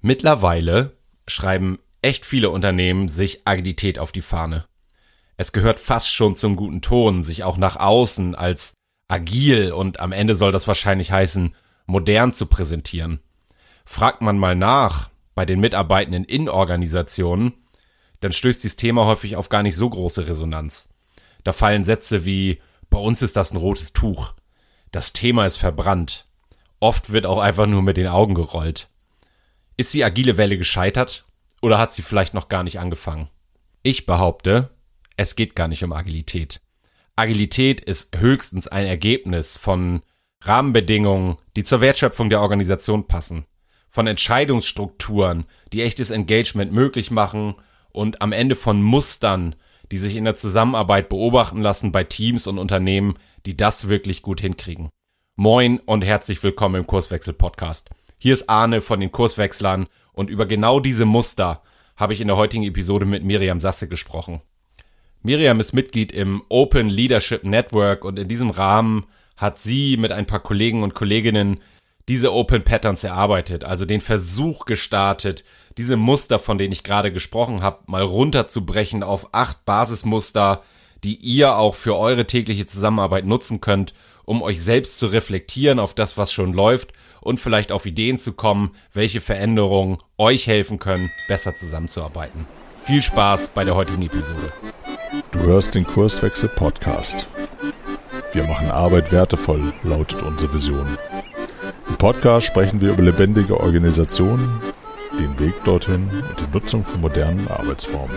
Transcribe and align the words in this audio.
Mittlerweile 0.00 0.96
schreiben 1.26 1.78
echt 2.02 2.24
viele 2.24 2.50
Unternehmen 2.50 3.08
sich 3.08 3.42
Agilität 3.46 3.98
auf 3.98 4.12
die 4.12 4.22
Fahne. 4.22 4.66
Es 5.36 5.52
gehört 5.52 5.80
fast 5.80 6.12
schon 6.12 6.34
zum 6.34 6.56
guten 6.56 6.82
Ton, 6.82 7.22
sich 7.22 7.44
auch 7.44 7.56
nach 7.56 7.76
außen 7.76 8.34
als 8.34 8.74
agil 9.08 9.72
und 9.72 10.00
am 10.00 10.12
Ende 10.12 10.34
soll 10.34 10.52
das 10.52 10.68
wahrscheinlich 10.68 11.10
heißen, 11.10 11.54
modern 11.86 12.32
zu 12.32 12.46
präsentieren. 12.46 13.20
Fragt 13.84 14.20
man 14.20 14.38
mal 14.38 14.54
nach 14.54 15.10
bei 15.34 15.46
den 15.46 15.60
Mitarbeitenden 15.60 16.24
in 16.24 16.48
Organisationen, 16.48 17.54
dann 18.20 18.32
stößt 18.32 18.62
dieses 18.62 18.76
Thema 18.76 19.06
häufig 19.06 19.36
auf 19.36 19.48
gar 19.48 19.62
nicht 19.62 19.76
so 19.76 19.88
große 19.88 20.26
Resonanz. 20.26 20.92
Da 21.44 21.52
fallen 21.52 21.84
Sätze 21.84 22.24
wie, 22.24 22.60
bei 22.90 22.98
uns 22.98 23.22
ist 23.22 23.36
das 23.36 23.52
ein 23.52 23.56
rotes 23.56 23.92
Tuch. 23.92 24.34
Das 24.92 25.12
Thema 25.12 25.46
ist 25.46 25.56
verbrannt. 25.56 26.26
Oft 26.80 27.12
wird 27.12 27.26
auch 27.26 27.38
einfach 27.38 27.66
nur 27.66 27.82
mit 27.82 27.96
den 27.96 28.06
Augen 28.06 28.34
gerollt. 28.34 28.88
Ist 29.80 29.94
die 29.94 30.02
agile 30.02 30.36
Welle 30.36 30.58
gescheitert 30.58 31.24
oder 31.62 31.78
hat 31.78 31.92
sie 31.92 32.02
vielleicht 32.02 32.34
noch 32.34 32.48
gar 32.48 32.64
nicht 32.64 32.80
angefangen? 32.80 33.30
Ich 33.84 34.06
behaupte, 34.06 34.70
es 35.16 35.36
geht 35.36 35.54
gar 35.54 35.68
nicht 35.68 35.84
um 35.84 35.92
Agilität. 35.92 36.60
Agilität 37.14 37.80
ist 37.80 38.18
höchstens 38.18 38.66
ein 38.66 38.86
Ergebnis 38.86 39.56
von 39.56 40.02
Rahmenbedingungen, 40.42 41.36
die 41.54 41.62
zur 41.62 41.80
Wertschöpfung 41.80 42.28
der 42.28 42.40
Organisation 42.40 43.06
passen, 43.06 43.46
von 43.88 44.08
Entscheidungsstrukturen, 44.08 45.44
die 45.72 45.82
echtes 45.82 46.10
Engagement 46.10 46.72
möglich 46.72 47.12
machen 47.12 47.54
und 47.92 48.20
am 48.20 48.32
Ende 48.32 48.56
von 48.56 48.82
Mustern, 48.82 49.54
die 49.92 49.98
sich 49.98 50.16
in 50.16 50.24
der 50.24 50.34
Zusammenarbeit 50.34 51.08
beobachten 51.08 51.62
lassen 51.62 51.92
bei 51.92 52.02
Teams 52.02 52.48
und 52.48 52.58
Unternehmen, 52.58 53.16
die 53.46 53.56
das 53.56 53.88
wirklich 53.88 54.22
gut 54.22 54.40
hinkriegen. 54.40 54.90
Moin 55.36 55.78
und 55.78 56.04
herzlich 56.04 56.42
willkommen 56.42 56.74
im 56.74 56.86
Kurswechsel 56.88 57.32
Podcast. 57.32 57.90
Hier 58.20 58.32
ist 58.32 58.48
Arne 58.48 58.80
von 58.80 58.98
den 58.98 59.12
Kurswechslern 59.12 59.86
und 60.12 60.28
über 60.28 60.44
genau 60.44 60.80
diese 60.80 61.04
Muster 61.04 61.62
habe 61.96 62.12
ich 62.12 62.20
in 62.20 62.26
der 62.26 62.36
heutigen 62.36 62.64
Episode 62.64 63.04
mit 63.04 63.22
Miriam 63.22 63.60
Sasse 63.60 63.88
gesprochen. 63.88 64.42
Miriam 65.22 65.60
ist 65.60 65.72
Mitglied 65.72 66.10
im 66.10 66.42
Open 66.48 66.88
Leadership 66.88 67.44
Network 67.44 68.04
und 68.04 68.18
in 68.18 68.26
diesem 68.26 68.50
Rahmen 68.50 69.06
hat 69.36 69.58
sie 69.58 69.96
mit 69.96 70.10
ein 70.10 70.26
paar 70.26 70.40
Kollegen 70.40 70.82
und 70.82 70.94
Kolleginnen 70.94 71.60
diese 72.08 72.32
Open 72.32 72.62
Patterns 72.62 73.04
erarbeitet, 73.04 73.62
also 73.62 73.84
den 73.84 74.00
Versuch 74.00 74.64
gestartet, 74.64 75.44
diese 75.76 75.96
Muster, 75.96 76.40
von 76.40 76.58
denen 76.58 76.72
ich 76.72 76.82
gerade 76.82 77.12
gesprochen 77.12 77.62
habe, 77.62 77.84
mal 77.86 78.02
runterzubrechen 78.02 79.04
auf 79.04 79.28
acht 79.32 79.64
Basismuster, 79.64 80.64
die 81.04 81.14
ihr 81.14 81.56
auch 81.56 81.76
für 81.76 81.96
eure 81.96 82.26
tägliche 82.26 82.66
Zusammenarbeit 82.66 83.26
nutzen 83.26 83.60
könnt, 83.60 83.94
um 84.24 84.42
euch 84.42 84.60
selbst 84.60 84.98
zu 84.98 85.06
reflektieren 85.06 85.78
auf 85.78 85.94
das, 85.94 86.16
was 86.16 86.32
schon 86.32 86.52
läuft 86.52 86.92
und 87.20 87.40
vielleicht 87.40 87.72
auf 87.72 87.86
Ideen 87.86 88.20
zu 88.20 88.32
kommen, 88.32 88.74
welche 88.92 89.20
Veränderungen 89.20 89.98
euch 90.16 90.46
helfen 90.46 90.78
können, 90.78 91.10
besser 91.28 91.56
zusammenzuarbeiten. 91.56 92.46
Viel 92.78 93.02
Spaß 93.02 93.48
bei 93.48 93.64
der 93.64 93.74
heutigen 93.74 94.02
Episode. 94.02 94.52
Du 95.30 95.40
hörst 95.40 95.74
den 95.74 95.84
Kurswechsel 95.84 96.48
Podcast. 96.48 97.28
Wir 98.32 98.44
machen 98.44 98.70
Arbeit 98.70 99.10
wertevoll, 99.10 99.72
lautet 99.82 100.22
unsere 100.22 100.52
Vision. 100.52 100.98
Im 101.88 101.96
Podcast 101.96 102.46
sprechen 102.46 102.80
wir 102.80 102.92
über 102.92 103.02
lebendige 103.02 103.58
Organisationen, 103.58 104.60
den 105.18 105.38
Weg 105.38 105.54
dorthin 105.64 106.08
und 106.28 106.40
die 106.40 106.52
Nutzung 106.52 106.84
von 106.84 107.00
modernen 107.00 107.48
Arbeitsformen. 107.48 108.16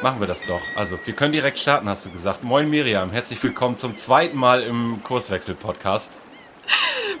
Machen 0.00 0.20
wir 0.20 0.28
das 0.28 0.46
doch. 0.46 0.60
Also, 0.76 0.96
wir 1.04 1.14
können 1.14 1.32
direkt 1.32 1.58
starten, 1.58 1.88
hast 1.88 2.06
du 2.06 2.10
gesagt. 2.10 2.44
Moin 2.44 2.70
Miriam, 2.70 3.10
herzlich 3.10 3.42
willkommen 3.42 3.76
zum 3.76 3.96
zweiten 3.96 4.36
Mal 4.38 4.62
im 4.62 5.02
Kurswechsel-Podcast. 5.02 6.12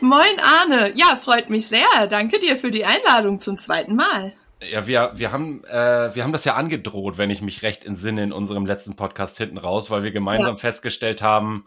Moin 0.00 0.38
Arne, 0.40 0.92
ja, 0.94 1.16
freut 1.16 1.50
mich 1.50 1.66
sehr. 1.66 2.06
Danke 2.08 2.38
dir 2.38 2.56
für 2.56 2.70
die 2.70 2.84
Einladung 2.84 3.40
zum 3.40 3.56
zweiten 3.56 3.96
Mal. 3.96 4.32
Ja, 4.70 4.86
wir, 4.86 5.10
wir, 5.16 5.32
haben, 5.32 5.64
äh, 5.64 6.14
wir 6.14 6.22
haben 6.22 6.30
das 6.32 6.44
ja 6.44 6.54
angedroht, 6.54 7.18
wenn 7.18 7.30
ich 7.30 7.42
mich 7.42 7.64
recht 7.64 7.84
entsinne, 7.84 8.22
in 8.22 8.32
unserem 8.32 8.64
letzten 8.64 8.94
Podcast 8.94 9.38
hinten 9.38 9.58
raus, 9.58 9.90
weil 9.90 10.04
wir 10.04 10.12
gemeinsam 10.12 10.54
ja. 10.54 10.56
festgestellt 10.56 11.20
haben, 11.20 11.66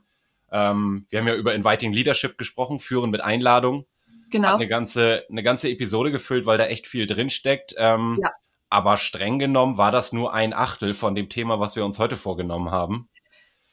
ähm, 0.50 1.08
wir 1.10 1.20
haben 1.20 1.28
ja 1.28 1.36
über 1.36 1.54
Inviting 1.54 1.92
Leadership 1.92 2.38
gesprochen, 2.38 2.80
führen 2.80 3.10
mit 3.10 3.20
Einladung. 3.20 3.86
Genau. 4.30 4.48
Hat 4.48 4.56
eine 4.56 4.68
ganze, 4.70 5.26
eine 5.30 5.44
ganze 5.44 5.70
Episode 5.70 6.12
gefüllt, 6.12 6.46
weil 6.46 6.58
da 6.58 6.68
echt 6.68 6.88
viel 6.88 7.06
drinsteckt. 7.06 7.76
Ähm, 7.78 8.18
ja. 8.24 8.32
Aber 8.72 8.96
streng 8.96 9.38
genommen 9.38 9.78
war 9.78 9.92
das 9.92 10.14
nur 10.14 10.34
ein 10.34 10.54
Achtel 10.54 10.94
von 10.94 11.14
dem 11.14 11.28
Thema, 11.28 11.60
was 11.60 11.76
wir 11.76 11.84
uns 11.84 12.00
heute 12.00 12.16
vorgenommen 12.16 12.72
haben. 12.72 13.10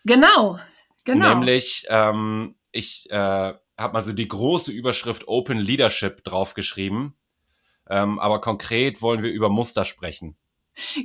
Genau, 0.04 0.58
genau. 1.04 1.28
Nämlich, 1.28 1.86
ähm, 1.88 2.56
ich 2.72 3.08
äh, 3.10 3.14
habe 3.78 3.92
mal 3.92 4.02
so 4.02 4.12
die 4.12 4.26
große 4.26 4.72
Überschrift 4.72 5.28
Open 5.28 5.58
Leadership 5.58 6.24
draufgeschrieben. 6.24 7.14
Ähm, 7.88 8.18
aber 8.18 8.40
konkret 8.40 9.00
wollen 9.00 9.22
wir 9.22 9.30
über 9.30 9.48
Muster 9.48 9.84
sprechen. 9.84 10.36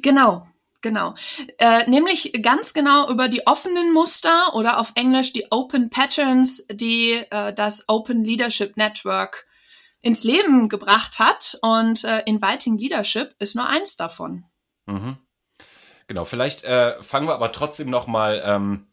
Genau, 0.02 0.48
genau. 0.82 1.14
Äh, 1.60 1.88
nämlich 1.88 2.34
ganz 2.42 2.74
genau 2.74 3.12
über 3.12 3.28
die 3.28 3.46
offenen 3.46 3.94
Muster 3.94 4.56
oder 4.56 4.80
auf 4.80 4.94
Englisch 4.96 5.34
die 5.34 5.52
Open 5.52 5.92
Patterns, 5.92 6.66
die 6.72 7.22
äh, 7.30 7.54
das 7.54 7.88
Open 7.88 8.24
Leadership 8.24 8.76
Network 8.76 9.46
ins 10.04 10.24
Leben 10.24 10.70
gebracht 10.70 11.18
hat. 11.18 11.58
Und 11.64 12.04
äh, 12.04 12.22
Inviting 12.26 12.78
Leadership 12.78 13.34
ist 13.40 13.56
nur 13.56 13.68
eins 13.68 13.98
davon. 13.98 14.46
Mhm. 14.86 15.18
Genau, 16.08 16.26
vielleicht 16.26 16.64
äh, 16.64 17.02
fangen 17.02 17.28
wir 17.28 17.34
aber 17.34 17.52
trotzdem 17.52 17.90
noch 17.90 18.06
mal 18.06 18.44
ähm, 18.46 18.88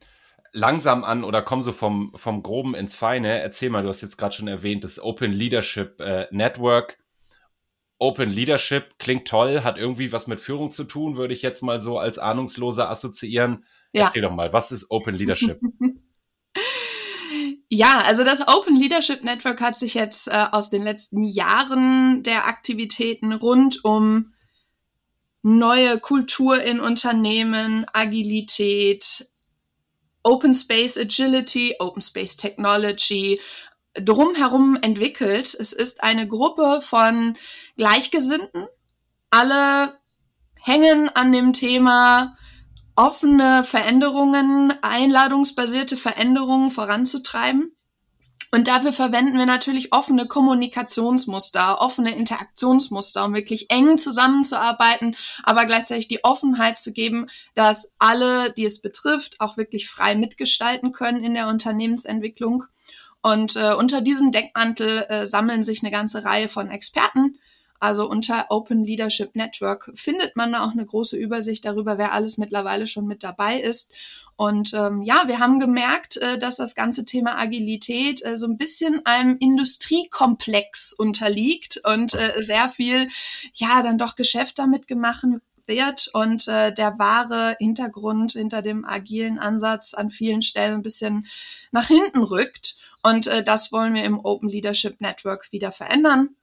langsam 0.52 1.04
an 1.04 1.24
oder 1.24 1.42
kommen 1.42 1.62
so 1.62 1.72
vom, 1.72 2.12
vom 2.14 2.42
Groben 2.42 2.74
ins 2.74 2.94
Feine. 2.94 3.40
Erzähl 3.40 3.68
mal, 3.70 3.82
du 3.82 3.88
hast 3.88 4.00
jetzt 4.00 4.16
gerade 4.16 4.34
schon 4.34 4.48
erwähnt, 4.48 4.84
das 4.84 5.02
Open 5.02 5.32
Leadership 5.32 6.00
äh, 6.00 6.28
Network. 6.30 6.98
Open 7.98 8.30
Leadership 8.30 8.98
klingt 8.98 9.28
toll, 9.28 9.62
hat 9.62 9.76
irgendwie 9.76 10.12
was 10.12 10.26
mit 10.26 10.40
Führung 10.40 10.70
zu 10.70 10.84
tun, 10.84 11.16
würde 11.16 11.34
ich 11.34 11.42
jetzt 11.42 11.62
mal 11.62 11.80
so 11.80 11.98
als 11.98 12.18
Ahnungsloser 12.18 12.88
assoziieren. 12.88 13.66
Ja. 13.92 14.04
Erzähl 14.04 14.22
doch 14.22 14.32
mal, 14.32 14.52
was 14.52 14.72
ist 14.72 14.90
Open 14.90 15.14
Leadership? 15.16 15.60
Ja, 17.68 18.00
also 18.00 18.24
das 18.24 18.46
Open 18.46 18.76
Leadership 18.76 19.22
Network 19.22 19.60
hat 19.60 19.78
sich 19.78 19.94
jetzt 19.94 20.28
äh, 20.28 20.46
aus 20.50 20.70
den 20.70 20.82
letzten 20.82 21.22
Jahren 21.22 22.22
der 22.22 22.46
Aktivitäten 22.46 23.32
rund 23.32 23.84
um 23.84 24.32
neue 25.42 25.98
Kultur 25.98 26.62
in 26.62 26.80
Unternehmen, 26.80 27.86
Agilität, 27.92 29.26
Open 30.22 30.54
Space 30.54 30.98
Agility, 30.98 31.76
Open 31.78 32.02
Space 32.02 32.36
Technology 32.36 33.40
drumherum 33.94 34.78
entwickelt. 34.80 35.54
Es 35.54 35.72
ist 35.72 36.02
eine 36.02 36.28
Gruppe 36.28 36.80
von 36.82 37.36
Gleichgesinnten. 37.76 38.66
Alle 39.30 39.98
hängen 40.54 41.08
an 41.08 41.32
dem 41.32 41.52
Thema 41.52 42.36
offene 42.96 43.64
Veränderungen, 43.64 44.72
einladungsbasierte 44.82 45.96
Veränderungen 45.96 46.70
voranzutreiben. 46.70 47.74
Und 48.52 48.66
dafür 48.66 48.92
verwenden 48.92 49.38
wir 49.38 49.46
natürlich 49.46 49.92
offene 49.92 50.26
Kommunikationsmuster, 50.26 51.80
offene 51.80 52.14
Interaktionsmuster, 52.16 53.24
um 53.24 53.34
wirklich 53.34 53.70
eng 53.70 53.96
zusammenzuarbeiten, 53.96 55.16
aber 55.44 55.66
gleichzeitig 55.66 56.08
die 56.08 56.24
Offenheit 56.24 56.78
zu 56.78 56.92
geben, 56.92 57.28
dass 57.54 57.94
alle, 58.00 58.52
die 58.52 58.64
es 58.64 58.82
betrifft, 58.82 59.40
auch 59.40 59.56
wirklich 59.56 59.88
frei 59.88 60.16
mitgestalten 60.16 60.90
können 60.90 61.22
in 61.22 61.34
der 61.34 61.46
Unternehmensentwicklung. 61.46 62.64
Und 63.22 63.54
äh, 63.54 63.74
unter 63.74 64.00
diesem 64.00 64.32
Deckmantel 64.32 65.06
äh, 65.08 65.26
sammeln 65.26 65.62
sich 65.62 65.82
eine 65.82 65.92
ganze 65.92 66.24
Reihe 66.24 66.48
von 66.48 66.70
Experten, 66.70 67.38
also 67.80 68.08
unter 68.08 68.46
Open 68.50 68.84
Leadership 68.84 69.34
Network 69.34 69.90
findet 69.94 70.36
man 70.36 70.54
auch 70.54 70.72
eine 70.72 70.84
große 70.84 71.16
Übersicht 71.16 71.64
darüber, 71.64 71.98
wer 71.98 72.12
alles 72.12 72.38
mittlerweile 72.38 72.86
schon 72.86 73.06
mit 73.06 73.24
dabei 73.24 73.58
ist. 73.58 73.94
Und 74.36 74.72
ähm, 74.74 75.02
ja, 75.02 75.24
wir 75.26 75.38
haben 75.38 75.60
gemerkt, 75.60 76.16
äh, 76.18 76.38
dass 76.38 76.56
das 76.56 76.74
ganze 76.74 77.04
Thema 77.04 77.38
Agilität 77.38 78.24
äh, 78.24 78.36
so 78.36 78.46
ein 78.46 78.56
bisschen 78.56 79.04
einem 79.04 79.36
Industriekomplex 79.38 80.92
unterliegt 80.92 81.80
und 81.84 82.14
äh, 82.14 82.42
sehr 82.42 82.68
viel, 82.68 83.08
ja, 83.54 83.82
dann 83.82 83.98
doch 83.98 84.14
Geschäft 84.14 84.58
damit 84.58 84.86
gemacht 84.86 85.24
wird 85.66 86.10
und 86.12 86.48
äh, 86.48 86.72
der 86.72 86.98
wahre 86.98 87.56
Hintergrund 87.58 88.32
hinter 88.32 88.60
dem 88.60 88.84
agilen 88.84 89.38
Ansatz 89.38 89.94
an 89.94 90.10
vielen 90.10 90.42
Stellen 90.42 90.76
ein 90.76 90.82
bisschen 90.82 91.26
nach 91.70 91.88
hinten 91.88 92.22
rückt. 92.22 92.76
Und 93.02 93.26
äh, 93.26 93.42
das 93.42 93.72
wollen 93.72 93.94
wir 93.94 94.04
im 94.04 94.18
Open 94.22 94.48
Leadership 94.48 95.00
Network 95.00 95.52
wieder 95.52 95.72
verändern. 95.72 96.36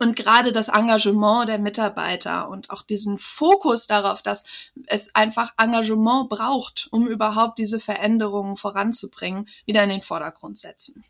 Und 0.00 0.14
gerade 0.14 0.52
das 0.52 0.68
Engagement 0.68 1.48
der 1.48 1.58
Mitarbeiter 1.58 2.48
und 2.48 2.70
auch 2.70 2.82
diesen 2.82 3.18
Fokus 3.18 3.86
darauf, 3.86 4.22
dass 4.22 4.44
es 4.86 5.14
einfach 5.14 5.52
Engagement 5.58 6.28
braucht, 6.28 6.88
um 6.92 7.08
überhaupt 7.08 7.58
diese 7.58 7.80
Veränderungen 7.80 8.56
voranzubringen, 8.56 9.48
wieder 9.66 9.82
in 9.82 9.90
den 9.90 10.02
Vordergrund 10.02 10.58
setzen. 10.58 11.04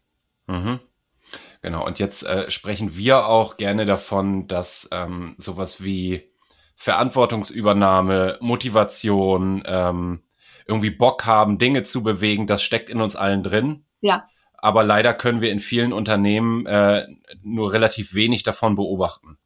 Mhm. 0.46 0.80
Genau, 1.60 1.84
und 1.84 1.98
jetzt 1.98 2.22
äh, 2.22 2.50
sprechen 2.50 2.96
wir 2.96 3.26
auch 3.26 3.56
gerne 3.56 3.84
davon, 3.84 4.46
dass 4.46 4.88
ähm, 4.92 5.34
sowas 5.38 5.82
wie 5.82 6.30
Verantwortungsübernahme, 6.76 8.38
Motivation, 8.40 9.62
ähm, 9.66 10.22
irgendwie 10.66 10.90
Bock 10.90 11.26
haben, 11.26 11.58
Dinge 11.58 11.82
zu 11.82 12.02
bewegen, 12.02 12.46
das 12.46 12.62
steckt 12.62 12.88
in 12.88 13.00
uns 13.00 13.16
allen 13.16 13.42
drin. 13.42 13.84
Ja. 14.00 14.28
Aber 14.58 14.84
leider 14.84 15.14
können 15.14 15.40
wir 15.40 15.50
in 15.50 15.60
vielen 15.60 15.92
Unternehmen 15.92 16.66
äh, 16.66 17.06
nur 17.42 17.72
relativ 17.72 18.14
wenig 18.14 18.42
davon 18.42 18.74
beobachten. 18.74 19.38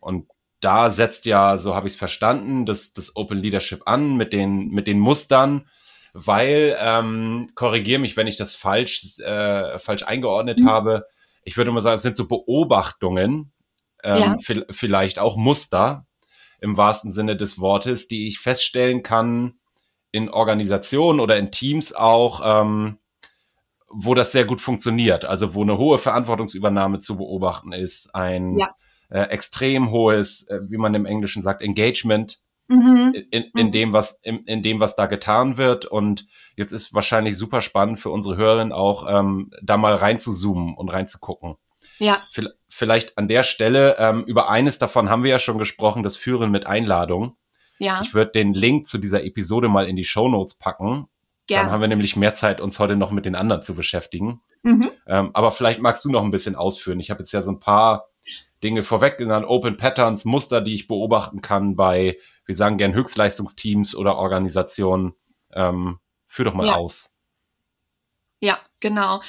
Und 0.00 0.28
da 0.60 0.90
setzt 0.90 1.26
ja, 1.26 1.58
so 1.58 1.74
habe 1.74 1.86
ich 1.86 1.92
es 1.92 1.98
verstanden, 1.98 2.64
das, 2.64 2.94
das 2.94 3.16
Open 3.16 3.38
Leadership 3.38 3.82
an 3.86 4.16
mit 4.16 4.32
den, 4.32 4.68
mit 4.68 4.86
den 4.86 4.98
Mustern, 4.98 5.68
weil, 6.14 6.76
ähm, 6.80 7.50
korrigiere 7.54 8.00
mich, 8.00 8.16
wenn 8.16 8.26
ich 8.26 8.36
das 8.36 8.54
falsch, 8.54 9.18
äh, 9.18 9.78
falsch 9.78 10.04
eingeordnet 10.04 10.60
mhm. 10.60 10.68
habe, 10.68 11.06
ich 11.44 11.56
würde 11.56 11.70
mal 11.70 11.82
sagen, 11.82 11.96
es 11.96 12.02
sind 12.02 12.16
so 12.16 12.26
Beobachtungen, 12.26 13.52
ähm, 14.02 14.36
ja. 14.48 14.64
vielleicht 14.70 15.18
auch 15.18 15.36
Muster 15.36 16.06
im 16.60 16.76
wahrsten 16.78 17.12
Sinne 17.12 17.36
des 17.36 17.58
Wortes, 17.58 18.08
die 18.08 18.26
ich 18.26 18.38
feststellen 18.38 19.02
kann 19.02 19.58
in 20.12 20.30
Organisationen 20.30 21.20
oder 21.20 21.36
in 21.36 21.50
Teams 21.50 21.94
auch, 21.94 22.40
ähm, 22.44 22.98
wo 23.90 24.14
das 24.14 24.32
sehr 24.32 24.44
gut 24.44 24.60
funktioniert. 24.60 25.24
Also 25.24 25.54
wo 25.54 25.62
eine 25.62 25.78
hohe 25.78 25.98
Verantwortungsübernahme 25.98 26.98
zu 26.98 27.16
beobachten 27.16 27.72
ist, 27.72 28.14
ein 28.14 28.58
ja. 28.58 28.74
äh, 29.08 29.22
extrem 29.24 29.90
hohes, 29.90 30.48
äh, 30.48 30.60
wie 30.68 30.78
man 30.78 30.94
im 30.94 31.06
Englischen 31.06 31.42
sagt, 31.42 31.62
Engagement 31.62 32.40
mhm. 32.68 33.14
in, 33.30 33.44
in 33.54 33.66
mhm. 33.66 33.72
dem, 33.72 33.92
was 33.92 34.20
in, 34.22 34.42
in, 34.44 34.62
dem, 34.62 34.80
was 34.80 34.96
da 34.96 35.06
getan 35.06 35.56
wird. 35.56 35.84
Und 35.86 36.26
jetzt 36.56 36.72
ist 36.72 36.94
wahrscheinlich 36.94 37.36
super 37.36 37.60
spannend 37.60 38.00
für 38.00 38.10
unsere 38.10 38.36
Hörerinnen 38.36 38.72
auch, 38.72 39.06
ähm, 39.08 39.50
da 39.62 39.76
mal 39.76 39.94
reinzuzoomen 39.94 40.74
und 40.74 40.88
reinzugucken. 40.88 41.56
Ja. 41.98 42.24
Vielleicht 42.68 43.16
an 43.18 43.28
der 43.28 43.44
Stelle, 43.44 43.96
ähm, 43.98 44.24
über 44.24 44.50
eines 44.50 44.78
davon 44.78 45.08
haben 45.08 45.22
wir 45.22 45.30
ja 45.30 45.38
schon 45.38 45.58
gesprochen, 45.58 46.02
das 46.02 46.16
Führen 46.16 46.50
mit 46.50 46.66
Einladung. 46.66 47.36
Ja. 47.78 48.00
Ich 48.02 48.14
würde 48.14 48.32
den 48.32 48.54
Link 48.54 48.86
zu 48.86 48.98
dieser 48.98 49.24
Episode 49.24 49.68
mal 49.68 49.86
in 49.86 49.96
die 49.96 50.04
Show 50.04 50.28
Notes 50.28 50.54
packen. 50.54 51.06
Gerne. 51.46 51.64
Dann 51.64 51.72
haben 51.72 51.80
wir 51.80 51.88
nämlich 51.88 52.16
mehr 52.16 52.34
Zeit, 52.34 52.60
uns 52.60 52.78
heute 52.78 52.96
noch 52.96 53.10
mit 53.10 53.26
den 53.26 53.34
anderen 53.34 53.62
zu 53.62 53.74
beschäftigen. 53.74 54.40
Mhm. 54.62 54.90
Ähm, 55.06 55.30
aber 55.34 55.52
vielleicht 55.52 55.80
magst 55.80 56.04
du 56.04 56.10
noch 56.10 56.22
ein 56.22 56.30
bisschen 56.30 56.56
ausführen. 56.56 57.00
Ich 57.00 57.10
habe 57.10 57.20
jetzt 57.20 57.32
ja 57.32 57.42
so 57.42 57.50
ein 57.50 57.60
paar 57.60 58.08
Dinge 58.62 58.82
vorweg 58.82 59.18
genannt, 59.18 59.46
Open 59.46 59.76
Patterns, 59.76 60.24
Muster, 60.24 60.62
die 60.62 60.74
ich 60.74 60.88
beobachten 60.88 61.42
kann 61.42 61.76
bei, 61.76 62.16
wir 62.46 62.54
sagen 62.54 62.78
gern 62.78 62.94
Höchstleistungsteams 62.94 63.94
oder 63.94 64.16
Organisationen. 64.16 65.14
Ähm, 65.52 65.98
führ 66.26 66.46
doch 66.46 66.54
mal 66.54 66.66
ja. 66.66 66.76
aus. 66.76 67.18
Ja, 68.40 68.58
genau. 68.80 69.22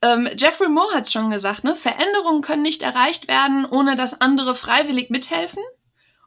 Ähm, 0.00 0.28
Jeffrey 0.36 0.68
Moore 0.68 0.94
hat 0.94 1.04
es 1.04 1.12
schon 1.12 1.30
gesagt, 1.30 1.64
ne? 1.64 1.76
Veränderungen 1.76 2.40
können 2.40 2.62
nicht 2.62 2.82
erreicht 2.82 3.28
werden, 3.28 3.66
ohne 3.66 3.96
dass 3.96 4.20
andere 4.20 4.54
freiwillig 4.54 5.10
mithelfen. 5.10 5.62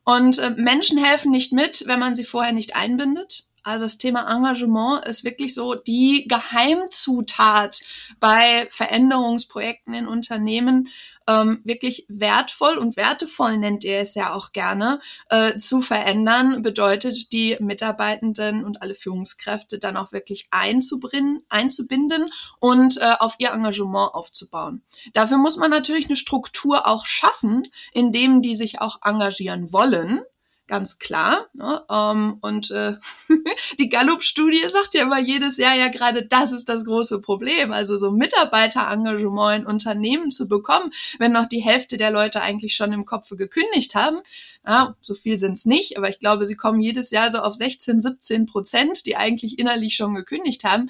Und 0.03 0.38
äh, 0.38 0.51
Menschen 0.51 1.03
helfen 1.03 1.31
nicht 1.31 1.53
mit, 1.53 1.86
wenn 1.88 2.00
man 2.00 2.13
sie 2.13 2.25
vorher 2.25 2.53
nicht 2.53 2.75
einbindet. 2.75 3.48
Also 3.65 3.85
das 3.85 3.97
Thema 3.97 4.31
Engagement 4.31 5.06
ist 5.07 5.23
wirklich 5.23 5.56
so 5.56 5.73
die 5.73 6.27
Geheimzutat 6.27 7.81
bei 8.19 8.67
Veränderungsprojekten 8.69 9.95
in 9.95 10.07
Unternehmen, 10.07 10.89
ähm, 11.27 11.62
wirklich 11.63 12.06
wertvoll 12.07 12.77
und 12.77 12.95
wertevoll 12.95 13.57
nennt 13.57 13.83
er 13.83 14.01
es 14.01 14.13
ja 14.13 14.33
auch 14.35 14.51
gerne, 14.51 15.00
äh, 15.29 15.57
zu 15.57 15.81
verändern, 15.81 16.62
bedeutet 16.62 17.31
die 17.31 17.57
Mitarbeitenden 17.59 18.63
und 18.63 18.83
alle 18.83 18.94
Führungskräfte 18.94 19.79
dann 19.79 19.97
auch 19.97 20.12
wirklich 20.12 20.47
einzubinden, 20.51 21.44
einzubinden 21.50 22.31
und 22.59 22.97
äh, 22.97 23.15
auf 23.17 23.33
ihr 23.39 23.51
Engagement 23.51 24.13
aufzubauen. 24.13 24.83
Dafür 25.13 25.38
muss 25.38 25.57
man 25.57 25.71
natürlich 25.71 26.06
eine 26.06 26.15
Struktur 26.15 26.85
auch 26.85 27.07
schaffen, 27.07 27.67
in 27.91 28.12
dem 28.12 28.44
die 28.44 28.56
sich 28.56 28.79
auch 28.79 29.00
engagieren 29.03 29.73
wollen 29.73 30.21
ganz 30.67 31.00
klar. 31.00 31.47
Ne? 31.53 31.83
Ähm, 31.89 32.38
und 32.41 32.71
äh, 32.71 32.95
die 33.79 33.89
Gallup-Studie 33.89 34.67
sagt 34.67 34.94
ja 34.94 35.03
immer 35.03 35.19
jedes 35.19 35.57
Jahr 35.57 35.75
ja 35.75 35.89
gerade, 35.89 36.25
das 36.25 36.51
ist 36.51 36.69
das 36.69 36.85
große 36.85 37.21
Problem. 37.21 37.71
Also 37.71 37.97
so 37.97 38.12
Mitarbeiterengagement 38.12 39.62
in 39.62 39.67
Unternehmen 39.67 40.31
zu 40.31 40.47
bekommen, 40.47 40.91
wenn 41.19 41.31
noch 41.31 41.45
die 41.45 41.59
Hälfte 41.59 41.97
der 41.97 42.12
Leute 42.12 42.41
eigentlich 42.41 42.75
schon 42.75 42.94
im 42.94 43.06
Kopf 43.06 43.29
gekündigt 43.29 43.95
haben. 43.95 44.19
Ja, 44.65 44.95
so 45.01 45.13
viel 45.13 45.38
sind's 45.38 45.65
nicht, 45.65 45.97
aber 45.97 46.09
ich 46.09 46.19
glaube, 46.19 46.45
sie 46.45 46.56
kommen 46.56 46.81
jedes 46.81 47.12
Jahr 47.12 47.29
so 47.29 47.39
auf 47.39 47.53
16, 47.53 48.01
17 48.01 48.45
Prozent, 48.47 49.06
die 49.06 49.15
eigentlich 49.15 49.59
innerlich 49.59 49.95
schon 49.95 50.15
gekündigt 50.15 50.63
haben 50.63 50.89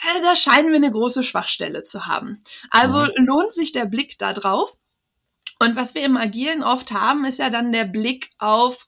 äh, 0.00 0.22
da 0.22 0.36
scheinen 0.36 0.68
wir 0.68 0.76
eine 0.76 0.92
große 0.92 1.24
Schwachstelle 1.24 1.82
zu 1.82 2.06
haben. 2.06 2.40
Also 2.70 2.98
mhm. 2.98 3.26
lohnt 3.26 3.50
sich 3.50 3.72
der 3.72 3.84
Blick 3.84 4.16
da 4.16 4.32
drauf. 4.32 4.78
Und 5.60 5.74
was 5.74 5.94
wir 5.94 6.04
im 6.04 6.16
Agilen 6.16 6.62
oft 6.62 6.92
haben, 6.92 7.24
ist 7.24 7.38
ja 7.38 7.50
dann 7.50 7.72
der 7.72 7.84
Blick 7.84 8.30
auf 8.38 8.86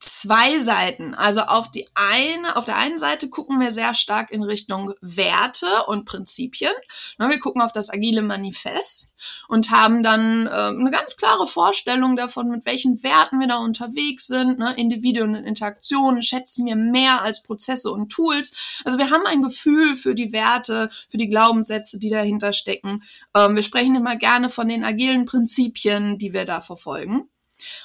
zwei 0.00 0.58
Seiten. 0.60 1.14
Also 1.14 1.40
auf 1.40 1.70
die 1.70 1.86
eine, 1.94 2.56
auf 2.56 2.64
der 2.64 2.76
einen 2.76 2.98
Seite 2.98 3.28
gucken 3.28 3.60
wir 3.60 3.70
sehr 3.70 3.92
stark 3.92 4.30
in 4.30 4.42
Richtung 4.42 4.94
Werte 5.02 5.84
und 5.86 6.06
Prinzipien. 6.06 6.72
Wir 7.18 7.38
gucken 7.38 7.60
auf 7.60 7.72
das 7.72 7.90
agile 7.90 8.22
Manifest 8.22 9.14
und 9.48 9.70
haben 9.70 10.02
dann 10.02 10.46
äh, 10.46 10.50
eine 10.50 10.90
ganz 10.90 11.16
klare 11.16 11.46
Vorstellung 11.46 12.16
davon, 12.16 12.48
mit 12.48 12.64
welchen 12.64 13.02
Werten 13.02 13.40
wir 13.40 13.46
da 13.46 13.58
unterwegs 13.58 14.26
sind. 14.26 14.58
Ne? 14.58 14.74
Individuen 14.76 15.36
und 15.36 15.44
Interaktionen 15.44 16.22
schätzen 16.22 16.64
wir 16.64 16.76
mehr 16.76 17.22
als 17.22 17.42
Prozesse 17.42 17.90
und 17.90 18.10
Tools. 18.10 18.80
Also 18.84 18.96
wir 18.96 19.10
haben 19.10 19.26
ein 19.26 19.42
Gefühl 19.42 19.96
für 19.96 20.14
die 20.14 20.32
Werte, 20.32 20.90
für 21.08 21.18
die 21.18 21.28
Glaubenssätze, 21.28 21.98
die 21.98 22.10
dahinter 22.10 22.54
stecken. 22.54 23.02
Ähm, 23.34 23.54
wir 23.54 23.62
sprechen 23.62 23.96
immer 23.96 24.16
gerne 24.16 24.48
von 24.48 24.66
den 24.66 24.82
agilen 24.82 25.26
Prinzipien, 25.26 26.18
die 26.18 26.32
wir 26.32 26.46
da 26.46 26.62
verfolgen. 26.62 27.28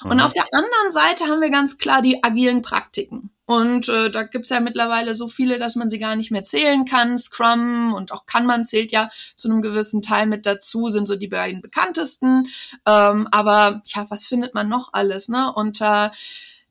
Und 0.02 0.16
mhm. 0.16 0.22
auf 0.22 0.32
der 0.32 0.46
anderen 0.52 0.90
Seite 0.90 1.24
haben 1.26 1.40
wir 1.40 1.50
ganz 1.50 1.78
klar 1.78 2.02
die 2.02 2.22
agilen 2.22 2.62
Praktiken. 2.62 3.30
Und 3.46 3.88
äh, 3.88 4.10
da 4.10 4.24
gibt's 4.24 4.50
ja 4.50 4.58
mittlerweile 4.58 5.14
so 5.14 5.28
viele, 5.28 5.60
dass 5.60 5.76
man 5.76 5.88
sie 5.88 6.00
gar 6.00 6.16
nicht 6.16 6.32
mehr 6.32 6.42
zählen 6.42 6.84
kann. 6.84 7.16
Scrum 7.16 7.94
und 7.94 8.10
auch 8.10 8.26
Kanban 8.26 8.64
zählt 8.64 8.90
ja 8.90 9.08
zu 9.36 9.48
einem 9.48 9.62
gewissen 9.62 10.02
Teil 10.02 10.26
mit 10.26 10.46
dazu, 10.46 10.90
sind 10.90 11.06
so 11.06 11.14
die 11.14 11.28
beiden 11.28 11.62
bekanntesten. 11.62 12.48
Ähm, 12.84 13.28
aber 13.30 13.82
ja, 13.86 14.06
was 14.10 14.26
findet 14.26 14.54
man 14.54 14.68
noch 14.68 14.88
alles? 14.92 15.28
Ne? 15.28 15.52
Unter 15.54 16.10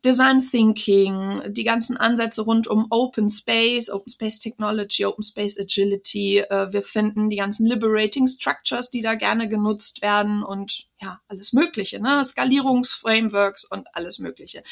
Design 0.04 0.40
Thinking, 0.40 1.42
die 1.48 1.64
ganzen 1.64 1.96
Ansätze 1.96 2.42
rund 2.42 2.68
um 2.68 2.86
Open 2.90 3.28
Space, 3.28 3.90
Open 3.90 4.10
Space 4.10 4.38
Technology, 4.38 5.04
Open 5.04 5.24
Space 5.24 5.58
Agility. 5.58 6.38
Äh, 6.38 6.72
wir 6.72 6.82
finden 6.82 7.28
die 7.28 7.36
ganzen 7.36 7.66
Liberating 7.66 8.28
Structures, 8.28 8.90
die 8.90 9.02
da 9.02 9.14
gerne 9.14 9.48
genutzt 9.48 10.02
werden 10.02 10.44
und 10.44 10.86
ja, 11.00 11.20
alles 11.28 11.52
Mögliche, 11.52 12.00
ne? 12.00 12.24
Skalierungsframeworks 12.24 13.64
und 13.64 13.88
alles 13.94 14.18
Mögliche. 14.18 14.62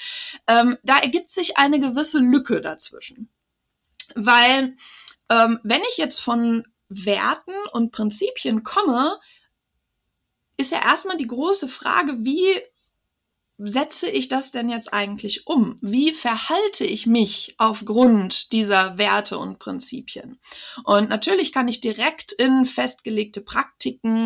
Ähm, 0.46 0.78
da 0.84 0.98
ergibt 0.98 1.30
sich 1.30 1.58
eine 1.58 1.80
gewisse 1.80 2.18
Lücke 2.18 2.60
dazwischen. 2.60 3.28
Weil, 4.14 4.76
ähm, 5.30 5.58
wenn 5.64 5.82
ich 5.90 5.96
jetzt 5.96 6.20
von 6.20 6.64
Werten 6.88 7.54
und 7.72 7.90
Prinzipien 7.90 8.62
komme, 8.62 9.18
ist 10.56 10.70
ja 10.70 10.80
erstmal 10.82 11.16
die 11.16 11.26
große 11.26 11.68
Frage, 11.68 12.18
wie 12.20 12.46
setze 13.58 14.10
ich 14.10 14.28
das 14.28 14.50
denn 14.50 14.68
jetzt 14.68 14.92
eigentlich 14.92 15.46
um? 15.46 15.76
Wie 15.80 16.12
verhalte 16.12 16.84
ich 16.84 17.06
mich 17.06 17.54
aufgrund 17.58 18.52
dieser 18.52 18.98
Werte 18.98 19.38
und 19.38 19.58
Prinzipien? 19.58 20.40
Und 20.84 21.08
natürlich 21.08 21.52
kann 21.52 21.68
ich 21.68 21.80
direkt 21.80 22.32
in 22.32 22.66
festgelegte 22.66 23.40
Praktiken 23.40 23.73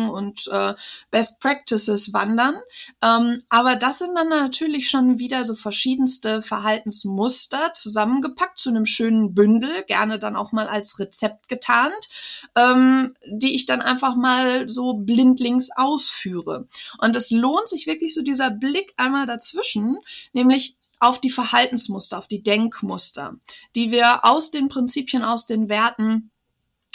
und 0.09 0.47
äh, 0.51 0.73
Best 1.11 1.39
Practices 1.41 2.13
wandern, 2.13 2.55
ähm, 3.01 3.43
aber 3.49 3.75
das 3.75 3.99
sind 3.99 4.15
dann 4.15 4.29
natürlich 4.29 4.89
schon 4.89 5.19
wieder 5.19 5.43
so 5.43 5.55
verschiedenste 5.55 6.41
Verhaltensmuster 6.41 7.73
zusammengepackt 7.73 8.57
zu 8.59 8.69
einem 8.69 8.85
schönen 8.85 9.33
Bündel, 9.33 9.83
gerne 9.87 10.19
dann 10.19 10.35
auch 10.35 10.51
mal 10.51 10.67
als 10.67 10.99
Rezept 10.99 11.47
getarnt, 11.47 12.09
ähm, 12.55 13.13
die 13.25 13.55
ich 13.55 13.65
dann 13.65 13.81
einfach 13.81 14.15
mal 14.15 14.69
so 14.69 14.93
blindlings 14.93 15.69
ausführe. 15.75 16.67
Und 16.99 17.15
es 17.15 17.31
lohnt 17.31 17.69
sich 17.69 17.87
wirklich 17.87 18.13
so 18.13 18.21
dieser 18.21 18.51
Blick 18.51 18.93
einmal 18.97 19.25
dazwischen, 19.25 19.97
nämlich 20.33 20.75
auf 20.99 21.19
die 21.19 21.29
Verhaltensmuster, 21.29 22.17
auf 22.17 22.27
die 22.27 22.43
Denkmuster, 22.43 23.35
die 23.75 23.91
wir 23.91 24.25
aus 24.25 24.51
den 24.51 24.67
Prinzipien, 24.67 25.23
aus 25.23 25.45
den 25.45 25.69
Werten 25.69 26.31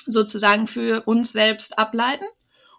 sozusagen 0.07 0.67
für 0.67 1.03
uns 1.07 1.33
selbst 1.33 1.79
ableiten 1.79 2.27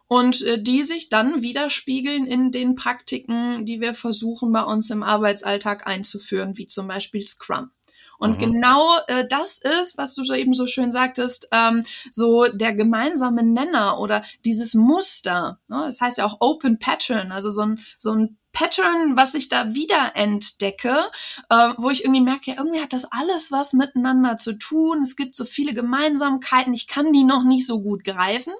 und 0.08 0.42
äh, 0.44 0.62
die 0.62 0.84
sich 0.84 1.10
dann 1.10 1.42
widerspiegeln 1.42 2.26
in 2.26 2.52
den 2.52 2.76
Praktiken, 2.76 3.66
die 3.66 3.82
wir 3.82 3.94
versuchen 3.94 4.52
bei 4.52 4.64
uns 4.64 4.90
im 4.90 5.04
Arbeitsalltag 5.04 5.88
einzuführen, 5.88 6.58
wie 6.58 6.68
zum 6.68 6.88
Beispiel 6.88 7.26
Scrum. 7.26 7.72
Und 8.18 8.38
mhm. 8.38 8.40
genau 8.40 8.86
äh, 9.08 9.28
das 9.28 9.60
ist, 9.60 9.98
was 9.98 10.16
du 10.16 10.24
so 10.24 10.34
eben 10.34 10.54
so 10.54 10.68
schön 10.68 10.92
sagtest, 10.92 11.48
ähm, 11.52 11.84
so 12.12 12.46
der 12.46 12.74
gemeinsame 12.74 13.44
Nenner 13.44 14.00
oder 14.00 14.24
dieses 14.46 14.74
Muster. 14.74 15.60
Ne? 15.68 15.84
Das 15.86 16.02
heißt 16.02 16.18
ja 16.18 16.26
auch 16.26 16.38
Open 16.40 16.80
Pattern, 16.80 17.32
also 17.32 17.50
so 17.52 17.62
ein, 17.62 17.80
so 17.98 18.14
ein 18.14 18.38
Pattern, 18.56 19.18
was 19.18 19.34
ich 19.34 19.50
da 19.50 19.74
wieder 19.74 20.14
entdecke, 20.16 21.12
äh, 21.50 21.74
wo 21.78 21.90
ich 21.90 22.06
irgendwie 22.06 22.22
merke, 22.22 22.52
ja, 22.52 22.58
irgendwie 22.58 22.82
hat 22.82 22.94
das 22.94 23.06
alles 23.12 23.52
was 23.52 23.74
miteinander 23.74 24.38
zu 24.38 24.54
tun. 24.54 25.04
Es 25.04 25.18
gibt 25.18 25.36
so 25.36 25.44
viele 25.44 25.74
Gemeinsamkeiten, 25.74 26.74
ich 26.74 26.88
kann 26.88 27.12
die 27.12 27.26
noch 27.26 27.44
nicht 27.44 27.68
so 27.68 27.82
gut 27.82 28.06
greifen. 28.06 28.54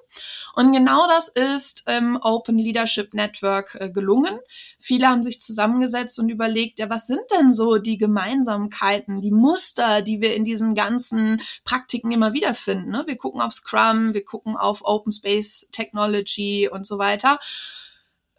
Und 0.54 0.74
genau 0.74 1.06
das 1.08 1.28
ist 1.28 1.88
im 1.88 2.18
Open 2.20 2.58
Leadership 2.58 3.14
Network 3.14 3.74
äh, 3.80 3.88
gelungen. 3.88 4.38
Viele 4.78 5.08
haben 5.08 5.22
sich 5.22 5.40
zusammengesetzt 5.40 6.18
und 6.18 6.28
überlegt, 6.28 6.78
ja, 6.78 6.90
was 6.90 7.06
sind 7.06 7.22
denn 7.34 7.50
so 7.50 7.78
die 7.78 7.96
Gemeinsamkeiten, 7.96 9.22
die 9.22 9.30
Muster, 9.30 10.02
die 10.02 10.20
wir 10.20 10.34
in 10.34 10.44
diesen 10.44 10.74
ganzen 10.74 11.40
Praktiken 11.64 12.12
immer 12.12 12.34
wieder 12.34 12.54
finden. 12.54 12.90
Ne? 12.90 13.04
Wir 13.06 13.16
gucken 13.16 13.40
auf 13.40 13.54
Scrum, 13.54 14.12
wir 14.12 14.26
gucken 14.26 14.56
auf 14.56 14.82
Open 14.84 15.12
Space 15.12 15.68
Technology 15.72 16.68
und 16.70 16.86
so 16.86 16.98
weiter 16.98 17.40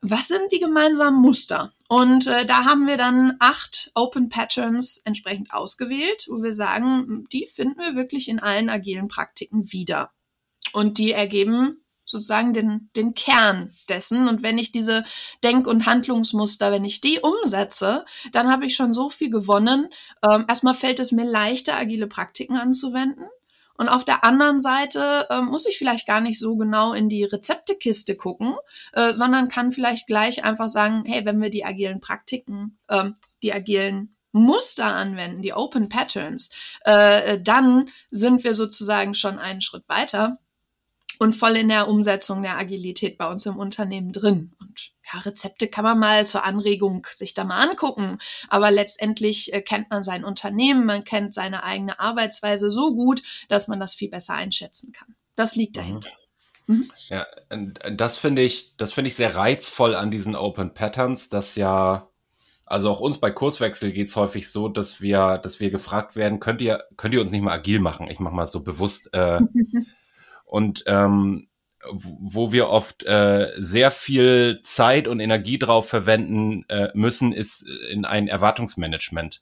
was 0.01 0.27
sind 0.27 0.51
die 0.51 0.59
gemeinsamen 0.59 1.21
Muster? 1.21 1.73
Und 1.89 2.27
äh, 2.27 2.45
da 2.45 2.65
haben 2.65 2.87
wir 2.87 2.97
dann 2.97 3.35
acht 3.39 3.91
Open 3.95 4.29
Patterns 4.29 5.01
entsprechend 5.05 5.53
ausgewählt, 5.53 6.27
wo 6.29 6.43
wir 6.43 6.53
sagen, 6.53 7.25
die 7.31 7.47
finden 7.47 7.79
wir 7.79 7.95
wirklich 7.95 8.29
in 8.29 8.39
allen 8.39 8.69
agilen 8.69 9.07
Praktiken 9.07 9.71
wieder. 9.71 10.11
Und 10.73 10.97
die 10.97 11.13
ergeben 11.13 11.83
sozusagen 12.07 12.53
den, 12.53 12.89
den 12.95 13.13
Kern 13.13 13.73
dessen. 13.89 14.27
Und 14.27 14.41
wenn 14.41 14.57
ich 14.57 14.71
diese 14.71 15.03
Denk- 15.43 15.67
und 15.67 15.85
Handlungsmuster, 15.85 16.71
wenn 16.71 16.85
ich 16.85 17.01
die 17.01 17.19
umsetze, 17.19 18.05
dann 18.31 18.49
habe 18.49 18.65
ich 18.65 18.75
schon 18.75 18.93
so 18.93 19.09
viel 19.09 19.29
gewonnen. 19.29 19.89
Ähm, 20.23 20.45
erstmal 20.47 20.75
fällt 20.75 20.99
es 20.99 21.11
mir 21.11 21.25
leichter, 21.25 21.75
agile 21.75 22.07
Praktiken 22.07 22.55
anzuwenden. 22.55 23.25
Und 23.77 23.89
auf 23.89 24.03
der 24.03 24.23
anderen 24.23 24.59
Seite 24.59 25.27
äh, 25.29 25.41
muss 25.41 25.67
ich 25.67 25.77
vielleicht 25.77 26.07
gar 26.07 26.19
nicht 26.19 26.39
so 26.39 26.57
genau 26.57 26.93
in 26.93 27.09
die 27.09 27.23
Rezeptekiste 27.23 28.15
gucken, 28.15 28.55
äh, 28.93 29.13
sondern 29.13 29.49
kann 29.49 29.71
vielleicht 29.71 30.07
gleich 30.07 30.43
einfach 30.43 30.67
sagen, 30.67 31.03
hey, 31.05 31.25
wenn 31.25 31.41
wir 31.41 31.51
die 31.51 31.63
agilen 31.63 31.99
Praktiken, 31.99 32.79
äh, 32.87 33.11
die 33.43 33.53
agilen 33.53 34.15
Muster 34.31 34.85
anwenden, 34.95 35.41
die 35.41 35.53
Open 35.53 35.89
Patterns, 35.89 36.49
äh, 36.81 37.39
dann 37.41 37.89
sind 38.11 38.43
wir 38.43 38.53
sozusagen 38.53 39.13
schon 39.13 39.39
einen 39.39 39.61
Schritt 39.61 39.87
weiter 39.87 40.39
und 41.19 41.33
voll 41.33 41.55
in 41.55 41.69
der 41.69 41.87
Umsetzung 41.87 42.41
der 42.41 42.57
Agilität 42.57 43.17
bei 43.17 43.27
uns 43.27 43.45
im 43.45 43.57
Unternehmen 43.57 44.11
drin. 44.11 44.53
Und 44.59 44.91
ja, 45.11 45.19
Rezepte 45.19 45.67
kann 45.67 45.83
man 45.83 45.99
mal 45.99 46.25
zur 46.25 46.43
Anregung 46.43 47.07
sich 47.11 47.33
da 47.33 47.43
mal 47.43 47.61
angucken, 47.67 48.19
aber 48.49 48.71
letztendlich 48.71 49.53
äh, 49.53 49.61
kennt 49.61 49.89
man 49.89 50.03
sein 50.03 50.23
Unternehmen, 50.23 50.85
man 50.85 51.03
kennt 51.03 51.33
seine 51.33 51.63
eigene 51.63 51.99
Arbeitsweise 51.99 52.71
so 52.71 52.93
gut, 52.93 53.21
dass 53.47 53.67
man 53.67 53.79
das 53.79 53.93
viel 53.93 54.09
besser 54.09 54.33
einschätzen 54.33 54.91
kann. 54.91 55.15
Das 55.35 55.55
liegt 55.55 55.77
mhm. 55.77 55.81
dahinter. 55.81 56.09
Mhm. 56.67 56.91
Ja, 57.07 57.25
das 57.91 58.17
finde 58.17 58.41
ich, 58.41 58.75
das 58.75 58.91
finde 58.91 59.07
ich 59.07 59.15
sehr 59.15 59.35
reizvoll 59.35 59.95
an 59.95 60.11
diesen 60.11 60.35
Open 60.35 60.73
Patterns, 60.73 61.29
dass 61.29 61.55
ja, 61.55 62.09
also 62.65 62.91
auch 62.91 62.99
uns 62.99 63.19
bei 63.19 63.31
Kurswechsel 63.31 63.93
geht 63.93 64.09
es 64.09 64.15
häufig 64.17 64.51
so, 64.51 64.67
dass 64.67 64.99
wir, 64.99 65.37
dass 65.37 65.61
wir 65.61 65.71
gefragt 65.71 66.17
werden, 66.17 66.41
könnt 66.41 66.59
ihr, 66.59 66.83
könnt 66.97 67.13
ihr 67.13 67.21
uns 67.21 67.31
nicht 67.31 67.41
mal 67.41 67.53
agil 67.53 67.79
machen? 67.79 68.09
Ich 68.09 68.19
mache 68.19 68.35
mal 68.35 68.47
so 68.47 68.61
bewusst 68.61 69.13
äh, 69.13 69.39
und 70.45 70.83
ähm, 70.87 71.46
wo 71.91 72.51
wir 72.51 72.69
oft 72.69 73.03
äh, 73.03 73.51
sehr 73.57 73.91
viel 73.91 74.59
Zeit 74.63 75.07
und 75.07 75.19
Energie 75.19 75.59
drauf 75.59 75.87
verwenden 75.87 76.65
äh, 76.69 76.89
müssen, 76.93 77.33
ist 77.33 77.67
in 77.89 78.05
ein 78.05 78.27
Erwartungsmanagement. 78.27 79.41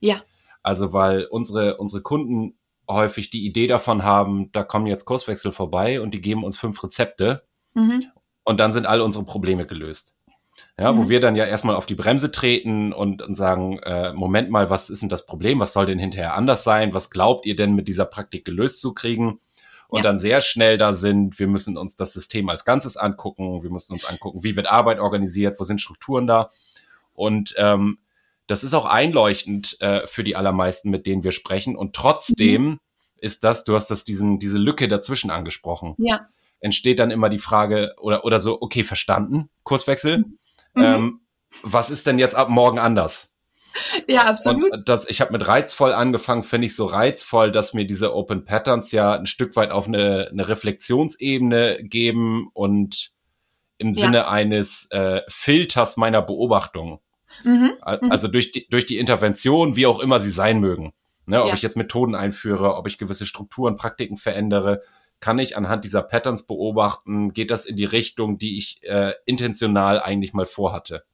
Ja. 0.00 0.22
Also 0.62 0.92
weil 0.92 1.24
unsere, 1.24 1.76
unsere 1.76 2.02
Kunden 2.02 2.58
häufig 2.88 3.30
die 3.30 3.46
Idee 3.46 3.66
davon 3.66 4.02
haben, 4.02 4.50
da 4.52 4.62
kommen 4.62 4.86
jetzt 4.86 5.04
Kurswechsel 5.04 5.52
vorbei 5.52 6.00
und 6.00 6.12
die 6.12 6.20
geben 6.20 6.44
uns 6.44 6.56
fünf 6.56 6.82
Rezepte 6.82 7.44
mhm. 7.74 8.04
und 8.44 8.60
dann 8.60 8.72
sind 8.72 8.86
alle 8.86 9.04
unsere 9.04 9.24
Probleme 9.24 9.66
gelöst. 9.66 10.14
Ja, 10.78 10.92
mhm. 10.92 10.98
wo 10.98 11.08
wir 11.08 11.20
dann 11.20 11.36
ja 11.36 11.44
erstmal 11.44 11.76
auf 11.76 11.86
die 11.86 11.94
Bremse 11.94 12.32
treten 12.32 12.92
und, 12.92 13.22
und 13.22 13.34
sagen, 13.34 13.78
äh, 13.80 14.12
Moment 14.12 14.50
mal, 14.50 14.70
was 14.70 14.90
ist 14.90 15.02
denn 15.02 15.08
das 15.08 15.26
Problem? 15.26 15.60
Was 15.60 15.72
soll 15.72 15.86
denn 15.86 15.98
hinterher 15.98 16.34
anders 16.34 16.64
sein? 16.64 16.94
Was 16.94 17.10
glaubt 17.10 17.46
ihr 17.46 17.56
denn 17.56 17.74
mit 17.74 17.88
dieser 17.88 18.06
Praktik 18.06 18.44
gelöst 18.44 18.80
zu 18.80 18.94
kriegen? 18.94 19.40
Und 19.88 19.98
ja. 19.98 20.02
dann 20.02 20.18
sehr 20.18 20.40
schnell 20.40 20.78
da 20.78 20.94
sind, 20.94 21.38
wir 21.38 21.46
müssen 21.46 21.76
uns 21.76 21.96
das 21.96 22.12
System 22.12 22.48
als 22.48 22.64
Ganzes 22.64 22.96
angucken, 22.96 23.62
wir 23.62 23.70
müssen 23.70 23.92
uns 23.92 24.04
angucken, 24.04 24.42
wie 24.42 24.56
wird 24.56 24.68
Arbeit 24.68 24.98
organisiert, 24.98 25.58
wo 25.60 25.64
sind 25.64 25.80
Strukturen 25.80 26.26
da. 26.26 26.50
Und 27.14 27.54
ähm, 27.56 27.98
das 28.46 28.64
ist 28.64 28.74
auch 28.74 28.84
einleuchtend 28.84 29.80
äh, 29.80 30.06
für 30.06 30.24
die 30.24 30.36
allermeisten, 30.36 30.90
mit 30.90 31.06
denen 31.06 31.24
wir 31.24 31.32
sprechen. 31.32 31.76
Und 31.76 31.94
trotzdem 31.94 32.62
mhm. 32.62 32.80
ist 33.16 33.44
das, 33.44 33.64
du 33.64 33.74
hast 33.74 33.90
das 33.90 34.04
diesen, 34.04 34.38
diese 34.38 34.58
Lücke 34.58 34.88
dazwischen 34.88 35.30
angesprochen. 35.30 35.94
Ja. 35.98 36.28
Entsteht 36.60 36.98
dann 36.98 37.10
immer 37.10 37.28
die 37.28 37.38
Frage 37.38 37.94
oder, 37.98 38.24
oder 38.24 38.40
so, 38.40 38.60
okay, 38.60 38.84
verstanden, 38.84 39.50
Kurswechsel. 39.62 40.18
Mhm. 40.74 40.82
Ähm, 40.82 41.20
was 41.62 41.90
ist 41.90 42.06
denn 42.06 42.18
jetzt 42.18 42.34
ab 42.34 42.48
morgen 42.48 42.78
anders? 42.78 43.35
Ja, 44.08 44.24
absolut. 44.24 44.72
Und 44.72 44.88
das, 44.88 45.08
ich 45.08 45.20
habe 45.20 45.32
mit 45.32 45.46
reizvoll 45.46 45.92
angefangen, 45.92 46.42
finde 46.42 46.66
ich 46.66 46.76
so 46.76 46.86
reizvoll, 46.86 47.52
dass 47.52 47.74
mir 47.74 47.86
diese 47.86 48.14
Open 48.14 48.44
Patterns 48.44 48.92
ja 48.92 49.12
ein 49.12 49.26
Stück 49.26 49.56
weit 49.56 49.70
auf 49.70 49.86
eine, 49.86 50.28
eine 50.30 50.48
Reflexionsebene 50.48 51.78
geben 51.82 52.48
und 52.52 53.12
im 53.78 53.94
Sinne 53.94 54.18
ja. 54.18 54.28
eines 54.28 54.90
äh, 54.90 55.22
Filters 55.28 55.96
meiner 55.96 56.22
Beobachtung. 56.22 57.00
Mhm, 57.44 57.72
mhm, 58.00 58.10
also 58.10 58.28
durch 58.28 58.52
die, 58.52 58.66
durch 58.68 58.86
die 58.86 58.98
Intervention, 58.98 59.76
wie 59.76 59.86
auch 59.86 60.00
immer 60.00 60.20
sie 60.20 60.30
sein 60.30 60.60
mögen. 60.60 60.92
Ne, 61.28 61.42
ob 61.42 61.48
ja. 61.48 61.54
ich 61.54 61.62
jetzt 61.62 61.76
Methoden 61.76 62.14
einführe, 62.14 62.76
ob 62.76 62.86
ich 62.86 62.98
gewisse 62.98 63.26
Strukturen, 63.26 63.76
Praktiken 63.76 64.16
verändere, 64.16 64.82
kann 65.18 65.40
ich 65.40 65.56
anhand 65.56 65.84
dieser 65.84 66.02
Patterns 66.02 66.46
beobachten, 66.46 67.32
geht 67.32 67.50
das 67.50 67.66
in 67.66 67.76
die 67.76 67.84
Richtung, 67.84 68.38
die 68.38 68.56
ich 68.56 68.80
äh, 68.84 69.12
intentional 69.24 70.00
eigentlich 70.00 70.34
mal 70.34 70.46
vorhatte. 70.46 71.04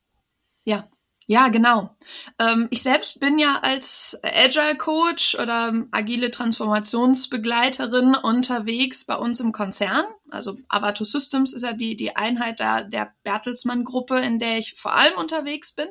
Ja, 0.64 0.86
ja, 1.26 1.48
genau. 1.48 1.94
Ähm, 2.38 2.68
ich 2.70 2.82
selbst 2.82 3.20
bin 3.20 3.38
ja 3.38 3.60
als 3.62 4.18
Agile 4.22 4.76
Coach 4.76 5.36
oder 5.36 5.72
agile 5.90 6.30
Transformationsbegleiterin 6.30 8.14
unterwegs 8.14 9.04
bei 9.04 9.16
uns 9.16 9.40
im 9.40 9.52
Konzern. 9.52 10.04
Also 10.30 10.56
Avato 10.68 11.04
Systems 11.04 11.52
ist 11.52 11.62
ja 11.62 11.74
die, 11.74 11.94
die 11.96 12.16
Einheit 12.16 12.58
der, 12.58 12.84
der 12.84 13.12
Bertelsmann 13.22 13.84
Gruppe, 13.84 14.18
in 14.18 14.38
der 14.38 14.58
ich 14.58 14.74
vor 14.74 14.94
allem 14.94 15.16
unterwegs 15.18 15.72
bin. 15.72 15.88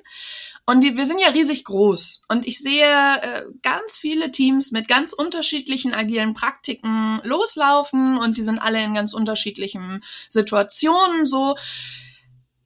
Und 0.66 0.82
die, 0.82 0.98
wir 0.98 1.06
sind 1.06 1.20
ja 1.20 1.30
riesig 1.30 1.64
groß. 1.64 2.24
Und 2.28 2.48
ich 2.48 2.60
sehe 2.60 2.86
äh, 2.86 3.44
ganz 3.62 3.98
viele 3.98 4.32
Teams 4.32 4.72
mit 4.72 4.88
ganz 4.88 5.14
unterschiedlichen 5.14 5.94
agilen 5.94 6.34
Praktiken 6.34 7.22
loslaufen 7.24 8.18
und 8.18 8.38
die 8.38 8.44
sind 8.44 8.60
alle 8.60 8.84
in 8.84 8.94
ganz 8.94 9.14
unterschiedlichen 9.14 10.04
Situationen 10.28 11.26
so. 11.26 11.56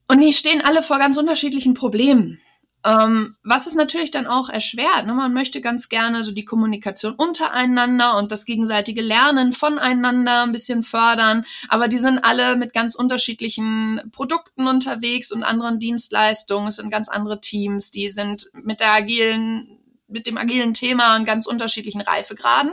Und 0.07 0.22
die 0.22 0.34
stehen 0.34 0.62
alle 0.62 0.84
vor 0.84 0.98
ganz 0.98 1.17
unterschiedlichen 1.17 1.74
Problemen. 1.74 2.39
Ähm, 2.86 3.36
was 3.42 3.65
es 3.65 3.74
natürlich 3.74 4.12
dann 4.12 4.27
auch 4.27 4.48
erschwert. 4.48 5.08
Ne? 5.08 5.13
Man 5.15 5.34
möchte 5.34 5.60
ganz 5.60 5.89
gerne 5.89 6.24
so 6.24 6.32
die 6.32 6.46
Kommunikation 6.46 7.15
untereinander 7.15 8.15
und 8.18 8.32
das 8.32 8.46
gegenseitige 8.46 9.01
Lernen 9.01 9.54
voneinander 9.54 10.44
ein 10.44 10.51
bisschen 10.51 10.84
fördern. 10.84 11.46
Aber 11.68 11.88
die 11.88 11.98
sind 11.98 12.20
alle 12.24 12.56
mit 12.56 12.74
ganz 12.74 12.94
unterschiedlichen 12.94 14.01
Produkten 14.12 14.68
unterwegs 14.68 15.32
und 15.32 15.44
anderen 15.44 15.80
Dienstleistungen. 15.80 16.68
Es 16.68 16.75
sind 16.75 16.92
ganz 16.92 17.10
andere 17.10 17.42
Teams. 17.42 17.89
Die 17.89 18.10
sind 18.10 18.51
mit 18.62 18.80
der 18.80 18.94
agilen, 18.94 19.80
mit 20.08 20.27
dem 20.27 20.38
agilen 20.38 20.75
Thema 20.75 21.15
an 21.15 21.25
ganz 21.25 21.48
unterschiedlichen 21.48 22.01
Reifegraden. 22.01 22.72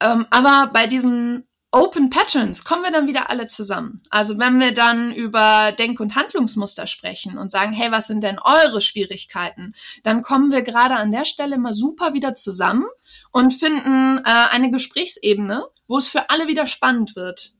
Ähm, 0.00 0.26
aber 0.28 0.70
bei 0.74 0.86
diesen 0.86 1.46
Open 1.76 2.08
Patterns 2.08 2.64
kommen 2.64 2.84
wir 2.84 2.90
dann 2.90 3.06
wieder 3.06 3.28
alle 3.28 3.48
zusammen. 3.48 4.00
Also 4.08 4.38
wenn 4.38 4.58
wir 4.60 4.72
dann 4.72 5.12
über 5.12 5.72
Denk- 5.78 6.00
und 6.00 6.16
Handlungsmuster 6.16 6.86
sprechen 6.86 7.36
und 7.36 7.50
sagen, 7.50 7.74
hey, 7.74 7.92
was 7.92 8.06
sind 8.06 8.22
denn 8.22 8.38
eure 8.38 8.80
Schwierigkeiten, 8.80 9.74
dann 10.02 10.22
kommen 10.22 10.50
wir 10.52 10.62
gerade 10.62 10.96
an 10.96 11.12
der 11.12 11.26
Stelle 11.26 11.58
mal 11.58 11.74
super 11.74 12.14
wieder 12.14 12.34
zusammen 12.34 12.86
und 13.30 13.52
finden 13.52 14.22
äh, 14.24 14.54
eine 14.54 14.70
Gesprächsebene, 14.70 15.66
wo 15.86 15.98
es 15.98 16.08
für 16.08 16.30
alle 16.30 16.48
wieder 16.48 16.66
spannend 16.66 17.14
wird. 17.14 17.50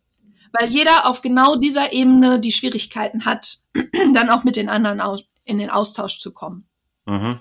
Weil 0.50 0.70
jeder 0.70 1.04
auf 1.04 1.20
genau 1.20 1.56
dieser 1.56 1.92
Ebene 1.92 2.40
die 2.40 2.52
Schwierigkeiten 2.52 3.26
hat, 3.26 3.58
dann 4.14 4.30
auch 4.30 4.44
mit 4.44 4.56
den 4.56 4.70
anderen 4.70 5.02
in 5.44 5.58
den 5.58 5.68
Austausch 5.68 6.20
zu 6.20 6.32
kommen. 6.32 6.66
Mhm. 7.04 7.38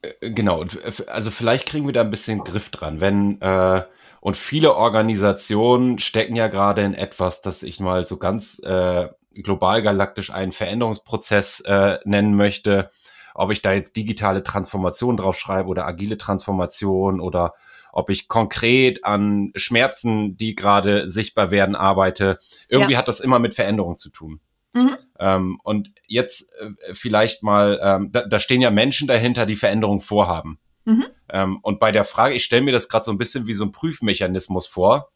Äh, 0.00 0.30
genau, 0.30 0.64
also 1.08 1.30
vielleicht 1.30 1.66
kriegen 1.66 1.84
wir 1.84 1.92
da 1.92 2.00
ein 2.00 2.10
bisschen 2.10 2.42
Griff 2.42 2.70
dran, 2.70 3.02
wenn 3.02 3.38
äh, 3.42 3.82
und 4.20 4.36
viele 4.36 4.74
Organisationen 4.76 5.98
stecken 5.98 6.36
ja 6.36 6.48
gerade 6.48 6.82
in 6.82 6.94
etwas, 6.94 7.42
das 7.42 7.62
ich 7.62 7.80
mal 7.80 8.04
so 8.04 8.18
ganz 8.18 8.58
äh, 8.60 9.08
global 9.34 9.82
galaktisch 9.82 10.30
einen 10.30 10.52
Veränderungsprozess 10.52 11.60
äh, 11.60 11.98
nennen 12.04 12.36
möchte. 12.36 12.90
Ob 13.34 13.50
ich 13.50 13.62
da 13.62 13.72
jetzt 13.72 13.96
digitale 13.96 14.42
Transformation 14.42 15.16
draufschreibe 15.16 15.68
oder 15.68 15.86
agile 15.86 16.18
Transformation 16.18 17.20
oder 17.20 17.54
ob 17.92 18.10
ich 18.10 18.28
konkret 18.28 19.04
an 19.04 19.52
Schmerzen, 19.56 20.36
die 20.36 20.54
gerade 20.54 21.08
sichtbar 21.08 21.50
werden, 21.50 21.74
arbeite. 21.74 22.38
Irgendwie 22.68 22.92
ja. 22.92 22.98
hat 22.98 23.08
das 23.08 23.20
immer 23.20 23.38
mit 23.38 23.54
Veränderung 23.54 23.96
zu 23.96 24.10
tun. 24.10 24.40
Mhm. 24.74 24.96
Ähm, 25.18 25.60
und 25.64 25.90
jetzt 26.06 26.52
äh, 26.60 26.94
vielleicht 26.94 27.42
mal, 27.42 27.80
ähm, 27.82 28.12
da, 28.12 28.26
da 28.26 28.38
stehen 28.38 28.60
ja 28.60 28.70
Menschen 28.70 29.08
dahinter, 29.08 29.46
die 29.46 29.56
Veränderung 29.56 30.00
vorhaben. 30.00 30.58
Mhm. 30.84 31.06
Ähm, 31.28 31.58
und 31.62 31.80
bei 31.80 31.92
der 31.92 32.04
Frage, 32.04 32.34
ich 32.34 32.44
stelle 32.44 32.62
mir 32.62 32.72
das 32.72 32.88
gerade 32.88 33.04
so 33.04 33.10
ein 33.10 33.18
bisschen 33.18 33.46
wie 33.46 33.54
so 33.54 33.64
ein 33.64 33.72
Prüfmechanismus 33.72 34.66
vor. 34.66 35.10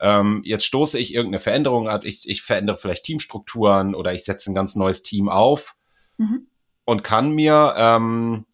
ähm, 0.00 0.42
jetzt 0.44 0.64
stoße 0.64 0.98
ich 0.98 1.14
irgendeine 1.14 1.40
Veränderung 1.40 1.88
ab, 1.88 2.04
ich, 2.04 2.28
ich 2.28 2.42
verändere 2.42 2.78
vielleicht 2.78 3.04
Teamstrukturen 3.04 3.94
oder 3.94 4.12
ich 4.12 4.24
setze 4.24 4.50
ein 4.50 4.54
ganz 4.54 4.74
neues 4.74 5.02
Team 5.02 5.28
auf 5.28 5.76
mhm. 6.16 6.48
und 6.84 7.04
kann 7.04 7.30
mir, 7.30 7.74
ähm, 7.76 8.46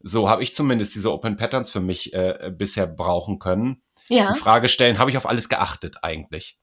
so 0.00 0.28
habe 0.28 0.42
ich 0.42 0.54
zumindest 0.54 0.94
diese 0.94 1.12
Open 1.12 1.36
Patterns 1.36 1.70
für 1.70 1.80
mich 1.80 2.12
äh, 2.14 2.52
bisher 2.56 2.86
brauchen 2.86 3.38
können, 3.38 3.82
ja. 4.08 4.32
die 4.32 4.38
Frage 4.38 4.68
stellen, 4.68 4.98
habe 4.98 5.10
ich 5.10 5.16
auf 5.16 5.28
alles 5.28 5.48
geachtet 5.48 5.98
eigentlich? 6.02 6.58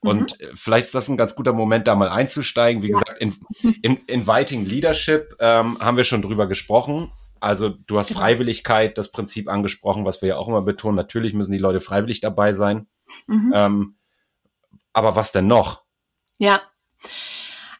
Und 0.00 0.38
mhm. 0.40 0.46
vielleicht 0.54 0.86
ist 0.86 0.94
das 0.94 1.08
ein 1.08 1.16
ganz 1.16 1.34
guter 1.34 1.52
Moment, 1.52 1.86
da 1.86 1.94
mal 1.94 2.08
einzusteigen. 2.08 2.82
Wie 2.82 2.90
ja. 2.90 2.98
gesagt, 2.98 3.20
in, 3.20 3.34
in 3.82 3.96
Inviting 4.06 4.66
Leadership 4.66 5.36
ähm, 5.40 5.78
haben 5.80 5.96
wir 5.96 6.04
schon 6.04 6.22
drüber 6.22 6.46
gesprochen. 6.46 7.10
Also 7.40 7.68
du 7.68 7.98
hast 7.98 8.08
genau. 8.08 8.20
Freiwilligkeit, 8.20 8.98
das 8.98 9.12
Prinzip 9.12 9.48
angesprochen, 9.48 10.04
was 10.04 10.22
wir 10.22 10.30
ja 10.30 10.36
auch 10.36 10.48
immer 10.48 10.62
betonen. 10.62 10.96
Natürlich 10.96 11.34
müssen 11.34 11.52
die 11.52 11.58
Leute 11.58 11.80
freiwillig 11.80 12.20
dabei 12.20 12.52
sein. 12.52 12.86
Mhm. 13.26 13.52
Ähm, 13.54 13.96
aber 14.92 15.16
was 15.16 15.32
denn 15.32 15.46
noch? 15.46 15.84
Ja. 16.38 16.62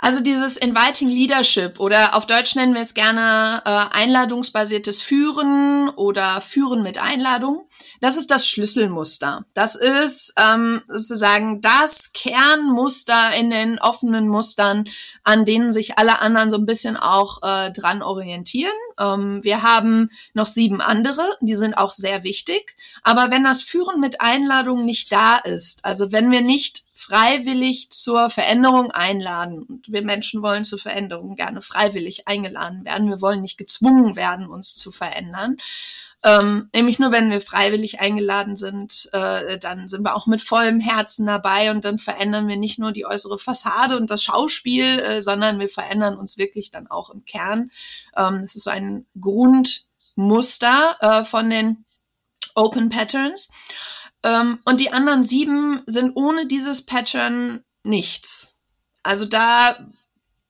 Also 0.07 0.21
dieses 0.21 0.57
Inviting 0.57 1.09
Leadership 1.09 1.81
oder 1.81 2.15
auf 2.15 2.29
Deutsch 2.29 2.55
nennen 2.55 2.75
wir 2.75 2.81
es 2.81 2.95
gerne 2.95 3.61
äh, 3.65 3.87
einladungsbasiertes 3.91 5.03
Führen 5.03 5.89
oder 5.89 6.41
Führen 6.41 6.85
mit 6.85 7.03
Einladung. 7.03 7.69
Das 8.01 8.17
ist 8.17 8.31
das 8.31 8.47
Schlüsselmuster. 8.47 9.45
Das 9.53 9.75
ist 9.75 10.33
ähm, 10.39 10.83
sozusagen 10.87 11.61
das 11.61 12.13
Kernmuster 12.13 13.35
in 13.37 13.51
den 13.51 13.81
offenen 13.81 14.29
Mustern, 14.29 14.89
an 15.25 15.45
denen 15.45 15.73
sich 15.73 15.99
alle 15.99 16.21
anderen 16.21 16.51
so 16.51 16.57
ein 16.57 16.67
bisschen 16.67 16.97
auch 16.97 17.43
äh, 17.43 17.73
dran 17.73 18.01
orientieren. 18.01 18.71
Ähm, 19.01 19.43
wir 19.43 19.63
haben 19.63 20.11
noch 20.35 20.47
sieben 20.47 20.81
andere, 20.81 21.37
die 21.41 21.57
sind 21.57 21.75
auch 21.75 21.91
sehr 21.91 22.23
wichtig. 22.23 22.77
Aber 23.03 23.33
wenn 23.33 23.43
das 23.43 23.65
Führen 23.65 23.99
mit 23.99 24.21
Einladung 24.21 24.85
nicht 24.85 25.11
da 25.11 25.39
ist, 25.39 25.85
also 25.85 26.13
wenn 26.13 26.31
wir 26.31 26.43
nicht 26.43 26.86
freiwillig 27.07 27.91
zur 27.91 28.31
Veränderung 28.31 28.91
einladen. 28.91 29.63
Und 29.63 29.91
wir 29.91 30.03
Menschen 30.03 30.43
wollen 30.43 30.65
zur 30.65 30.79
Veränderung 30.79 31.37
gerne 31.37 31.63
freiwillig 31.63 32.27
eingeladen 32.27 32.85
werden. 32.85 33.09
Wir 33.09 33.21
wollen 33.21 33.43
nicht 33.43 33.59
gezwungen 33.59 34.17
werden, 34.17 34.49
uns 34.49 34.75
zu 34.75 34.91
verändern. 34.91 35.57
Ähm, 36.25 36.69
nämlich 36.75 36.99
nur, 36.99 37.13
wenn 37.13 37.31
wir 37.31 37.41
freiwillig 37.41 38.01
eingeladen 38.01 38.57
sind, 38.57 39.09
äh, 39.13 39.59
dann 39.59 39.89
sind 39.89 40.03
wir 40.03 40.17
auch 40.17 40.27
mit 40.27 40.43
vollem 40.43 40.81
Herzen 40.81 41.27
dabei 41.27 41.71
und 41.71 41.85
dann 41.85 41.99
verändern 41.99 42.49
wir 42.49 42.57
nicht 42.57 42.81
nur 42.81 42.91
die 42.91 43.07
äußere 43.07 43.39
Fassade 43.39 43.97
und 43.97 44.11
das 44.11 44.25
Schauspiel, 44.25 44.99
äh, 44.99 45.23
sondern 45.23 45.61
wir 45.61 45.69
verändern 45.69 46.17
uns 46.17 46.39
wirklich 46.39 46.73
dann 46.73 46.89
auch 46.89 47.11
im 47.11 47.25
Kern. 47.25 47.71
Ähm, 48.17 48.41
das 48.41 48.57
ist 48.57 48.65
so 48.65 48.71
ein 48.71 49.07
Grundmuster 49.21 50.97
äh, 51.01 51.25
von 51.25 51.49
den 51.51 51.85
Open 52.57 52.89
Patterns. 52.89 53.51
Ähm, 54.23 54.61
und 54.65 54.81
die 54.81 54.93
anderen 54.93 55.23
sieben 55.23 55.83
sind 55.87 56.13
ohne 56.15 56.47
dieses 56.47 56.85
Pattern 56.85 57.65
nichts. 57.83 58.55
Also 59.03 59.25
da 59.25 59.77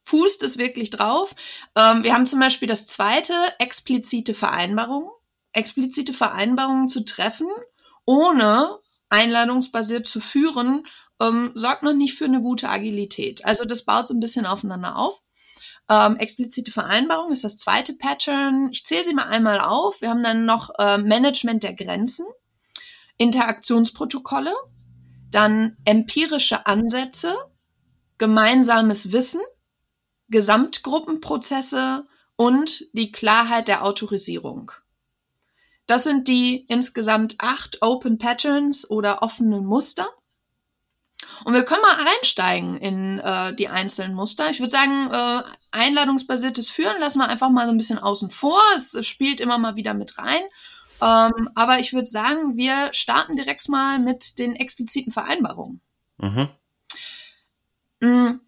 fußt 0.04 0.42
es 0.42 0.56
wirklich 0.56 0.90
drauf. 0.90 1.34
Ähm, 1.74 2.02
wir 2.02 2.14
haben 2.14 2.26
zum 2.26 2.40
Beispiel 2.40 2.68
das 2.68 2.86
zweite, 2.86 3.34
explizite 3.58 4.34
Vereinbarungen. 4.34 5.10
Explizite 5.52 6.12
Vereinbarungen 6.12 6.88
zu 6.88 7.04
treffen, 7.04 7.48
ohne 8.04 8.78
einladungsbasiert 9.08 10.06
zu 10.06 10.20
führen, 10.20 10.86
ähm, 11.20 11.52
sorgt 11.54 11.82
noch 11.82 11.94
nicht 11.94 12.14
für 12.14 12.26
eine 12.26 12.42
gute 12.42 12.68
Agilität. 12.68 13.44
Also 13.44 13.64
das 13.64 13.84
baut 13.84 14.08
so 14.08 14.14
ein 14.14 14.20
bisschen 14.20 14.46
aufeinander 14.46 14.96
auf. 14.96 15.22
Ähm, 15.88 16.16
explizite 16.16 16.72
Vereinbarung 16.72 17.32
ist 17.32 17.44
das 17.44 17.56
zweite 17.56 17.94
Pattern. 17.94 18.68
Ich 18.72 18.84
zähle 18.84 19.04
sie 19.04 19.14
mal 19.14 19.28
einmal 19.28 19.60
auf. 19.60 20.00
Wir 20.00 20.10
haben 20.10 20.22
dann 20.22 20.44
noch 20.44 20.70
äh, 20.78 20.98
Management 20.98 21.62
der 21.62 21.74
Grenzen. 21.74 22.26
Interaktionsprotokolle, 23.18 24.52
dann 25.30 25.76
empirische 25.84 26.66
Ansätze, 26.66 27.36
gemeinsames 28.18 29.12
Wissen, 29.12 29.40
Gesamtgruppenprozesse 30.28 32.04
und 32.36 32.84
die 32.92 33.12
Klarheit 33.12 33.68
der 33.68 33.84
Autorisierung. 33.84 34.72
Das 35.86 36.04
sind 36.04 36.28
die 36.28 36.64
insgesamt 36.68 37.36
acht 37.38 37.82
Open 37.82 38.18
Patterns 38.18 38.90
oder 38.90 39.22
offenen 39.22 39.64
Muster. 39.64 40.08
Und 41.44 41.54
wir 41.54 41.64
können 41.64 41.82
mal 41.82 42.06
einsteigen 42.18 42.76
in 42.78 43.18
äh, 43.20 43.54
die 43.54 43.68
einzelnen 43.68 44.14
Muster. 44.14 44.50
Ich 44.50 44.58
würde 44.58 44.70
sagen, 44.70 45.10
äh, 45.12 45.42
einladungsbasiertes 45.70 46.68
Führen 46.68 46.98
lassen 46.98 47.18
wir 47.18 47.28
einfach 47.28 47.50
mal 47.50 47.66
so 47.66 47.72
ein 47.72 47.78
bisschen 47.78 47.98
außen 47.98 48.30
vor. 48.30 48.60
Es, 48.74 48.94
es 48.94 49.06
spielt 49.06 49.40
immer 49.40 49.58
mal 49.58 49.76
wieder 49.76 49.94
mit 49.94 50.18
rein. 50.18 50.42
Ähm, 51.02 51.50
aber 51.54 51.78
ich 51.78 51.92
würde 51.92 52.06
sagen, 52.06 52.56
wir 52.56 52.92
starten 52.92 53.36
direkt 53.36 53.68
mal 53.68 53.98
mit 53.98 54.38
den 54.38 54.56
expliziten 54.56 55.12
Vereinbarungen. 55.12 55.80
Mhm. 56.18 56.48
Mhm. 58.00 58.40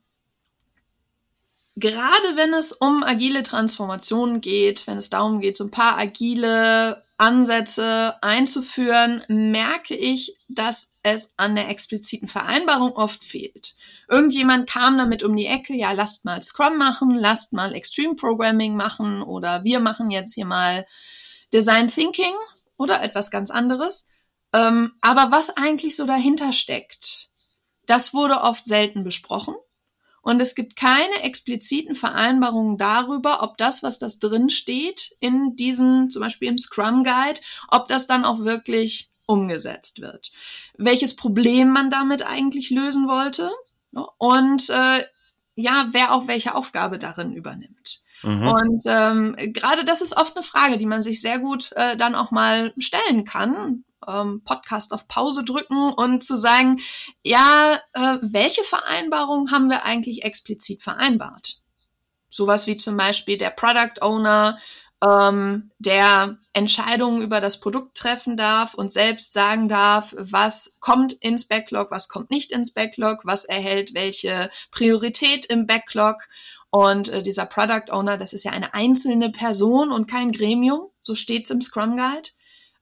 Gerade 1.77 2.35
wenn 2.35 2.55
es 2.55 2.73
um 2.73 3.05
agile 3.05 3.45
Transformationen 3.45 4.41
geht, 4.41 4.89
wenn 4.89 4.97
es 4.97 5.11
darum 5.11 5.41
geht, 5.41 5.57
so 5.57 5.65
ein 5.65 5.71
paar 5.71 5.97
agile 5.97 7.05
Ansätze 7.19 8.17
einzuführen, 8.21 9.23
merke 9.29 9.95
ich, 9.95 10.37
dass 10.49 10.91
es 11.03 11.35
an 11.37 11.55
der 11.55 11.69
expliziten 11.69 12.27
Vereinbarung 12.27 12.93
oft 12.93 13.23
fehlt. 13.23 13.77
Irgendjemand 14.09 14.69
kam 14.69 14.99
damit 14.99 15.23
um 15.23 15.37
die 15.37 15.47
Ecke, 15.47 15.75
ja, 15.75 15.93
lasst 15.93 16.25
mal 16.25 16.43
Scrum 16.43 16.79
machen, 16.79 17.15
lasst 17.15 17.53
mal 17.53 17.75
Extreme 17.75 18.17
Programming 18.17 18.75
machen 18.75 19.23
oder 19.23 19.63
wir 19.63 19.79
machen 19.79 20.11
jetzt 20.11 20.35
hier 20.35 20.47
mal 20.47 20.85
Design 21.53 21.89
Thinking 21.89 22.35
oder 22.77 23.03
etwas 23.03 23.31
ganz 23.31 23.51
anderes. 23.51 24.09
Ähm, 24.53 24.95
aber 25.01 25.31
was 25.31 25.51
eigentlich 25.51 25.97
so 25.97 26.07
dahinter 26.07 26.53
steckt, 26.53 27.29
das 27.87 28.15
wurde 28.15 28.41
oft 28.41 28.67
selten 28.67 29.05
besprochen. 29.05 29.55
Und 30.23 30.41
es 30.41 30.55
gibt 30.55 30.77
keine 30.77 31.23
expliziten 31.23 31.95
Vereinbarungen 31.95 32.77
darüber, 32.77 33.43
ob 33.43 33.57
das, 33.57 33.83
was 33.83 33.99
das 33.99 34.19
drin 34.19 34.51
steht, 34.51 35.17
in 35.21 35.57
diesem, 35.57 36.11
zum 36.11 36.21
Beispiel 36.21 36.49
im 36.49 36.59
Scrum 36.59 37.03
Guide, 37.03 37.41
ob 37.69 37.89
das 37.89 38.07
dann 38.07 38.25
auch 38.25 38.41
wirklich 38.41 39.11
umgesetzt 39.27 40.01
wird. 40.01 40.33
Welches 40.77 41.17
Problem 41.17 41.71
man 41.71 41.91
damit 41.91 42.27
eigentlich 42.27 42.71
lösen 42.71 43.09
wollte 43.09 43.51
und 44.19 44.69
äh, 44.71 45.05
ja, 45.55 45.89
wer 45.93 46.13
auch 46.15 46.27
welche 46.27 46.55
Aufgabe 46.55 46.99
darin 46.99 47.33
übernimmt. 47.33 48.03
Mhm. 48.23 48.49
Und 48.49 48.83
ähm, 48.87 49.37
gerade 49.53 49.85
das 49.85 50.01
ist 50.01 50.17
oft 50.17 50.37
eine 50.37 50.43
Frage, 50.43 50.79
die 50.79 50.87
man 50.87 51.03
sich 51.03 51.21
sehr 51.21 51.39
gut 51.39 51.71
äh, 51.73 51.97
dann 51.97 52.15
auch 52.15 52.31
mal 52.31 52.73
stellen 52.79 53.25
kann. 53.25 53.85
Ähm, 54.07 54.43
Podcast 54.45 54.93
auf 54.93 55.09
Pause 55.09 55.45
drücken 55.45 55.93
und 55.93 56.23
zu 56.23 56.37
sagen, 56.37 56.81
ja, 57.23 57.81
äh, 57.93 58.19
welche 58.23 58.63
Vereinbarungen 58.63 59.51
haben 59.51 59.69
wir 59.69 59.85
eigentlich 59.85 60.25
explizit 60.25 60.83
vereinbart? 60.83 61.61
Sowas 62.31 62.67
wie 62.67 62.77
zum 62.77 62.97
Beispiel 62.97 63.39
der 63.39 63.51
Product 63.51 64.01
Owner, 64.01 64.59
ähm, 65.03 65.71
der 65.79 66.39
Entscheidungen 66.53 67.23
über 67.23 67.41
das 67.41 67.61
Produkt 67.61 67.97
treffen 67.97 68.37
darf 68.37 68.75
und 68.75 68.91
selbst 68.91 69.33
sagen 69.33 69.69
darf, 69.69 70.15
was 70.19 70.77
kommt 70.81 71.13
ins 71.13 71.47
Backlog, 71.47 71.91
was 71.91 72.09
kommt 72.09 72.31
nicht 72.31 72.51
ins 72.51 72.73
Backlog, 72.73 73.21
was 73.25 73.45
erhält 73.45 73.95
welche 73.95 74.51
Priorität 74.71 75.47
im 75.47 75.67
Backlog 75.67 76.29
und 76.71 77.09
äh, 77.09 77.23
dieser 77.23 77.47
Product 77.47 77.91
Owner, 77.91 78.19
das 78.19 78.33
ist 78.33 78.45
ja 78.45 78.53
eine 78.53 78.75
einzelne 78.75 79.31
Person 79.31 79.91
und 79.91 80.11
kein 80.11 80.33
Gremium, 80.33 80.91
so 81.01 81.15
steht's 81.15 81.51
im 81.51 81.61
Scrum 81.61 81.97
Guide, 81.97 82.31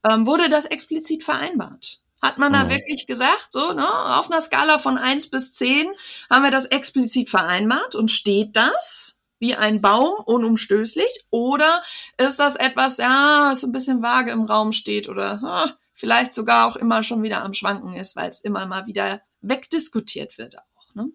ähm, 0.08 0.26
wurde 0.26 0.48
das 0.48 0.64
explizit 0.64 1.22
vereinbart. 1.22 2.00
Hat 2.20 2.38
man 2.38 2.52
da 2.52 2.64
mhm. 2.64 2.70
wirklich 2.70 3.06
gesagt, 3.06 3.48
so, 3.50 3.72
ne, 3.72 3.86
auf 4.18 4.30
einer 4.30 4.40
Skala 4.40 4.78
von 4.78 4.98
eins 4.98 5.30
bis 5.30 5.52
zehn 5.52 5.86
haben 6.30 6.42
wir 6.42 6.50
das 6.50 6.64
explizit 6.64 7.30
vereinbart 7.30 7.94
und 7.94 8.10
steht 8.10 8.56
das 8.56 9.20
wie 9.38 9.54
ein 9.54 9.82
Baum 9.82 10.14
unumstößlich? 10.24 11.26
Oder 11.30 11.82
ist 12.16 12.40
das 12.40 12.56
etwas, 12.56 12.96
ja, 12.96 13.52
es 13.52 13.62
ein 13.64 13.72
bisschen 13.72 14.02
vage 14.02 14.32
im 14.32 14.42
Raum 14.42 14.72
steht 14.72 15.08
oder 15.08 15.40
ha, 15.42 15.76
vielleicht 15.92 16.34
sogar 16.34 16.66
auch 16.66 16.76
immer 16.76 17.02
schon 17.02 17.22
wieder 17.22 17.44
am 17.44 17.54
Schwanken 17.54 17.94
ist, 17.94 18.16
weil 18.16 18.30
es 18.30 18.40
immer 18.40 18.66
mal 18.66 18.86
wieder 18.86 19.20
wegdiskutiert 19.42 20.38
wird 20.38 20.58
auch, 20.58 20.94
ne? 20.94 21.10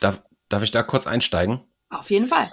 Da, 0.00 0.22
Darf 0.48 0.62
ich 0.62 0.70
da 0.70 0.82
kurz 0.82 1.06
einsteigen? 1.06 1.64
Auf 1.90 2.10
jeden 2.10 2.28
Fall. 2.28 2.50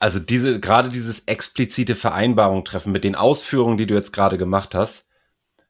Also 0.00 0.18
diese, 0.18 0.60
gerade 0.60 0.88
dieses 0.88 1.20
explizite 1.26 1.94
Vereinbarung 1.94 2.64
treffen 2.64 2.92
mit 2.92 3.04
den 3.04 3.14
Ausführungen, 3.14 3.78
die 3.78 3.86
du 3.86 3.94
jetzt 3.94 4.12
gerade 4.12 4.38
gemacht 4.38 4.74
hast, 4.74 5.10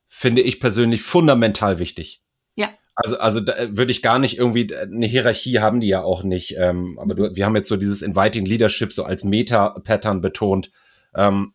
finde 0.08 0.42
ich 0.42 0.60
persönlich 0.60 1.02
fundamental 1.02 1.78
wichtig. 1.78 2.22
Ja. 2.54 2.70
Also, 2.94 3.18
also 3.18 3.40
da 3.40 3.54
würde 3.76 3.90
ich 3.90 4.02
gar 4.02 4.18
nicht 4.18 4.36
irgendwie, 4.38 4.74
eine 4.74 5.06
Hierarchie 5.06 5.60
haben 5.60 5.80
die 5.80 5.88
ja 5.88 6.02
auch 6.02 6.22
nicht. 6.22 6.56
Ähm, 6.58 6.98
aber 6.98 7.14
du, 7.14 7.34
wir 7.34 7.46
haben 7.46 7.56
jetzt 7.56 7.68
so 7.68 7.76
dieses 7.76 8.02
Inviting 8.02 8.44
Leadership 8.44 8.92
so 8.92 9.04
als 9.04 9.24
Meta-Pattern 9.24 10.20
betont. 10.20 10.70
Ähm, 11.14 11.54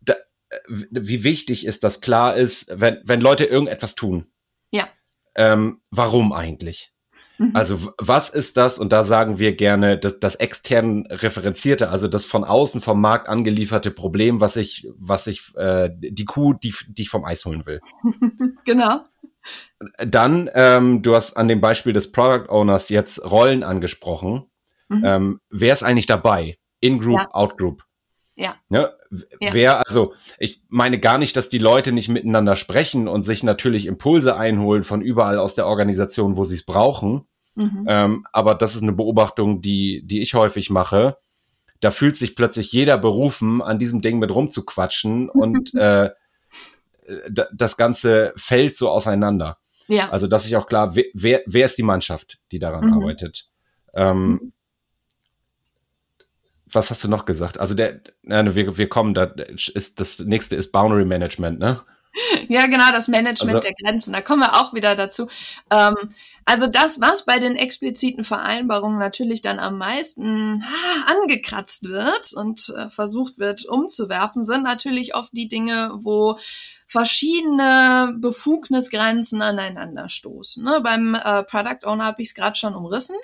da, 0.00 0.16
wie 0.68 1.24
wichtig 1.24 1.66
ist, 1.66 1.84
dass 1.84 2.00
klar 2.00 2.36
ist, 2.36 2.80
wenn, 2.80 3.00
wenn 3.04 3.20
Leute 3.20 3.44
irgendetwas 3.44 3.94
tun. 3.94 4.26
Ja. 4.70 4.88
Ähm, 5.36 5.80
warum 5.90 6.32
eigentlich? 6.32 6.92
Mhm. 7.38 7.52
Also 7.54 7.92
was 7.98 8.30
ist 8.30 8.56
das? 8.56 8.78
Und 8.78 8.92
da 8.92 9.04
sagen 9.04 9.38
wir 9.38 9.54
gerne, 9.54 9.96
das, 9.96 10.20
das 10.20 10.34
extern 10.34 11.06
referenzierte, 11.06 11.90
also 11.90 12.08
das 12.08 12.24
von 12.24 12.44
außen 12.44 12.80
vom 12.80 13.00
Markt 13.00 13.28
angelieferte 13.28 13.90
Problem, 13.90 14.40
was 14.40 14.56
ich, 14.56 14.88
was 14.98 15.26
ich, 15.26 15.54
äh, 15.56 15.90
die 15.96 16.24
Kuh, 16.24 16.52
die, 16.52 16.74
die 16.88 17.02
ich 17.02 17.10
vom 17.10 17.24
Eis 17.24 17.44
holen 17.44 17.64
will. 17.64 17.80
genau. 18.64 19.04
Dann, 19.98 20.50
ähm, 20.54 21.02
du 21.02 21.14
hast 21.14 21.36
an 21.36 21.48
dem 21.48 21.60
Beispiel 21.60 21.92
des 21.92 22.10
Product 22.10 22.48
Owners 22.50 22.88
jetzt 22.88 23.24
Rollen 23.24 23.62
angesprochen. 23.62 24.50
Mhm. 24.88 25.02
Ähm, 25.04 25.40
wer 25.50 25.72
ist 25.72 25.84
eigentlich 25.84 26.06
dabei? 26.06 26.58
In-Group, 26.80 27.20
ja. 27.20 27.28
Out-Group. 27.30 27.84
Ja. 28.38 28.54
ja. 28.70 28.92
ja. 29.40 29.52
Wer, 29.52 29.86
also, 29.86 30.14
ich 30.38 30.62
meine 30.68 31.00
gar 31.00 31.18
nicht, 31.18 31.36
dass 31.36 31.50
die 31.50 31.58
Leute 31.58 31.90
nicht 31.90 32.08
miteinander 32.08 32.54
sprechen 32.54 33.08
und 33.08 33.24
sich 33.24 33.42
natürlich 33.42 33.86
Impulse 33.86 34.36
einholen 34.36 34.84
von 34.84 35.02
überall 35.02 35.38
aus 35.38 35.56
der 35.56 35.66
Organisation, 35.66 36.36
wo 36.36 36.44
sie 36.44 36.54
es 36.54 36.64
brauchen. 36.64 37.26
Mhm. 37.56 37.84
Ähm, 37.88 38.26
aber 38.32 38.54
das 38.54 38.76
ist 38.76 38.82
eine 38.82 38.92
Beobachtung, 38.92 39.60
die, 39.60 40.06
die 40.06 40.22
ich 40.22 40.34
häufig 40.34 40.70
mache. 40.70 41.16
Da 41.80 41.90
fühlt 41.90 42.16
sich 42.16 42.36
plötzlich 42.36 42.70
jeder 42.70 42.96
berufen, 42.96 43.60
an 43.60 43.80
diesem 43.80 44.02
Ding 44.02 44.20
mit 44.20 44.32
rumzuquatschen 44.32 45.28
und 45.28 45.74
äh, 45.78 46.10
das 47.52 47.76
Ganze 47.76 48.32
fällt 48.36 48.76
so 48.76 48.90
auseinander. 48.90 49.58
Ja. 49.88 50.10
Also, 50.10 50.28
dass 50.28 50.46
ich 50.46 50.54
auch 50.56 50.66
klar, 50.68 50.94
wer, 50.94 51.40
wer 51.46 51.66
ist 51.66 51.78
die 51.78 51.82
Mannschaft, 51.82 52.38
die 52.52 52.60
daran 52.60 52.86
mhm. 52.86 52.92
arbeitet? 52.92 53.48
Ähm, 53.94 54.30
mhm 54.30 54.52
was 56.72 56.90
hast 56.90 57.04
du 57.04 57.08
noch 57.08 57.24
gesagt? 57.24 57.58
Also 57.58 57.74
der, 57.74 58.00
nein, 58.22 58.54
wir, 58.54 58.76
wir 58.76 58.88
kommen, 58.88 59.14
da 59.14 59.24
ist 59.24 60.00
das 60.00 60.18
nächste 60.20 60.56
ist 60.56 60.72
Boundary 60.72 61.04
Management, 61.04 61.58
ne? 61.58 61.80
Ja, 62.48 62.66
genau, 62.66 62.90
das 62.92 63.08
Management 63.08 63.56
also, 63.56 63.68
der 63.68 63.74
Grenzen. 63.74 64.12
Da 64.12 64.20
kommen 64.20 64.40
wir 64.40 64.60
auch 64.60 64.74
wieder 64.74 64.96
dazu. 64.96 65.28
Ähm, 65.70 65.94
also 66.44 66.66
das, 66.66 67.00
was 67.00 67.24
bei 67.24 67.38
den 67.38 67.56
expliziten 67.56 68.24
Vereinbarungen 68.24 68.98
natürlich 68.98 69.42
dann 69.42 69.58
am 69.58 69.78
meisten 69.78 70.64
ah, 70.66 71.12
angekratzt 71.12 71.88
wird 71.88 72.32
und 72.34 72.72
äh, 72.76 72.88
versucht 72.88 73.38
wird 73.38 73.66
umzuwerfen, 73.66 74.44
sind 74.44 74.64
natürlich 74.64 75.14
oft 75.14 75.30
die 75.32 75.48
Dinge, 75.48 75.90
wo 75.94 76.38
verschiedene 76.86 78.14
Befugnisgrenzen 78.18 79.42
aneinander 79.42 80.08
stoßen. 80.08 80.64
Ne? 80.64 80.80
Beim 80.82 81.14
äh, 81.14 81.42
Product 81.44 81.84
Owner 81.84 82.06
habe 82.06 82.22
ich 82.22 82.28
es 82.28 82.34
gerade 82.34 82.56
schon 82.56 82.74
umrissen 82.74 83.16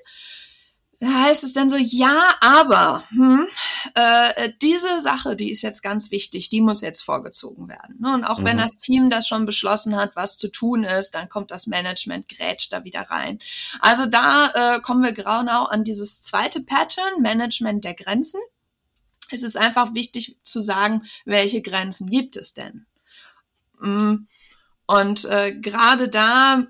heißt 1.02 1.44
es 1.44 1.52
dann 1.52 1.68
so, 1.68 1.76
ja, 1.76 2.34
aber 2.40 3.04
hm, 3.10 3.46
äh, 3.94 4.52
diese 4.62 5.00
Sache, 5.00 5.36
die 5.36 5.50
ist 5.50 5.62
jetzt 5.62 5.82
ganz 5.82 6.10
wichtig, 6.10 6.50
die 6.50 6.60
muss 6.60 6.80
jetzt 6.80 7.02
vorgezogen 7.02 7.68
werden. 7.68 7.96
Ne? 8.00 8.14
Und 8.14 8.24
auch 8.24 8.38
mhm. 8.38 8.44
wenn 8.44 8.58
das 8.58 8.78
Team 8.78 9.10
das 9.10 9.26
schon 9.26 9.46
beschlossen 9.46 9.96
hat, 9.96 10.16
was 10.16 10.38
zu 10.38 10.48
tun 10.48 10.84
ist, 10.84 11.14
dann 11.14 11.28
kommt 11.28 11.50
das 11.50 11.66
Management, 11.66 12.28
grätscht 12.28 12.72
da 12.72 12.84
wieder 12.84 13.02
rein. 13.02 13.38
Also 13.80 14.06
da 14.06 14.76
äh, 14.76 14.80
kommen 14.80 15.02
wir 15.02 15.12
genau 15.12 15.64
an 15.64 15.84
dieses 15.84 16.22
zweite 16.22 16.60
Pattern, 16.62 17.20
Management 17.20 17.84
der 17.84 17.94
Grenzen. 17.94 18.40
Es 19.30 19.42
ist 19.42 19.56
einfach 19.56 19.94
wichtig 19.94 20.38
zu 20.44 20.60
sagen, 20.60 21.02
welche 21.24 21.62
Grenzen 21.62 22.08
gibt 22.08 22.36
es 22.36 22.54
denn? 22.54 22.86
Mm, 23.80 24.26
und 24.86 25.24
äh, 25.24 25.54
gerade 25.54 26.08
da 26.08 26.66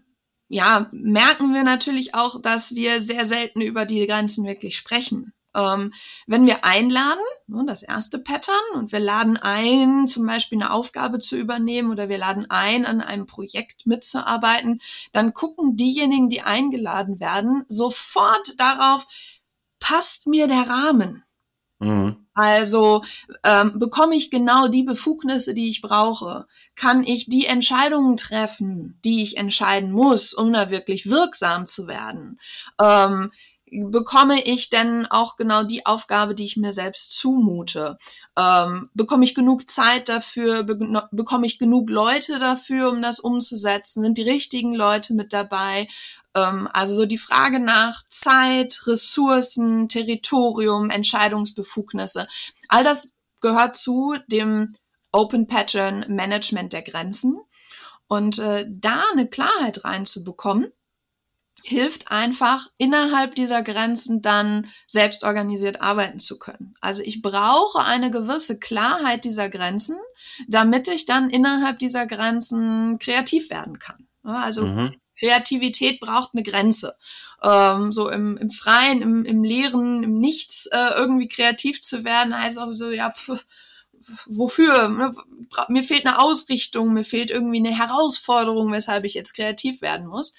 ja, 0.54 0.88
merken 0.92 1.52
wir 1.52 1.64
natürlich 1.64 2.14
auch, 2.14 2.40
dass 2.40 2.76
wir 2.76 3.00
sehr 3.00 3.26
selten 3.26 3.60
über 3.60 3.86
die 3.86 4.06
Grenzen 4.06 4.46
wirklich 4.46 4.76
sprechen. 4.76 5.32
Ähm, 5.52 5.92
wenn 6.28 6.46
wir 6.46 6.64
einladen, 6.64 7.24
ne, 7.48 7.64
das 7.66 7.82
erste 7.82 8.20
Pattern, 8.20 8.54
und 8.74 8.92
wir 8.92 9.00
laden 9.00 9.36
ein, 9.36 10.06
zum 10.06 10.24
Beispiel 10.24 10.62
eine 10.62 10.72
Aufgabe 10.72 11.18
zu 11.18 11.36
übernehmen 11.36 11.90
oder 11.90 12.08
wir 12.08 12.18
laden 12.18 12.48
ein, 12.50 12.86
an 12.86 13.00
einem 13.00 13.26
Projekt 13.26 13.84
mitzuarbeiten, 13.84 14.80
dann 15.10 15.34
gucken 15.34 15.74
diejenigen, 15.74 16.28
die 16.28 16.42
eingeladen 16.42 17.18
werden, 17.18 17.64
sofort 17.66 18.54
darauf, 18.58 19.08
passt 19.80 20.28
mir 20.28 20.46
der 20.46 20.68
Rahmen? 20.68 21.24
Mhm. 21.80 22.23
Also 22.34 23.04
ähm, 23.44 23.78
bekomme 23.78 24.16
ich 24.16 24.30
genau 24.30 24.66
die 24.66 24.82
Befugnisse, 24.82 25.54
die 25.54 25.68
ich 25.70 25.82
brauche? 25.82 26.46
Kann 26.74 27.04
ich 27.04 27.26
die 27.28 27.46
Entscheidungen 27.46 28.16
treffen, 28.16 28.98
die 29.04 29.22
ich 29.22 29.36
entscheiden 29.36 29.92
muss, 29.92 30.34
um 30.34 30.52
da 30.52 30.70
wirklich 30.70 31.08
wirksam 31.08 31.66
zu 31.68 31.86
werden? 31.86 32.40
Ähm, 32.80 33.30
bekomme 33.70 34.42
ich 34.42 34.68
denn 34.70 35.06
auch 35.06 35.36
genau 35.36 35.62
die 35.62 35.86
Aufgabe, 35.86 36.34
die 36.34 36.44
ich 36.44 36.56
mir 36.56 36.72
selbst 36.72 37.12
zumute? 37.16 37.98
Ähm, 38.36 38.90
bekomme 38.94 39.24
ich 39.24 39.36
genug 39.36 39.70
Zeit 39.70 40.08
dafür? 40.08 40.64
Be 40.64 40.76
bekomme 41.12 41.46
ich 41.46 41.60
genug 41.60 41.88
Leute 41.88 42.40
dafür, 42.40 42.90
um 42.90 43.00
das 43.00 43.20
umzusetzen? 43.20 44.02
Sind 44.02 44.18
die 44.18 44.22
richtigen 44.28 44.74
Leute 44.74 45.14
mit 45.14 45.32
dabei? 45.32 45.86
Ähm, 46.34 46.68
also 46.72 46.94
so 46.94 47.06
die 47.06 47.18
Frage 47.18 47.60
nach 47.60 48.02
Zeit, 48.08 48.86
Ressourcen, 48.86 49.88
Territorium, 49.88 50.90
Entscheidungsbefugnisse. 50.90 52.26
All 52.68 52.84
das 52.84 53.10
gehört 53.40 53.76
zu 53.76 54.16
dem 54.28 54.74
Open 55.12 55.46
Pattern 55.46 56.04
Management 56.08 56.72
der 56.72 56.82
Grenzen. 56.82 57.38
Und 58.06 58.38
äh, 58.38 58.66
da 58.68 59.02
eine 59.12 59.26
Klarheit 59.26 59.84
reinzubekommen, 59.84 60.72
hilft 61.62 62.10
einfach, 62.10 62.68
innerhalb 62.76 63.34
dieser 63.34 63.62
Grenzen 63.62 64.20
dann 64.20 64.68
selbst 64.86 65.24
organisiert 65.24 65.80
arbeiten 65.80 66.18
zu 66.18 66.38
können. 66.38 66.74
Also 66.80 67.02
ich 67.02 67.22
brauche 67.22 67.82
eine 67.82 68.10
gewisse 68.10 68.58
Klarheit 68.58 69.24
dieser 69.24 69.48
Grenzen, 69.48 69.96
damit 70.46 70.88
ich 70.88 71.06
dann 71.06 71.30
innerhalb 71.30 71.78
dieser 71.78 72.06
Grenzen 72.06 72.98
kreativ 72.98 73.48
werden 73.48 73.78
kann. 73.78 74.06
Also 74.22 74.66
mhm. 74.66 74.94
Kreativität 75.18 76.00
braucht 76.00 76.30
eine 76.34 76.42
Grenze. 76.42 76.96
Ähm, 77.42 77.92
so 77.92 78.08
im, 78.08 78.36
im 78.36 78.50
Freien, 78.50 79.02
im, 79.02 79.24
im 79.24 79.44
Leeren, 79.44 80.02
im 80.02 80.14
Nichts 80.14 80.66
äh, 80.66 80.94
irgendwie 80.96 81.28
kreativ 81.28 81.82
zu 81.82 82.04
werden, 82.04 82.40
heißt 82.40 82.58
auch 82.58 82.72
so, 82.72 82.90
ja, 82.90 83.10
pf, 83.10 83.44
wofür? 84.26 84.88
Ne, 84.88 85.14
mir 85.68 85.82
fehlt 85.82 86.06
eine 86.06 86.18
Ausrichtung, 86.18 86.92
mir 86.92 87.04
fehlt 87.04 87.30
irgendwie 87.30 87.58
eine 87.58 87.76
Herausforderung, 87.76 88.72
weshalb 88.72 89.04
ich 89.04 89.14
jetzt 89.14 89.34
kreativ 89.34 89.82
werden 89.82 90.06
muss. 90.06 90.34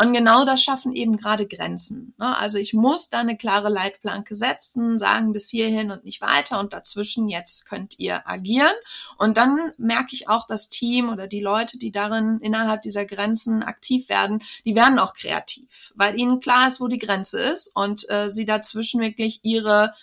Und 0.00 0.12
genau 0.12 0.44
das 0.44 0.62
schaffen 0.62 0.94
eben 0.94 1.16
gerade 1.16 1.48
Grenzen. 1.48 2.14
Ne? 2.18 2.38
Also 2.38 2.56
ich 2.56 2.72
muss 2.72 3.10
da 3.10 3.18
eine 3.18 3.36
klare 3.36 3.68
Leitplanke 3.68 4.36
setzen, 4.36 4.96
sagen 4.96 5.32
bis 5.32 5.48
hierhin 5.48 5.90
und 5.90 6.04
nicht 6.04 6.20
weiter 6.20 6.60
und 6.60 6.72
dazwischen 6.72 7.28
jetzt 7.28 7.68
könnt 7.68 7.98
ihr 7.98 8.28
agieren. 8.28 8.70
Und 9.16 9.36
dann 9.36 9.72
merke 9.76 10.10
ich 10.14 10.28
auch, 10.28 10.46
das 10.46 10.68
Team 10.68 11.08
oder 11.08 11.26
die 11.26 11.40
Leute, 11.40 11.78
die 11.78 11.90
darin 11.90 12.38
innerhalb 12.40 12.82
dieser 12.82 13.06
Grenzen 13.06 13.64
aktiv 13.64 14.08
werden, 14.08 14.44
die 14.64 14.76
werden 14.76 15.00
auch 15.00 15.14
kreativ, 15.14 15.92
weil 15.96 16.16
ihnen 16.16 16.38
klar 16.38 16.68
ist, 16.68 16.80
wo 16.80 16.86
die 16.86 17.00
Grenze 17.00 17.40
ist 17.40 17.66
und 17.74 18.08
äh, 18.08 18.30
sie 18.30 18.46
dazwischen 18.46 19.00
wirklich 19.00 19.40
ihre, 19.42 19.94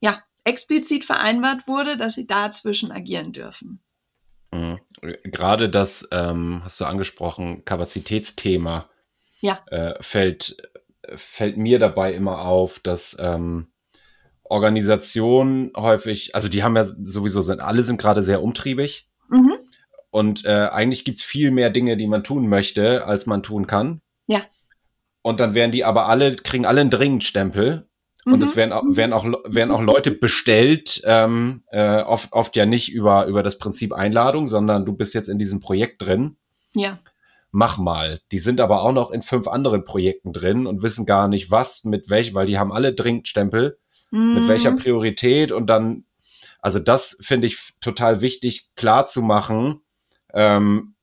ja, 0.00 0.20
explizit 0.42 1.04
vereinbart 1.04 1.68
wurde, 1.68 1.96
dass 1.96 2.14
sie 2.14 2.26
dazwischen 2.26 2.90
agieren 2.90 3.32
dürfen. 3.32 3.78
Mhm. 4.52 4.80
Gerade 5.22 5.70
das, 5.70 6.08
ähm, 6.10 6.62
hast 6.64 6.80
du 6.80 6.86
angesprochen, 6.86 7.64
Kapazitätsthema 7.64 8.88
ja. 9.44 9.58
äh, 9.66 9.94
fällt, 10.02 10.56
fällt 11.16 11.58
mir 11.58 11.78
dabei 11.78 12.14
immer 12.14 12.40
auf, 12.40 12.80
dass 12.80 13.16
ähm, 13.20 13.68
Organisationen 14.42 15.70
häufig, 15.76 16.34
also 16.34 16.48
die 16.48 16.62
haben 16.62 16.76
ja 16.76 16.84
sowieso, 16.84 17.42
sind, 17.42 17.60
alle 17.60 17.82
sind 17.82 18.00
gerade 18.00 18.22
sehr 18.22 18.42
umtriebig. 18.42 19.08
Mhm. 19.28 19.54
Und 20.10 20.44
äh, 20.46 20.68
eigentlich 20.72 21.04
gibt's 21.04 21.22
viel 21.22 21.50
mehr 21.50 21.70
Dinge, 21.70 21.96
die 21.96 22.06
man 22.06 22.24
tun 22.24 22.48
möchte, 22.48 23.04
als 23.04 23.26
man 23.26 23.42
tun 23.42 23.66
kann. 23.66 24.00
Ja. 24.26 24.40
Und 25.22 25.40
dann 25.40 25.54
werden 25.54 25.72
die 25.72 25.84
aber 25.84 26.06
alle, 26.06 26.36
kriegen 26.36 26.66
alle 26.66 26.80
einen 26.80 26.90
Dringendstempel. 26.90 27.88
Und 28.24 28.40
es 28.40 28.52
mhm. 28.52 28.56
werden 28.56 28.72
auch, 28.72 28.84
werden 28.86 29.12
auch, 29.12 29.24
werden 29.46 29.70
auch 29.70 29.82
Leute 29.82 30.10
bestellt, 30.10 31.02
ähm, 31.04 31.64
äh, 31.70 32.00
oft, 32.00 32.32
oft 32.32 32.56
ja 32.56 32.64
nicht 32.64 32.90
über, 32.90 33.26
über 33.26 33.42
das 33.42 33.58
Prinzip 33.58 33.92
Einladung, 33.92 34.48
sondern 34.48 34.86
du 34.86 34.94
bist 34.94 35.12
jetzt 35.12 35.28
in 35.28 35.38
diesem 35.38 35.60
Projekt 35.60 36.00
drin. 36.00 36.36
Ja 36.74 36.98
mach 37.54 37.78
mal. 37.78 38.20
Die 38.32 38.40
sind 38.40 38.60
aber 38.60 38.82
auch 38.82 38.92
noch 38.92 39.12
in 39.12 39.22
fünf 39.22 39.46
anderen 39.46 39.84
Projekten 39.84 40.32
drin 40.32 40.66
und 40.66 40.82
wissen 40.82 41.06
gar 41.06 41.28
nicht, 41.28 41.52
was, 41.52 41.84
mit 41.84 42.10
welch, 42.10 42.34
weil 42.34 42.46
die 42.46 42.58
haben 42.58 42.72
alle 42.72 42.92
Dringstempel, 42.92 43.78
mm. 44.10 44.34
mit 44.34 44.48
welcher 44.48 44.72
Priorität 44.72 45.52
und 45.52 45.68
dann, 45.68 46.04
also 46.60 46.80
das 46.80 47.16
finde 47.20 47.46
ich 47.46 47.74
total 47.80 48.20
wichtig, 48.20 48.70
klar 48.74 49.06
zu 49.06 49.22
machen. 49.22 49.82
Ähm, 50.32 50.96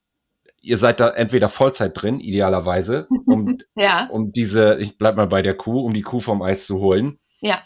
ihr 0.62 0.78
seid 0.78 1.00
da 1.00 1.10
entweder 1.12 1.48
Vollzeit 1.48 1.94
drin, 1.96 2.20
idealerweise, 2.20 3.08
um, 3.26 3.58
ja. 3.76 4.08
um 4.12 4.34
diese, 4.34 4.78
ich 4.78 4.98
bleib 4.98 5.16
mal 5.16 5.28
bei 5.28 5.42
der 5.42 5.56
Kuh, 5.56 5.86
um 5.86 5.94
die 5.94 6.02
Kuh 6.02 6.20
vom 6.20 6.42
Eis 6.42 6.68
zu 6.68 6.80
holen. 6.80 7.18
Ja. 7.40 7.62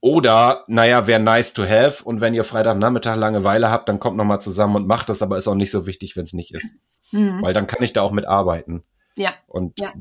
Oder, 0.00 0.64
naja, 0.66 1.06
wäre 1.06 1.20
nice 1.20 1.52
to 1.52 1.64
have. 1.64 2.02
Und 2.04 2.20
wenn 2.20 2.34
ihr 2.34 2.44
Freitagnachmittag 2.44 3.16
Langeweile 3.16 3.70
habt, 3.70 3.88
dann 3.88 4.00
kommt 4.00 4.16
noch 4.16 4.24
mal 4.24 4.40
zusammen 4.40 4.76
und 4.76 4.86
macht 4.86 5.08
das, 5.08 5.20
aber 5.20 5.36
ist 5.36 5.48
auch 5.48 5.54
nicht 5.54 5.70
so 5.70 5.86
wichtig, 5.86 6.16
wenn 6.16 6.24
es 6.24 6.32
nicht 6.32 6.54
ist. 6.54 6.78
Mhm. 7.12 7.42
Weil 7.42 7.52
dann 7.52 7.66
kann 7.66 7.82
ich 7.82 7.92
da 7.92 8.02
auch 8.02 8.12
mitarbeiten. 8.12 8.82
Ja. 9.16 9.34
Und 9.46 9.78
ja. 9.78 9.92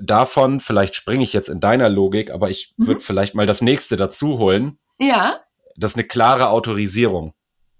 davon, 0.00 0.60
vielleicht 0.60 0.94
springe 0.94 1.24
ich 1.24 1.32
jetzt 1.32 1.48
in 1.48 1.58
deiner 1.58 1.88
Logik, 1.88 2.30
aber 2.30 2.50
ich 2.50 2.74
mhm. 2.76 2.86
würde 2.86 3.00
vielleicht 3.00 3.34
mal 3.34 3.46
das 3.46 3.60
nächste 3.60 3.96
dazu 3.96 4.38
holen. 4.38 4.78
Ja. 5.00 5.40
Das 5.76 5.92
ist 5.92 5.98
eine 5.98 6.06
klare 6.06 6.50
Autorisierung. 6.50 7.34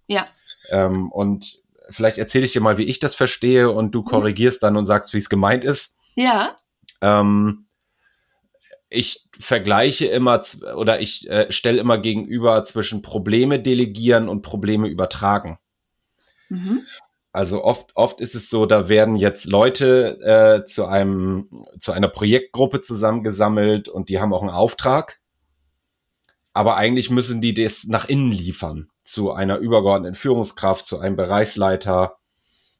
Ja. 0.09 0.27
Ähm, 0.71 1.13
und 1.13 1.61
vielleicht 1.91 2.19
erzähle 2.19 2.47
ich 2.47 2.53
dir 2.53 2.61
mal, 2.61 2.79
wie 2.79 2.85
ich 2.85 2.99
das 2.99 3.15
verstehe 3.15 3.71
und 3.71 3.93
du 3.93 4.01
mhm. 4.01 4.07
korrigierst 4.07 4.63
dann 4.63 4.77
und 4.77 4.87
sagst, 4.87 5.13
wie 5.15 5.19
es 5.19 5.29
gemeint 5.29 5.65
ist. 5.65 5.99
Ja. 6.17 6.57
Ähm, 7.01 7.64
ich 8.95 9.29
vergleiche 9.39 10.07
immer 10.07 10.43
oder 10.77 11.01
ich 11.01 11.29
äh, 11.29 11.51
stelle 11.51 11.81
immer 11.81 11.99
gegenüber 11.99 12.65
zwischen 12.65 13.03
Probleme 13.03 13.61
delegieren 13.61 14.29
und 14.29 14.43
Probleme 14.43 14.89
übertragen. 14.89 15.59
Mhm. 16.49 16.83
Also 17.33 17.65
oft, 17.65 17.91
oft 17.97 18.21
ist 18.21 18.37
es 18.37 18.49
so, 18.49 18.65
da 18.65 18.89
werden 18.89 19.17
jetzt 19.17 19.47
Leute 19.47 20.21
äh, 20.21 20.65
zu 20.67 20.87
einem, 20.87 21.67
zu 21.81 21.91
einer 21.91 22.07
Projektgruppe 22.07 22.81
zusammengesammelt 22.81 23.89
und 23.89 24.09
die 24.09 24.21
haben 24.21 24.33
auch 24.33 24.43
einen 24.43 24.53
Auftrag. 24.53 25.19
Aber 26.53 26.77
eigentlich 26.77 27.11
müssen 27.11 27.41
die 27.41 27.53
das 27.53 27.85
nach 27.85 28.09
innen 28.09 28.31
liefern 28.31 28.89
zu 29.03 29.33
einer 29.33 29.59
übergeordneten 29.59 30.15
Führungskraft, 30.15 30.87
zu 30.87 31.01
einem 31.01 31.17
Bereichsleiter. 31.17 32.19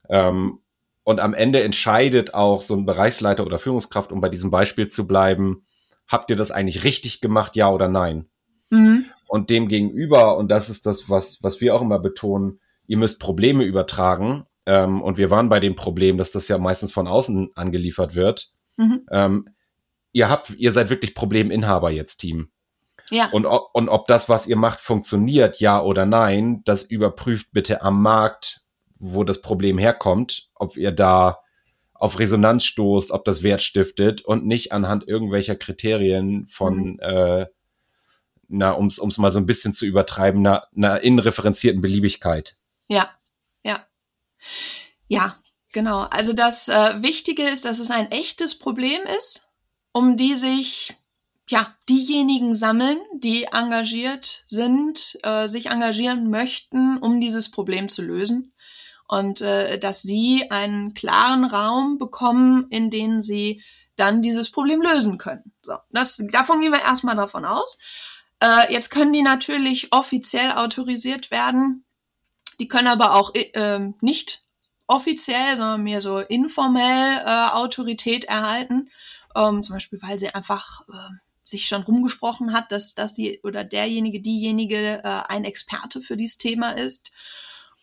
Ähm, 0.09 0.61
und 1.03 1.19
am 1.19 1.35
Ende 1.35 1.63
entscheidet 1.65 2.33
auch 2.35 2.63
so 2.63 2.77
ein 2.77 2.87
Bereichsleiter 2.87 3.45
oder 3.45 3.59
Führungskraft, 3.59 4.13
um 4.13 4.21
bei 4.21 4.29
diesem 4.29 4.51
Beispiel 4.51 4.87
zu 4.87 5.07
bleiben, 5.09 5.67
habt 6.07 6.31
ihr 6.31 6.37
das 6.37 6.51
eigentlich 6.51 6.85
richtig 6.85 7.21
gemacht, 7.21 7.57
ja 7.57 7.71
oder 7.71 7.89
nein? 7.89 8.29
Mhm. 8.71 9.07
Und 9.27 9.51
dem 9.51 9.69
gegenüber, 9.69 10.37
und 10.37 10.49
das 10.49 10.71
ist 10.71 10.87
das, 10.87 11.09
was, 11.11 11.43
was 11.43 11.61
wir 11.61 11.75
auch 11.75 11.83
immer 11.83 11.99
betonen, 11.99 12.61
ihr 12.87 12.97
müsst 12.97 13.21
Probleme 13.21 13.65
übertragen. 13.65 14.47
Ähm, 14.67 15.03
und 15.03 15.19
wir 15.19 15.31
waren 15.31 15.49
bei 15.49 15.61
dem 15.61 15.77
Problem, 15.77 16.19
dass 16.19 16.31
das 16.31 16.49
ja 16.49 16.59
meistens 16.59 16.93
von 16.93 17.07
außen 17.07 17.51
angeliefert 17.55 18.15
wird. 18.15 18.49
Mhm. 18.77 19.07
Ähm, 19.11 19.49
ihr 20.13 20.29
habt, 20.29 20.51
ihr 20.51 20.73
seid 20.73 20.91
wirklich 20.91 21.15
Probleminhaber 21.15 21.91
jetzt, 21.91 22.19
Team. 22.19 22.51
Ja. 23.11 23.29
Und, 23.33 23.45
und 23.45 23.89
ob 23.89 24.07
das, 24.07 24.29
was 24.29 24.47
ihr 24.47 24.57
macht, 24.57 24.81
funktioniert, 24.81 25.61
ja 25.61 25.83
oder 25.83 26.07
nein, 26.07 26.63
das 26.65 26.85
überprüft 26.85 27.49
bitte 27.53 27.83
am 27.83 28.03
Markt, 28.03 28.63
wo 28.99 29.25
das 29.25 29.43
Problem 29.43 29.77
herkommt, 29.77 30.49
ob 30.55 30.77
ihr 30.77 30.93
da 30.93 31.41
auf 31.95 32.19
Resonanz 32.19 32.65
stoßt, 32.65 33.11
ob 33.13 33.25
das 33.25 33.43
Wert 33.43 33.63
stiftet 33.63 34.23
und 34.23 34.47
nicht 34.47 34.73
anhand 34.73 35.09
irgendwelcher 35.09 35.57
Kriterien 35.57 36.47
von, 36.49 36.95
mhm. 36.95 36.99
äh, 37.01 37.47
na, 38.49 38.73
um 38.73 38.89
es 38.89 39.19
mal 39.19 39.33
so 39.33 39.39
ein 39.39 39.47
bisschen 39.47 39.75
zu 39.75 39.87
übertreiben, 39.87 40.47
einer, 40.47 40.67
einer 40.77 41.01
inreferenzierten 41.01 41.81
Beliebigkeit. 41.81 42.57
Ja, 42.89 43.11
ja. 43.65 43.87
Ja, 45.09 45.37
genau. 45.73 46.01
Also 46.03 46.33
das 46.33 46.69
äh, 46.69 47.03
Wichtige 47.03 47.45
ist, 47.45 47.65
dass 47.65 47.79
es 47.79 47.91
ein 47.91 48.11
echtes 48.11 48.59
Problem 48.59 49.01
ist, 49.19 49.49
um 49.93 50.17
die 50.17 50.35
sich 50.35 50.95
ja 51.49 51.75
diejenigen 51.89 52.55
sammeln, 52.55 52.99
die 53.15 53.45
engagiert 53.45 54.45
sind, 54.47 55.19
äh, 55.23 55.49
sich 55.49 55.67
engagieren 55.67 56.31
möchten, 56.31 56.99
um 56.99 57.21
dieses 57.21 57.51
Problem 57.51 57.89
zu 57.89 58.03
lösen. 58.03 58.54
Und 59.07 59.41
äh, 59.43 59.79
dass 59.79 60.03
sie 60.03 60.51
einen 60.51 60.95
klaren 60.95 61.45
Raum 61.45 61.99
bekommen, 61.99 62.67
in 62.71 62.91
dem 62.91 63.21
sie 63.21 63.63
dann 63.97 64.23
dieses 64.23 64.51
Problem 64.51 64.83
lösen 64.83 65.19
können. 65.19 65.53
So, 65.63 65.75
das, 65.91 66.23
davon 66.33 66.61
gehen 66.61 66.73
wir 66.73 66.81
erstmal 66.81 67.17
davon 67.17 67.45
aus. 67.45 67.79
Äh, 68.41 68.73
jetzt 68.73 68.91
können 68.91 69.13
die 69.13 69.23
natürlich 69.23 69.93
offiziell 69.93 70.53
autorisiert 70.53 71.31
werden. 71.31 71.85
Die 72.59 72.69
können 72.69 72.89
aber 72.89 73.15
auch 73.15 73.35
äh, 73.35 73.79
nicht 74.01 74.43
offiziell, 74.87 75.57
sondern 75.57 75.83
mehr 75.83 76.01
so 76.01 76.19
informell 76.19 77.23
äh, 77.25 77.49
Autorität 77.53 78.25
erhalten. 78.25 78.91
Ähm, 79.37 79.63
zum 79.63 79.77
Beispiel, 79.77 80.01
weil 80.03 80.19
sie 80.19 80.35
einfach 80.35 80.83
äh, 80.89 81.15
sich 81.43 81.67
schon 81.67 81.83
rumgesprochen 81.83 82.53
hat, 82.53 82.73
dass, 82.73 82.95
dass 82.95 83.15
die 83.15 83.41
oder 83.43 83.65
derjenige, 83.65 84.21
diejenige 84.21 85.03
äh, 85.05 85.23
ein 85.29 85.45
Experte 85.45 86.01
für 86.01 86.17
dieses 86.17 86.39
Thema 86.39 86.73
ist. 86.73 87.13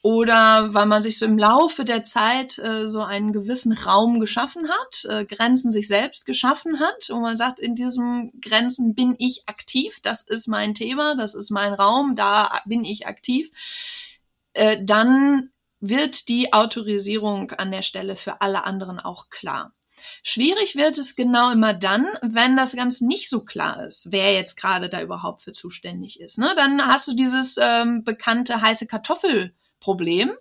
Oder 0.04 0.74
weil 0.74 0.88
man 0.88 1.04
sich 1.04 1.20
so 1.20 1.26
im 1.26 1.38
Laufe 1.38 1.86
der 1.86 2.04
Zeit 2.04 2.58
äh, 2.58 2.90
so 2.90 3.02
einen 3.02 3.34
gewissen 3.34 3.74
Raum 3.74 4.20
geschaffen 4.20 4.68
hat, 4.68 5.06
äh, 5.06 5.26
Grenzen 5.26 5.72
sich 5.72 5.88
selbst 5.88 6.26
geschaffen 6.26 6.80
hat, 6.80 7.10
wo 7.10 7.20
man 7.20 7.38
sagt, 7.38 7.60
in 7.60 7.76
diesem 7.76 8.32
Grenzen 8.42 8.96
bin 8.96 9.16
ich 9.20 9.44
aktiv, 9.48 10.00
das 10.02 10.22
ist 10.22 10.48
mein 10.48 10.74
Thema, 10.74 11.16
das 11.16 11.36
ist 11.36 11.52
mein 11.52 11.74
Raum, 11.74 12.16
da 12.16 12.62
bin 12.66 12.84
ich 12.84 13.06
aktiv, 13.06 13.52
äh, 14.54 14.84
dann 14.84 15.52
wird 15.80 16.30
die 16.30 16.52
Autorisierung 16.52 17.52
an 17.52 17.70
der 17.72 17.84
Stelle 17.84 18.16
für 18.16 18.42
alle 18.42 18.64
anderen 18.64 19.00
auch 19.00 19.30
klar. 19.30 19.74
Schwierig 20.24 20.76
wird 20.76 20.98
es 20.98 21.16
genau 21.16 21.52
immer 21.52 21.76
dann, 21.76 22.08
wenn 22.24 22.58
das 22.58 22.76
Ganze 22.76 23.06
nicht 23.06 23.30
so 23.30 23.44
klar 23.44 23.86
ist, 23.86 24.08
wer 24.12 24.34
jetzt 24.34 24.58
gerade 24.58 24.90
da 24.90 25.02
überhaupt 25.02 25.44
für 25.44 25.54
zuständig 25.54 26.20
ist. 26.20 26.40
Ne? 26.40 26.54
Dann 26.56 26.86
hast 26.86 27.08
du 27.08 27.14
dieses 27.14 27.58
ähm, 27.62 28.04
bekannte 28.04 28.62
heiße 28.62 28.88
Kartoffelproblem 29.82 30.32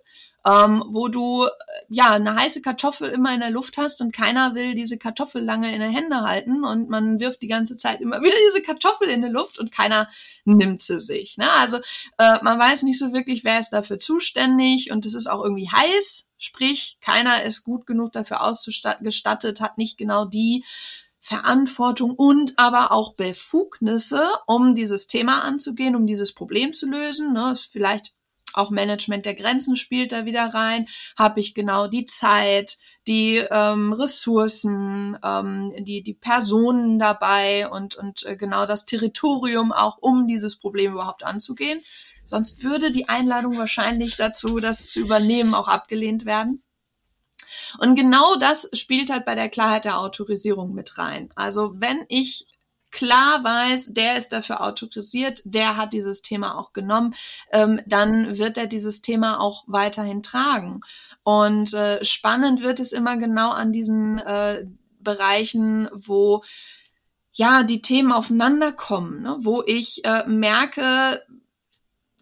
ähm, 0.45 0.83
wo 0.87 1.07
du 1.07 1.45
äh, 1.45 1.49
ja 1.89 2.13
eine 2.13 2.35
heiße 2.35 2.61
Kartoffel 2.61 3.09
immer 3.09 3.33
in 3.33 3.41
der 3.41 3.51
Luft 3.51 3.77
hast 3.77 4.01
und 4.01 4.11
keiner 4.11 4.55
will 4.55 4.73
diese 4.73 4.97
Kartoffel 4.97 5.43
lange 5.43 5.71
in 5.71 5.79
der 5.79 5.89
Hände 5.89 6.21
halten 6.21 6.63
und 6.63 6.89
man 6.89 7.19
wirft 7.19 7.41
die 7.43 7.47
ganze 7.47 7.77
Zeit 7.77 8.01
immer 8.01 8.21
wieder 8.21 8.35
diese 8.47 8.63
Kartoffel 8.63 9.07
in 9.09 9.21
die 9.21 9.27
Luft 9.27 9.59
und 9.59 9.71
keiner 9.71 10.09
nimmt 10.45 10.81
sie 10.81 10.99
sich. 10.99 11.37
Ne? 11.37 11.49
Also 11.59 11.77
äh, 12.17 12.39
man 12.41 12.57
weiß 12.57 12.83
nicht 12.83 12.97
so 12.97 13.13
wirklich, 13.13 13.43
wer 13.43 13.59
ist 13.59 13.69
dafür 13.69 13.99
zuständig 13.99 14.91
und 14.91 15.05
es 15.05 15.13
ist 15.13 15.27
auch 15.27 15.43
irgendwie 15.43 15.69
heiß, 15.69 16.29
sprich 16.39 16.97
keiner 17.01 17.43
ist 17.43 17.63
gut 17.63 17.85
genug 17.85 18.11
dafür 18.11 18.41
ausgestattet, 18.41 19.61
hat 19.61 19.77
nicht 19.77 19.97
genau 19.99 20.25
die 20.25 20.65
Verantwortung 21.19 22.15
und 22.15 22.57
aber 22.57 22.91
auch 22.91 23.13
Befugnisse, 23.13 24.23
um 24.47 24.73
dieses 24.73 25.05
Thema 25.05 25.43
anzugehen, 25.43 25.95
um 25.95 26.07
dieses 26.07 26.33
Problem 26.33 26.73
zu 26.73 26.89
lösen. 26.89 27.31
Ne? 27.33 27.53
Vielleicht 27.71 28.15
auch 28.53 28.69
Management 28.69 29.25
der 29.25 29.35
Grenzen 29.35 29.77
spielt 29.77 30.11
da 30.11 30.25
wieder 30.25 30.53
rein. 30.53 30.87
Habe 31.17 31.39
ich 31.39 31.53
genau 31.53 31.87
die 31.87 32.05
Zeit, 32.05 32.77
die 33.07 33.37
ähm, 33.37 33.93
Ressourcen, 33.93 35.17
ähm, 35.23 35.73
die, 35.79 36.03
die 36.03 36.13
Personen 36.13 36.99
dabei 36.99 37.69
und, 37.69 37.95
und 37.95 38.25
äh, 38.25 38.35
genau 38.35 38.65
das 38.65 38.85
Territorium 38.85 39.71
auch, 39.71 39.97
um 39.99 40.27
dieses 40.27 40.59
Problem 40.59 40.93
überhaupt 40.93 41.23
anzugehen. 41.23 41.81
Sonst 42.23 42.63
würde 42.63 42.91
die 42.91 43.09
Einladung 43.09 43.57
wahrscheinlich 43.57 44.17
dazu, 44.17 44.59
das 44.59 44.91
zu 44.91 44.99
übernehmen, 44.99 45.55
auch 45.55 45.67
abgelehnt 45.67 46.25
werden. 46.25 46.63
Und 47.79 47.95
genau 47.95 48.35
das 48.35 48.69
spielt 48.73 49.11
halt 49.11 49.25
bei 49.25 49.35
der 49.35 49.49
Klarheit 49.49 49.85
der 49.85 49.99
Autorisierung 49.99 50.73
mit 50.73 50.97
rein. 50.97 51.31
Also 51.35 51.73
wenn 51.75 52.05
ich 52.07 52.45
klar 52.91 53.43
weiß, 53.43 53.93
der 53.93 54.17
ist 54.17 54.29
dafür 54.29 54.61
autorisiert, 54.61 55.41
der 55.45 55.77
hat 55.77 55.93
dieses 55.93 56.21
Thema 56.21 56.57
auch 56.57 56.73
genommen, 56.73 57.15
ähm, 57.51 57.81
dann 57.85 58.37
wird 58.37 58.57
er 58.57 58.67
dieses 58.67 59.01
Thema 59.01 59.39
auch 59.39 59.63
weiterhin 59.67 60.23
tragen. 60.23 60.81
Und 61.23 61.73
äh, 61.73 62.03
spannend 62.03 62.61
wird 62.61 62.79
es 62.79 62.91
immer 62.91 63.17
genau 63.17 63.51
an 63.51 63.71
diesen 63.71 64.19
äh, 64.19 64.65
Bereichen, 64.99 65.89
wo 65.93 66.43
ja 67.33 67.63
die 67.63 67.81
Themen 67.81 68.11
aufeinander 68.11 68.71
kommen, 68.71 69.21
ne? 69.21 69.37
wo 69.39 69.63
ich 69.65 70.03
äh, 70.03 70.27
merke, 70.27 71.21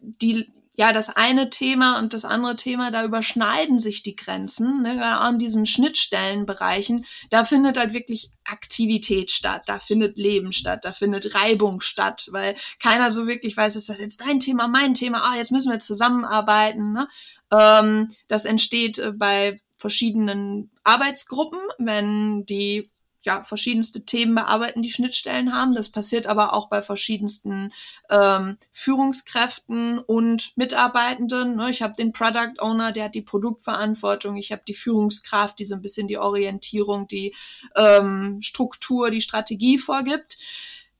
die 0.01 0.49
ja, 0.79 0.93
das 0.93 1.09
eine 1.09 1.49
Thema 1.49 1.99
und 1.99 2.13
das 2.13 2.23
andere 2.23 2.55
Thema, 2.55 2.89
da 2.89 3.03
überschneiden 3.03 3.79
sich 3.79 4.01
die 4.01 4.15
Grenzen, 4.15 4.81
ne, 4.81 4.95
gerade 4.95 5.19
an 5.19 5.37
diesen 5.37 5.65
Schnittstellenbereichen, 5.65 7.05
da 7.29 7.43
findet 7.43 7.77
halt 7.77 7.91
wirklich 7.91 8.31
Aktivität 8.45 9.29
statt, 9.29 9.63
da 9.65 9.79
findet 9.79 10.15
Leben 10.15 10.53
statt, 10.53 10.85
da 10.85 10.93
findet 10.93 11.35
Reibung 11.35 11.81
statt, 11.81 12.29
weil 12.31 12.55
keiner 12.81 13.11
so 13.11 13.27
wirklich 13.27 13.57
weiß, 13.57 13.75
ist 13.75 13.89
das 13.89 13.99
jetzt 13.99 14.21
dein 14.21 14.39
Thema, 14.39 14.69
mein 14.69 14.93
Thema, 14.93 15.21
ah, 15.25 15.35
jetzt 15.35 15.51
müssen 15.51 15.69
wir 15.69 15.79
zusammenarbeiten. 15.79 16.93
Ne? 16.93 17.09
Ähm, 17.51 18.15
das 18.29 18.45
entsteht 18.45 18.99
äh, 18.99 19.11
bei 19.11 19.59
verschiedenen 19.75 20.71
Arbeitsgruppen, 20.85 21.59
wenn 21.77 22.45
die 22.45 22.89
ja, 23.21 23.43
verschiedenste 23.43 24.05
Themen 24.05 24.35
bearbeiten, 24.35 24.81
die 24.81 24.91
Schnittstellen 24.91 25.53
haben. 25.53 25.73
Das 25.73 25.89
passiert 25.89 26.25
aber 26.27 26.53
auch 26.53 26.69
bei 26.69 26.81
verschiedensten 26.81 27.73
ähm, 28.09 28.57
Führungskräften 28.71 29.99
und 29.99 30.55
Mitarbeitenden. 30.55 31.57
Ne? 31.57 31.69
Ich 31.69 31.81
habe 31.81 31.93
den 31.93 32.13
Product 32.13 32.59
Owner, 32.59 32.91
der 32.91 33.05
hat 33.05 33.15
die 33.15 33.21
Produktverantwortung. 33.21 34.37
Ich 34.37 34.51
habe 34.51 34.61
die 34.67 34.73
Führungskraft, 34.73 35.59
die 35.59 35.65
so 35.65 35.75
ein 35.75 35.81
bisschen 35.81 36.07
die 36.07 36.17
Orientierung, 36.17 37.07
die 37.07 37.35
ähm, 37.75 38.39
Struktur, 38.41 39.11
die 39.11 39.21
Strategie 39.21 39.77
vorgibt 39.77 40.37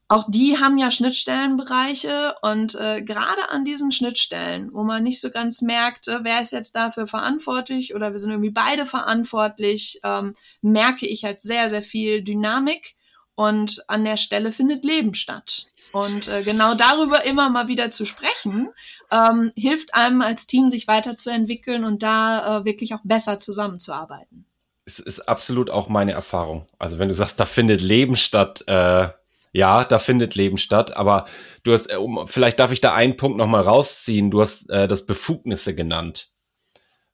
auch 0.10 0.26
die 0.28 0.58
haben 0.58 0.80
ja 0.80 0.90
Schnittstellenbereiche 0.90 2.34
und 2.42 2.74
äh, 2.74 3.04
gerade 3.04 3.50
an 3.50 3.64
diesen 3.64 3.92
Schnittstellen, 3.92 4.74
wo 4.74 4.84
man 4.84 5.04
nicht 5.04 5.22
so 5.22 5.30
ganz 5.30 5.62
merkt, 5.62 6.08
äh, 6.08 6.24
wer 6.24 6.42
ist 6.42 6.52
jetzt 6.52 6.76
dafür 6.76 7.06
verantwortlich 7.06 7.94
oder 7.94 8.12
wir 8.12 8.18
sind 8.20 8.32
irgendwie 8.32 8.50
beide 8.50 8.88
verantwortlich, 8.88 10.02
ähm, 10.04 10.34
merke 10.62 11.06
ich 11.06 11.26
halt 11.26 11.44
sehr, 11.44 11.70
sehr 11.70 11.84
viel 11.84 12.24
Dynamik 12.24 12.96
und 13.36 13.84
an 13.88 14.04
der 14.04 14.18
Stelle 14.18 14.52
findet 14.52 14.84
Leben 14.84 15.14
statt. 15.14 15.68
Und 15.92 16.28
äh, 16.28 16.42
genau 16.42 16.74
darüber 16.74 17.24
immer 17.26 17.50
mal 17.50 17.68
wieder 17.68 17.92
zu 17.92 18.06
sprechen, 18.06 18.70
ähm, 19.12 19.52
hilft 19.56 19.94
einem 19.94 20.24
als 20.24 20.48
Team, 20.48 20.70
sich 20.70 20.88
weiterzuentwickeln 20.88 21.84
und 21.84 22.02
da 22.02 22.60
äh, 22.62 22.66
wirklich 22.66 22.96
auch 22.96 23.02
besser 23.04 23.38
zusammenzuarbeiten. 23.38 24.46
Es 24.86 24.98
ist 24.98 25.30
absolut 25.30 25.70
auch 25.70 25.88
meine 25.88 26.14
Erfahrung. 26.14 26.68
Also 26.80 26.98
wenn 26.98 27.10
du 27.10 27.14
sagst, 27.14 27.40
da 27.40 27.46
findet 27.46 27.82
Leben 27.82 28.16
statt, 28.16 28.64
äh, 28.66 29.10
ja, 29.52 29.84
da 29.84 30.00
findet 30.00 30.36
Leben 30.36 30.58
statt, 30.58 30.96
aber 30.96 31.26
du 31.64 31.74
hast, 31.74 31.92
äh, 31.92 31.98
um, 31.98 32.28
vielleicht 32.28 32.60
darf 32.60 32.72
ich 32.72 32.82
da 32.82 32.94
einen 32.94 33.18
Punkt 33.18 33.38
nochmal 33.38 33.64
rausziehen. 33.64 34.32
Du 34.32 34.42
hast 34.42 34.70
äh, 34.70 34.88
das 34.88 35.06
Befugnisse 35.06 35.76
genannt. 35.76 36.30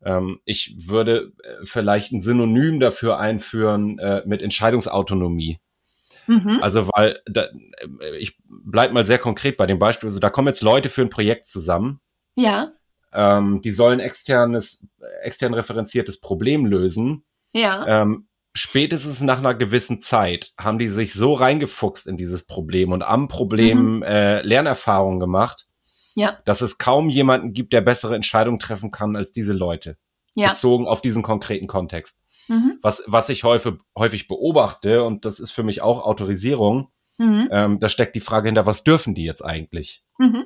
Ähm, 0.03 0.39
ich 0.45 0.75
würde 0.87 1.31
äh, 1.43 1.65
vielleicht 1.65 2.11
ein 2.11 2.21
Synonym 2.21 2.79
dafür 2.79 3.17
einführen 3.17 3.99
äh, 3.99 4.21
mit 4.25 4.41
Entscheidungsautonomie. 4.41 5.59
Mhm. 6.27 6.59
Also, 6.61 6.89
weil 6.93 7.19
da, 7.25 7.47
äh, 8.01 8.17
ich 8.17 8.37
bleib 8.47 8.91
mal 8.91 9.05
sehr 9.05 9.19
konkret 9.19 9.57
bei 9.57 9.65
dem 9.65 9.79
Beispiel. 9.79 10.09
Also, 10.09 10.19
da 10.19 10.29
kommen 10.29 10.47
jetzt 10.47 10.61
Leute 10.61 10.89
für 10.89 11.01
ein 11.01 11.09
Projekt 11.09 11.47
zusammen. 11.47 11.99
Ja. 12.37 12.69
ähm, 13.13 13.61
die 13.61 13.71
sollen 13.71 14.01
externes, 14.01 14.87
extern 15.23 15.53
referenziertes 15.53 16.19
Problem 16.19 16.65
lösen. 16.65 17.23
Ja. 17.53 18.01
Ähm, 18.01 18.27
spätestens 18.55 19.21
nach 19.21 19.37
einer 19.39 19.53
gewissen 19.53 20.01
Zeit 20.01 20.53
haben 20.57 20.79
die 20.79 20.89
sich 20.89 21.13
so 21.13 21.33
reingefuchst 21.33 22.07
in 22.07 22.17
dieses 22.17 22.47
Problem 22.47 22.91
und 22.91 23.03
am 23.03 23.27
Problem 23.27 23.97
Mhm. 23.97 24.03
äh, 24.03 24.41
Lernerfahrungen 24.41 25.19
gemacht, 25.19 25.67
Ja. 26.15 26.39
dass 26.45 26.61
es 26.61 26.77
kaum 26.77 27.09
jemanden 27.09 27.53
gibt, 27.53 27.73
der 27.73 27.81
bessere 27.81 28.15
Entscheidungen 28.15 28.59
treffen 28.59 28.91
kann 28.91 29.15
als 29.15 29.31
diese 29.33 29.53
Leute, 29.53 29.97
Ja. 30.35 30.49
bezogen 30.51 30.87
auf 30.87 31.01
diesen 31.01 31.21
konkreten 31.21 31.67
Kontext. 31.67 32.19
Mhm. 32.47 32.79
Was, 32.81 33.03
was 33.07 33.29
ich 33.29 33.43
häufig, 33.43 33.73
häufig 33.97 34.27
beobachte, 34.27 35.03
und 35.03 35.25
das 35.25 35.39
ist 35.39 35.51
für 35.51 35.63
mich 35.63 35.81
auch 35.81 36.03
Autorisierung, 36.05 36.89
Mhm. 37.17 37.47
ähm, 37.51 37.79
da 37.79 37.89
steckt 37.89 38.15
die 38.15 38.19
Frage 38.21 38.47
hinter, 38.47 38.65
was 38.65 38.83
dürfen 38.83 39.15
die 39.15 39.23
jetzt 39.25 39.43
eigentlich? 39.43 40.03
Mhm. 40.17 40.45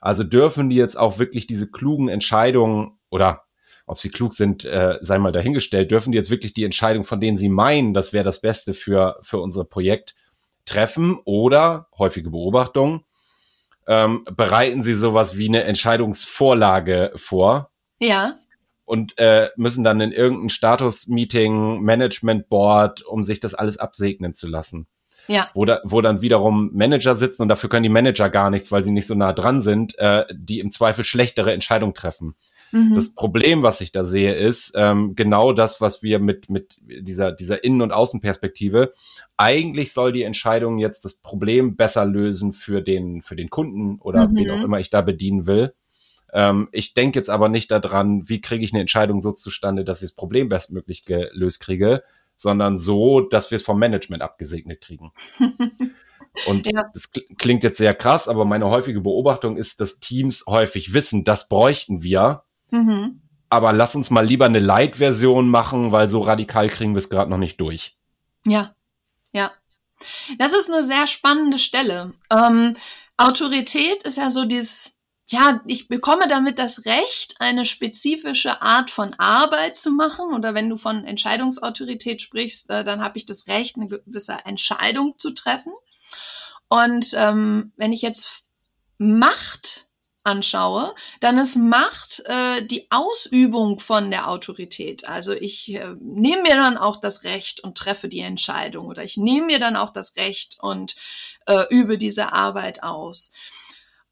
Also 0.00 0.24
dürfen 0.24 0.70
die 0.70 0.76
jetzt 0.76 0.96
auch 0.96 1.18
wirklich 1.18 1.46
diese 1.46 1.70
klugen 1.70 2.08
Entscheidungen 2.08 2.98
oder 3.10 3.42
ob 3.90 3.98
sie 3.98 4.10
klug 4.10 4.32
sind, 4.34 4.64
äh, 4.64 4.98
sei 5.00 5.18
mal 5.18 5.32
dahingestellt, 5.32 5.90
dürfen 5.90 6.12
die 6.12 6.16
jetzt 6.18 6.30
wirklich 6.30 6.54
die 6.54 6.64
Entscheidung, 6.64 7.04
von 7.04 7.20
denen 7.20 7.36
sie 7.36 7.48
meinen, 7.48 7.92
das 7.92 8.12
wäre 8.12 8.24
das 8.24 8.40
Beste 8.40 8.72
für, 8.72 9.18
für 9.22 9.38
unser 9.40 9.64
Projekt, 9.64 10.14
treffen 10.64 11.18
oder, 11.24 11.88
häufige 11.98 12.30
Beobachtung, 12.30 13.04
ähm, 13.88 14.24
bereiten 14.36 14.82
sie 14.84 14.94
sowas 14.94 15.36
wie 15.36 15.48
eine 15.48 15.64
Entscheidungsvorlage 15.64 17.12
vor 17.16 17.70
Ja. 17.98 18.34
und 18.84 19.18
äh, 19.18 19.48
müssen 19.56 19.82
dann 19.82 20.00
in 20.00 20.12
irgendein 20.12 20.50
Status-Meeting, 20.50 21.80
Management-Board, 21.80 23.02
um 23.02 23.24
sich 23.24 23.40
das 23.40 23.54
alles 23.54 23.78
absegnen 23.78 24.34
zu 24.34 24.46
lassen 24.46 24.86
Ja. 25.26 25.48
wo, 25.54 25.64
da, 25.64 25.80
wo 25.84 26.00
dann 26.00 26.22
wiederum 26.22 26.70
Manager 26.72 27.16
sitzen 27.16 27.42
und 27.42 27.48
dafür 27.48 27.68
können 27.68 27.82
die 27.82 27.88
Manager 27.88 28.30
gar 28.30 28.50
nichts, 28.50 28.70
weil 28.70 28.84
sie 28.84 28.92
nicht 28.92 29.06
so 29.08 29.14
nah 29.16 29.32
dran 29.32 29.60
sind, 29.62 29.98
äh, 29.98 30.26
die 30.32 30.60
im 30.60 30.70
Zweifel 30.70 31.02
schlechtere 31.04 31.52
Entscheidungen 31.52 31.94
treffen. 31.94 32.36
Mhm. 32.72 32.94
Das 32.94 33.14
Problem, 33.14 33.62
was 33.62 33.80
ich 33.80 33.92
da 33.92 34.04
sehe, 34.04 34.34
ist 34.34 34.72
ähm, 34.76 35.14
genau 35.16 35.52
das, 35.52 35.80
was 35.80 36.02
wir 36.02 36.18
mit, 36.20 36.50
mit 36.50 36.78
dieser, 36.82 37.32
dieser 37.32 37.64
Innen- 37.64 37.82
und 37.82 37.92
Außenperspektive, 37.92 38.92
eigentlich 39.36 39.92
soll 39.92 40.12
die 40.12 40.22
Entscheidung 40.22 40.78
jetzt 40.78 41.04
das 41.04 41.14
Problem 41.14 41.76
besser 41.76 42.04
lösen 42.04 42.52
für 42.52 42.82
den, 42.82 43.22
für 43.22 43.36
den 43.36 43.50
Kunden 43.50 43.98
oder 44.00 44.28
Mhm. 44.28 44.36
wen 44.36 44.50
auch 44.50 44.62
immer 44.64 44.80
ich 44.80 44.90
da 44.90 45.00
bedienen 45.02 45.46
will. 45.46 45.74
Ähm, 46.32 46.68
ich 46.70 46.94
denke 46.94 47.18
jetzt 47.18 47.30
aber 47.30 47.48
nicht 47.48 47.70
daran, 47.72 48.28
wie 48.28 48.40
kriege 48.40 48.64
ich 48.64 48.72
eine 48.72 48.80
Entscheidung 48.80 49.20
so 49.20 49.32
zustande, 49.32 49.84
dass 49.84 50.02
ich 50.02 50.10
das 50.10 50.16
Problem 50.16 50.48
bestmöglich 50.48 51.04
gelöst 51.04 51.58
kriege, 51.60 52.04
sondern 52.36 52.78
so, 52.78 53.20
dass 53.20 53.50
wir 53.50 53.56
es 53.56 53.62
vom 53.62 53.78
Management 53.78 54.22
abgesegnet 54.22 54.80
kriegen. 54.80 55.12
Und 56.46 56.66
Ja. 56.72 56.84
das 56.94 57.12
kl- 57.12 57.24
klingt 57.36 57.64
jetzt 57.64 57.78
sehr 57.78 57.94
krass, 57.94 58.28
aber 58.28 58.44
meine 58.44 58.68
häufige 58.68 59.00
Beobachtung 59.00 59.56
ist, 59.56 59.80
dass 59.80 59.98
Teams 59.98 60.44
häufig 60.46 60.94
wissen, 60.94 61.24
das 61.24 61.48
bräuchten 61.48 62.02
wir, 62.02 62.44
Mhm. 62.70 63.20
aber 63.48 63.72
lass 63.72 63.94
uns 63.94 64.10
mal 64.10 64.24
lieber 64.24 64.46
eine 64.46 64.60
Light-Version 64.60 65.48
machen, 65.48 65.92
weil 65.92 66.08
so 66.08 66.20
radikal 66.20 66.68
kriegen 66.68 66.94
wir 66.94 67.00
es 67.00 67.10
gerade 67.10 67.30
noch 67.30 67.38
nicht 67.38 67.60
durch. 67.60 67.96
Ja, 68.46 68.74
ja. 69.32 69.50
Das 70.38 70.52
ist 70.52 70.70
eine 70.70 70.82
sehr 70.82 71.06
spannende 71.06 71.58
Stelle. 71.58 72.14
Ähm, 72.30 72.76
Autorität 73.16 74.02
ist 74.04 74.16
ja 74.16 74.30
so 74.30 74.44
dieses, 74.44 74.98
ja, 75.28 75.60
ich 75.66 75.88
bekomme 75.88 76.26
damit 76.28 76.58
das 76.58 76.86
Recht, 76.86 77.36
eine 77.38 77.64
spezifische 77.64 78.62
Art 78.62 78.90
von 78.90 79.14
Arbeit 79.14 79.76
zu 79.76 79.90
machen. 79.90 80.32
Oder 80.34 80.54
wenn 80.54 80.70
du 80.70 80.76
von 80.76 81.04
Entscheidungsautorität 81.04 82.22
sprichst, 82.22 82.70
äh, 82.70 82.82
dann 82.82 83.02
habe 83.02 83.18
ich 83.18 83.26
das 83.26 83.46
Recht, 83.46 83.76
eine 83.76 83.88
gewisse 83.88 84.38
Entscheidung 84.44 85.18
zu 85.18 85.32
treffen. 85.32 85.72
Und 86.68 87.14
ähm, 87.14 87.72
wenn 87.76 87.92
ich 87.92 88.00
jetzt 88.00 88.44
Macht 89.02 89.69
anschaue, 90.22 90.94
dann 91.20 91.38
ist 91.38 91.56
Macht 91.56 92.22
äh, 92.26 92.66
die 92.66 92.86
Ausübung 92.90 93.78
von 93.80 94.10
der 94.10 94.28
Autorität. 94.28 95.08
Also 95.08 95.32
ich 95.32 95.74
äh, 95.74 95.94
nehme 96.00 96.42
mir 96.42 96.54
dann 96.54 96.76
auch 96.76 96.96
das 96.96 97.24
Recht 97.24 97.60
und 97.60 97.76
treffe 97.76 98.08
die 98.08 98.20
Entscheidung 98.20 98.86
oder 98.86 99.02
ich 99.02 99.16
nehme 99.16 99.46
mir 99.46 99.58
dann 99.58 99.76
auch 99.76 99.90
das 99.90 100.16
Recht 100.16 100.58
und 100.60 100.94
äh, 101.46 101.64
übe 101.70 101.96
diese 101.96 102.32
Arbeit 102.32 102.82
aus. 102.82 103.32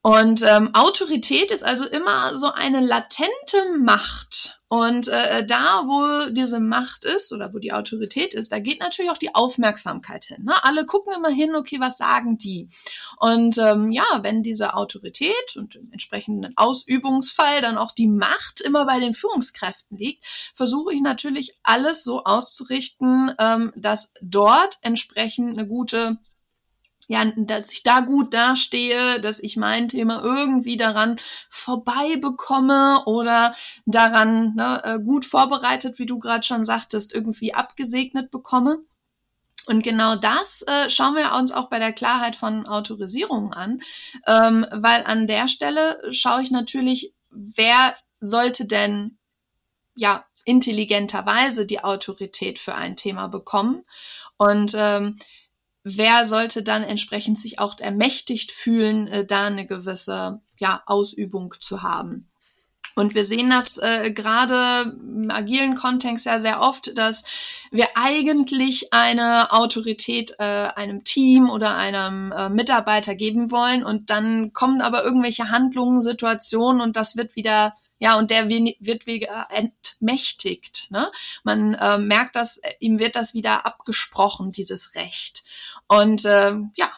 Und 0.02 0.42
ähm, 0.44 0.74
Autorität 0.74 1.50
ist 1.50 1.64
also 1.64 1.84
immer 1.84 2.34
so 2.36 2.52
eine 2.52 2.80
latente 2.80 3.78
Macht. 3.82 4.58
Und 4.68 5.08
äh, 5.08 5.46
da, 5.46 5.84
wo 5.86 6.30
diese 6.30 6.60
Macht 6.60 7.04
ist 7.04 7.32
oder 7.32 7.54
wo 7.54 7.58
die 7.58 7.72
Autorität 7.72 8.34
ist, 8.34 8.52
da 8.52 8.58
geht 8.58 8.80
natürlich 8.80 9.10
auch 9.10 9.18
die 9.18 9.34
Aufmerksamkeit 9.34 10.26
hin. 10.26 10.44
Ne? 10.44 10.62
Alle 10.62 10.84
gucken 10.84 11.14
immer 11.16 11.30
hin, 11.30 11.54
okay, 11.54 11.80
was 11.80 11.96
sagen 11.96 12.36
die? 12.36 12.68
Und 13.16 13.56
ähm, 13.56 13.90
ja, 13.90 14.04
wenn 14.20 14.42
diese 14.42 14.74
Autorität 14.74 15.56
und 15.56 15.74
im 15.74 15.90
entsprechenden 15.90 16.54
Ausübungsfall 16.56 17.62
dann 17.62 17.78
auch 17.78 17.92
die 17.92 18.08
Macht 18.08 18.60
immer 18.60 18.84
bei 18.84 19.00
den 19.00 19.14
Führungskräften 19.14 19.96
liegt, 19.96 20.24
versuche 20.54 20.92
ich 20.92 21.00
natürlich 21.00 21.58
alles 21.62 22.04
so 22.04 22.24
auszurichten, 22.24 23.34
ähm, 23.38 23.72
dass 23.74 24.12
dort 24.20 24.78
entsprechend 24.82 25.58
eine 25.58 25.66
gute 25.66 26.18
ja, 27.08 27.24
dass 27.36 27.72
ich 27.72 27.82
da 27.82 28.00
gut 28.00 28.34
dastehe, 28.34 29.20
dass 29.20 29.40
ich 29.40 29.56
mein 29.56 29.88
Thema 29.88 30.22
irgendwie 30.22 30.76
daran 30.76 31.18
vorbei 31.48 32.16
bekomme 32.20 33.02
oder 33.06 33.54
daran 33.86 34.54
ne, 34.54 34.82
äh, 34.84 34.98
gut 35.00 35.24
vorbereitet, 35.24 35.98
wie 35.98 36.04
du 36.04 36.18
gerade 36.18 36.46
schon 36.46 36.66
sagtest, 36.66 37.14
irgendwie 37.14 37.54
abgesegnet 37.54 38.30
bekomme. 38.30 38.78
Und 39.64 39.82
genau 39.82 40.16
das 40.16 40.62
äh, 40.62 40.90
schauen 40.90 41.16
wir 41.16 41.32
uns 41.32 41.50
auch 41.50 41.70
bei 41.70 41.78
der 41.78 41.94
Klarheit 41.94 42.36
von 42.36 42.66
Autorisierungen 42.66 43.54
an, 43.54 43.80
ähm, 44.26 44.66
weil 44.70 45.04
an 45.04 45.26
der 45.26 45.48
Stelle 45.48 46.00
schaue 46.10 46.42
ich 46.42 46.50
natürlich, 46.50 47.14
wer 47.30 47.96
sollte 48.20 48.66
denn 48.66 49.18
ja 49.94 50.26
intelligenterweise 50.44 51.64
die 51.64 51.82
Autorität 51.82 52.58
für 52.58 52.74
ein 52.74 52.96
Thema 52.96 53.28
bekommen 53.28 53.84
und 54.36 54.74
ähm, 54.76 55.18
wer 55.84 56.24
sollte 56.24 56.62
dann 56.62 56.82
entsprechend 56.82 57.38
sich 57.38 57.58
auch 57.58 57.78
ermächtigt 57.78 58.52
fühlen, 58.52 59.08
äh, 59.08 59.26
da 59.26 59.46
eine 59.46 59.66
gewisse 59.66 60.40
ja, 60.58 60.82
Ausübung 60.86 61.54
zu 61.60 61.82
haben. 61.82 62.28
Und 62.98 63.14
wir 63.14 63.24
sehen 63.24 63.48
das 63.48 63.78
äh, 63.78 64.10
gerade 64.10 64.92
im 65.00 65.30
agilen 65.30 65.76
Kontext 65.76 66.26
ja 66.26 66.40
sehr 66.40 66.60
oft, 66.60 66.98
dass 66.98 67.22
wir 67.70 67.86
eigentlich 67.94 68.92
eine 68.92 69.52
Autorität 69.52 70.34
äh, 70.40 70.42
einem 70.42 71.04
Team 71.04 71.48
oder 71.48 71.76
einem 71.76 72.32
äh, 72.32 72.48
Mitarbeiter 72.48 73.14
geben 73.14 73.52
wollen 73.52 73.84
und 73.84 74.10
dann 74.10 74.52
kommen 74.52 74.80
aber 74.80 75.04
irgendwelche 75.04 75.50
Handlungen, 75.50 76.02
Situationen 76.02 76.80
und 76.80 76.96
das 76.96 77.16
wird 77.16 77.36
wieder 77.36 77.74
ja, 78.00 78.16
und 78.16 78.30
der 78.30 78.48
wird 78.48 79.06
wieder 79.06 79.48
entmächtigt. 79.50 80.90
Ne? 80.90 81.10
Man 81.42 81.74
äh, 81.74 81.98
merkt, 81.98 82.36
dass 82.36 82.60
ihm 82.78 82.98
wird 82.98 83.16
das 83.16 83.34
wieder 83.34 83.66
abgesprochen, 83.66 84.52
dieses 84.52 84.94
Recht. 84.94 85.42
Und 85.88 86.24
äh, 86.24 86.54
ja, 86.76 86.92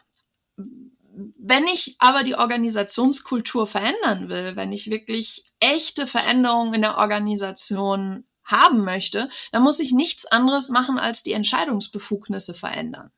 wenn 1.39 1.67
ich 1.67 1.97
aber 1.99 2.23
die 2.23 2.35
Organisationskultur 2.35 3.67
verändern 3.67 4.29
will, 4.29 4.57
wenn 4.57 4.73
ich 4.73 4.91
wirklich 4.91 5.45
echte 5.59 6.07
Veränderungen 6.07 6.75
in 6.75 6.83
der 6.83 6.99
Organisation 6.99 8.25
haben 8.45 8.85
möchte, 8.85 9.29
dann 9.53 9.63
muss 9.63 9.81
ich 9.81 9.93
nichts 9.93 10.27
anderes 10.27 10.69
machen, 10.69 10.99
als 10.99 11.23
die 11.23 11.33
Entscheidungsbefugnisse 11.33 12.55
verändern. 12.55 13.11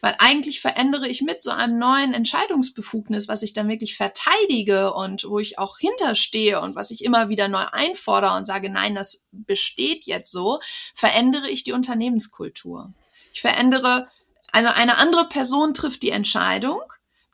Weil 0.00 0.14
eigentlich 0.18 0.60
verändere 0.60 1.08
ich 1.08 1.22
mit 1.22 1.42
so 1.42 1.50
einem 1.50 1.78
neuen 1.78 2.14
Entscheidungsbefugnis, 2.14 3.26
was 3.26 3.42
ich 3.42 3.52
dann 3.52 3.68
wirklich 3.68 3.96
verteidige 3.96 4.92
und 4.92 5.24
wo 5.28 5.40
ich 5.40 5.58
auch 5.58 5.78
hinterstehe 5.78 6.60
und 6.60 6.76
was 6.76 6.92
ich 6.92 7.04
immer 7.04 7.28
wieder 7.28 7.48
neu 7.48 7.64
einfordere 7.72 8.36
und 8.36 8.46
sage, 8.46 8.70
nein, 8.70 8.94
das 8.94 9.24
besteht 9.32 10.06
jetzt 10.06 10.30
so, 10.30 10.60
verändere 10.94 11.50
ich 11.50 11.64
die 11.64 11.72
Unternehmenskultur. 11.72 12.92
Ich 13.32 13.40
verändere, 13.40 14.08
also 14.52 14.68
eine 14.74 14.98
andere 14.98 15.28
Person 15.28 15.74
trifft 15.74 16.02
die 16.02 16.10
Entscheidung, 16.10 16.80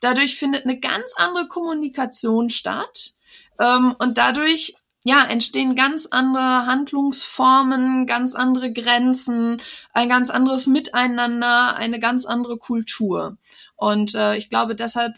dadurch 0.01 0.37
findet 0.37 0.65
eine 0.65 0.79
ganz 0.79 1.13
andere 1.15 1.47
Kommunikation 1.47 2.49
statt 2.49 3.11
ähm, 3.59 3.95
und 3.99 4.17
dadurch 4.17 4.75
ja, 5.07 5.23
entstehen 5.23 5.75
ganz 5.75 6.07
andere 6.07 6.65
Handlungsformen, 6.65 8.07
ganz 8.07 8.33
andere 8.33 8.73
Grenzen, 8.73 9.61
ein 9.93 10.09
ganz 10.09 10.31
anderes 10.31 10.65
Miteinander, 10.65 11.75
eine 11.75 11.99
ganz 11.99 12.25
andere 12.25 12.57
Kultur. 12.57 13.37
Und 13.75 14.15
äh, 14.15 14.35
ich 14.35 14.49
glaube, 14.49 14.75
deshalb 14.75 15.13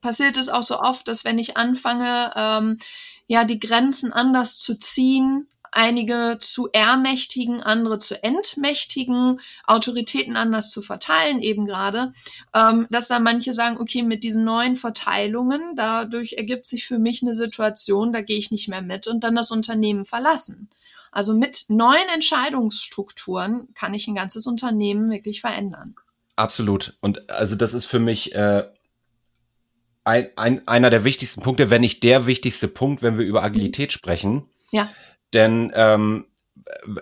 passiert 0.00 0.36
es 0.36 0.48
auch 0.48 0.62
so 0.62 0.78
oft, 0.78 1.08
dass 1.08 1.24
wenn 1.24 1.40
ich 1.40 1.56
anfange, 1.56 2.30
ähm, 2.36 2.78
ja, 3.26 3.44
die 3.44 3.58
Grenzen 3.58 4.12
anders 4.12 4.58
zu 4.58 4.78
ziehen, 4.78 5.48
einige 5.72 6.36
zu 6.38 6.68
ermächtigen, 6.72 7.62
andere 7.62 7.98
zu 7.98 8.22
entmächtigen, 8.22 9.40
Autoritäten 9.66 10.36
anders 10.36 10.70
zu 10.70 10.82
verteilen, 10.82 11.40
eben 11.40 11.66
gerade, 11.66 12.12
ähm, 12.54 12.86
dass 12.90 13.08
dann 13.08 13.22
manche 13.22 13.52
sagen, 13.52 13.78
okay, 13.78 14.02
mit 14.02 14.22
diesen 14.22 14.44
neuen 14.44 14.76
Verteilungen, 14.76 15.74
dadurch 15.74 16.34
ergibt 16.34 16.66
sich 16.66 16.86
für 16.86 16.98
mich 16.98 17.22
eine 17.22 17.34
Situation, 17.34 18.12
da 18.12 18.20
gehe 18.20 18.38
ich 18.38 18.50
nicht 18.50 18.68
mehr 18.68 18.82
mit 18.82 19.08
und 19.08 19.24
dann 19.24 19.34
das 19.34 19.50
Unternehmen 19.50 20.04
verlassen. 20.04 20.68
Also 21.10 21.34
mit 21.34 21.66
neuen 21.68 22.08
Entscheidungsstrukturen 22.14 23.68
kann 23.74 23.92
ich 23.92 24.06
ein 24.06 24.14
ganzes 24.14 24.46
Unternehmen 24.46 25.10
wirklich 25.10 25.40
verändern. 25.40 25.94
Absolut. 26.36 26.96
Und 27.00 27.28
also 27.30 27.56
das 27.56 27.74
ist 27.74 27.84
für 27.84 27.98
mich 27.98 28.34
äh, 28.34 28.64
ein, 30.04 30.28
ein, 30.36 30.66
einer 30.66 30.90
der 30.90 31.04
wichtigsten 31.04 31.42
Punkte, 31.42 31.70
wenn 31.70 31.82
nicht 31.82 32.02
der 32.02 32.26
wichtigste 32.26 32.68
Punkt, 32.68 33.02
wenn 33.02 33.18
wir 33.18 33.26
über 33.26 33.42
Agilität 33.42 33.92
sprechen. 33.92 34.46
Ja. 34.70 34.88
Denn 35.32 35.72
ähm, 35.74 36.26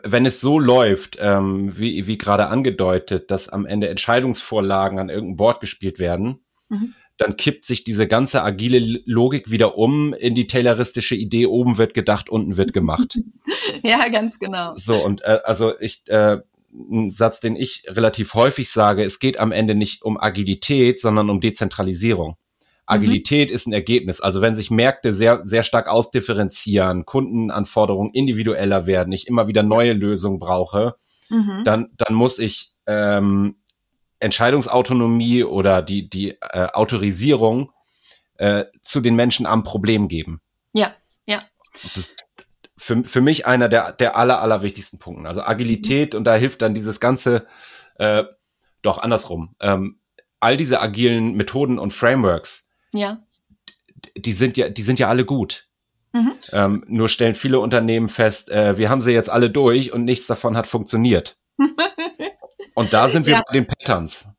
wenn 0.05 0.26
es 0.26 0.41
so 0.41 0.59
läuft, 0.59 1.16
ähm, 1.20 1.76
wie, 1.76 2.07
wie 2.07 2.18
gerade 2.18 2.47
angedeutet, 2.49 3.31
dass 3.31 3.49
am 3.49 3.66
Ende 3.66 3.89
Entscheidungsvorlagen 3.89 4.99
an 4.99 5.09
irgendein 5.09 5.37
Board 5.37 5.61
gespielt 5.61 5.99
werden, 5.99 6.41
mhm. 6.68 6.95
dann 7.18 7.37
kippt 7.37 7.64
sich 7.64 7.85
diese 7.85 8.07
ganze 8.07 8.43
agile 8.43 9.01
Logik 9.05 9.51
wieder 9.51 9.76
um 9.76 10.14
in 10.14 10.35
die 10.35 10.47
tayloristische 10.47 11.14
Idee, 11.14 11.47
oben 11.47 11.78
wird 11.78 11.95
gedacht, 11.95 12.31
unten 12.31 12.57
wird 12.57 12.72
gemacht. 12.72 13.18
ja, 13.83 14.09
ganz 14.09 14.39
genau. 14.39 14.74
So, 14.76 15.03
und 15.03 15.22
äh, 15.22 15.41
also 15.45 15.78
ich, 15.78 16.03
äh, 16.07 16.39
ein 16.72 17.14
Satz, 17.14 17.41
den 17.41 17.57
ich 17.57 17.85
relativ 17.89 18.35
häufig 18.35 18.70
sage, 18.70 19.05
es 19.05 19.18
geht 19.18 19.41
am 19.41 19.53
Ende 19.53 19.74
nicht 19.74 20.03
um 20.03 20.18
Agilität, 20.18 21.01
sondern 21.01 21.28
um 21.28 21.41
Dezentralisierung. 21.41 22.37
Agilität 22.91 23.49
mhm. 23.49 23.55
ist 23.55 23.66
ein 23.66 23.72
Ergebnis. 23.72 24.20
Also 24.20 24.41
wenn 24.41 24.55
sich 24.55 24.70
Märkte 24.70 25.14
sehr, 25.14 25.41
sehr 25.45 25.62
stark 25.62 25.88
ausdifferenzieren, 25.88 27.07
Kundenanforderungen 27.07 28.12
individueller 28.12 28.86
werden, 28.86 29.12
ich 29.12 29.26
immer 29.26 29.49
wieder 29.49 29.62
neue 29.62 29.93
Lösungen 29.93 30.38
brauche, 30.38 30.97
mhm. 31.28 31.62
dann, 31.64 31.91
dann 31.97 32.14
muss 32.14 32.38
ich 32.38 32.72
ähm, 32.86 33.57
Entscheidungsautonomie 34.18 35.45
oder 35.45 35.82
die, 35.82 36.11
die 36.11 36.30
äh, 36.41 36.68
Autorisierung 36.72 37.72
äh, 38.36 38.64
zu 38.82 39.01
den 39.01 39.16
Menschen 39.16 39.47
am 39.47 39.64
Problem 39.64 40.09
geben. 40.09 40.41
Ja, 40.72 40.93
ja. 41.26 41.43
Das, 41.95 42.14
für, 42.76 43.05
für 43.05 43.20
mich 43.20 43.47
einer 43.47 43.68
der, 43.68 43.93
der 43.93 44.16
aller, 44.16 44.41
aller 44.41 44.62
wichtigsten 44.62 44.99
Punkte. 44.99 45.28
Also 45.28 45.43
Agilität 45.43 46.14
mhm. 46.14 46.18
und 46.18 46.24
da 46.24 46.34
hilft 46.34 46.62
dann 46.62 46.74
dieses 46.74 47.01
ganze, 47.01 47.47
äh, 47.97 48.24
doch 48.82 48.99
andersrum. 48.99 49.55
Ähm, 49.61 50.01
all 50.41 50.57
diese 50.57 50.80
agilen 50.80 51.36
Methoden 51.36 51.78
und 51.78 51.93
Frameworks, 51.93 52.69
ja. 52.93 53.22
Die 54.16 54.32
sind 54.32 54.57
ja, 54.57 54.68
die 54.68 54.82
sind 54.82 54.99
ja 54.99 55.09
alle 55.09 55.24
gut. 55.24 55.68
Mhm. 56.12 56.32
Ähm, 56.53 56.84
nur 56.88 57.09
stellen 57.09 57.34
viele 57.34 57.61
Unternehmen 57.61 58.09
fest, 58.09 58.51
äh, 58.51 58.76
wir 58.76 58.91
haben 58.91 59.03
sie 59.03 59.12
jetzt 59.12 59.30
alle 59.30 59.51
durch 59.51 59.93
und 59.93 60.05
nichts 60.05 60.26
davon 60.26 60.57
hat 60.57 60.66
funktioniert. 60.66 61.38
und 62.74 62.93
da 62.93 63.09
sind 63.11 63.26
wir 63.26 63.34
ja. 63.34 63.43
bei 63.47 63.53
den 63.53 63.66
Patterns. 63.66 64.34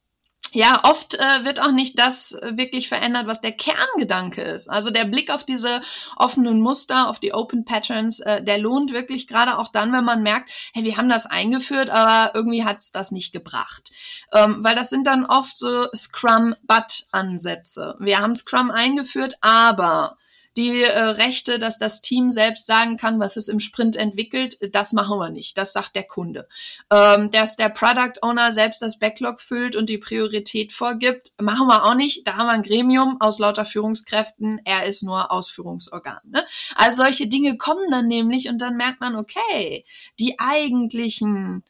Ja, 0.53 0.81
oft 0.83 1.15
äh, 1.15 1.45
wird 1.45 1.61
auch 1.61 1.71
nicht 1.71 1.97
das 1.97 2.33
äh, 2.33 2.57
wirklich 2.57 2.89
verändert, 2.89 3.25
was 3.25 3.39
der 3.39 3.53
Kerngedanke 3.53 4.41
ist. 4.41 4.69
Also 4.69 4.91
der 4.91 5.05
Blick 5.05 5.31
auf 5.31 5.45
diese 5.45 5.81
offenen 6.17 6.59
Muster, 6.59 7.07
auf 7.07 7.19
die 7.19 7.33
Open 7.33 7.63
Patterns, 7.63 8.19
äh, 8.19 8.43
der 8.43 8.57
lohnt 8.57 8.91
wirklich 8.91 9.27
gerade 9.27 9.57
auch 9.57 9.69
dann, 9.69 9.93
wenn 9.93 10.03
man 10.03 10.23
merkt, 10.23 10.51
hey, 10.73 10.83
wir 10.83 10.97
haben 10.97 11.07
das 11.07 11.25
eingeführt, 11.25 11.89
aber 11.89 12.35
irgendwie 12.35 12.65
hat's 12.65 12.91
das 12.91 13.11
nicht 13.11 13.31
gebracht. 13.31 13.91
Ähm, 14.33 14.57
weil 14.59 14.75
das 14.75 14.89
sind 14.89 15.07
dann 15.07 15.25
oft 15.25 15.57
so 15.57 15.87
Scrum-But-Ansätze. 15.95 17.95
Wir 17.99 18.19
haben 18.19 18.35
Scrum 18.35 18.71
eingeführt, 18.71 19.35
aber 19.39 20.17
die 20.57 20.83
äh, 20.83 20.99
Rechte, 20.99 21.59
dass 21.59 21.77
das 21.77 22.01
Team 22.01 22.31
selbst 22.31 22.65
sagen 22.65 22.97
kann, 22.97 23.19
was 23.19 23.37
es 23.37 23.47
im 23.47 23.59
Sprint 23.59 23.95
entwickelt, 23.95 24.57
das 24.73 24.91
machen 24.91 25.17
wir 25.19 25.29
nicht. 25.29 25.57
Das 25.57 25.73
sagt 25.73 25.95
der 25.95 26.03
Kunde. 26.03 26.47
Ähm, 26.91 27.31
dass 27.31 27.55
der 27.55 27.69
Product 27.69 28.19
Owner 28.21 28.51
selbst 28.51 28.81
das 28.81 28.99
Backlog 28.99 29.39
füllt 29.39 29.75
und 29.75 29.89
die 29.89 29.97
Priorität 29.97 30.73
vorgibt, 30.73 31.31
machen 31.39 31.67
wir 31.67 31.85
auch 31.85 31.95
nicht. 31.95 32.27
Da 32.27 32.35
haben 32.35 32.47
wir 32.47 32.53
ein 32.53 32.63
Gremium 32.63 33.17
aus 33.21 33.39
lauter 33.39 33.65
Führungskräften. 33.65 34.59
Er 34.65 34.85
ist 34.85 35.03
nur 35.03 35.31
Ausführungsorgan. 35.31 36.19
Ne? 36.29 36.45
All 36.75 36.95
solche 36.95 37.27
Dinge 37.27 37.57
kommen 37.57 37.89
dann 37.89 38.07
nämlich 38.07 38.49
und 38.49 38.59
dann 38.59 38.75
merkt 38.75 38.99
man, 38.99 39.15
okay, 39.15 39.85
die 40.19 40.39
eigentlichen 40.39 41.63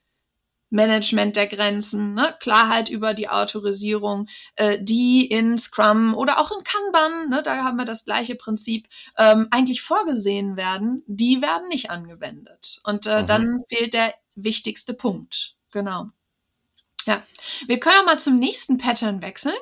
Management 0.71 1.35
der 1.35 1.47
Grenzen, 1.47 2.13
ne? 2.13 2.35
Klarheit 2.39 2.89
über 2.89 3.13
die 3.13 3.29
Autorisierung, 3.29 4.27
äh, 4.55 4.79
die 4.81 5.27
in 5.27 5.57
Scrum 5.57 6.15
oder 6.15 6.39
auch 6.39 6.51
in 6.51 6.63
Kanban, 6.63 7.29
ne, 7.29 7.43
da 7.43 7.63
haben 7.63 7.77
wir 7.77 7.85
das 7.85 8.05
gleiche 8.05 8.35
Prinzip, 8.35 8.87
ähm, 9.17 9.47
eigentlich 9.51 9.81
vorgesehen 9.81 10.55
werden, 10.55 11.03
die 11.05 11.41
werden 11.41 11.67
nicht 11.67 11.91
angewendet. 11.91 12.79
Und 12.83 13.05
äh, 13.05 13.21
mhm. 13.21 13.27
dann 13.27 13.63
fehlt 13.69 13.93
der 13.93 14.15
wichtigste 14.35 14.93
Punkt. 14.93 15.55
Genau. 15.71 16.07
Ja, 17.05 17.21
wir 17.67 17.79
können 17.79 17.95
ja 17.97 18.03
mal 18.03 18.19
zum 18.19 18.35
nächsten 18.37 18.77
Pattern 18.77 19.21
wechseln. 19.21 19.55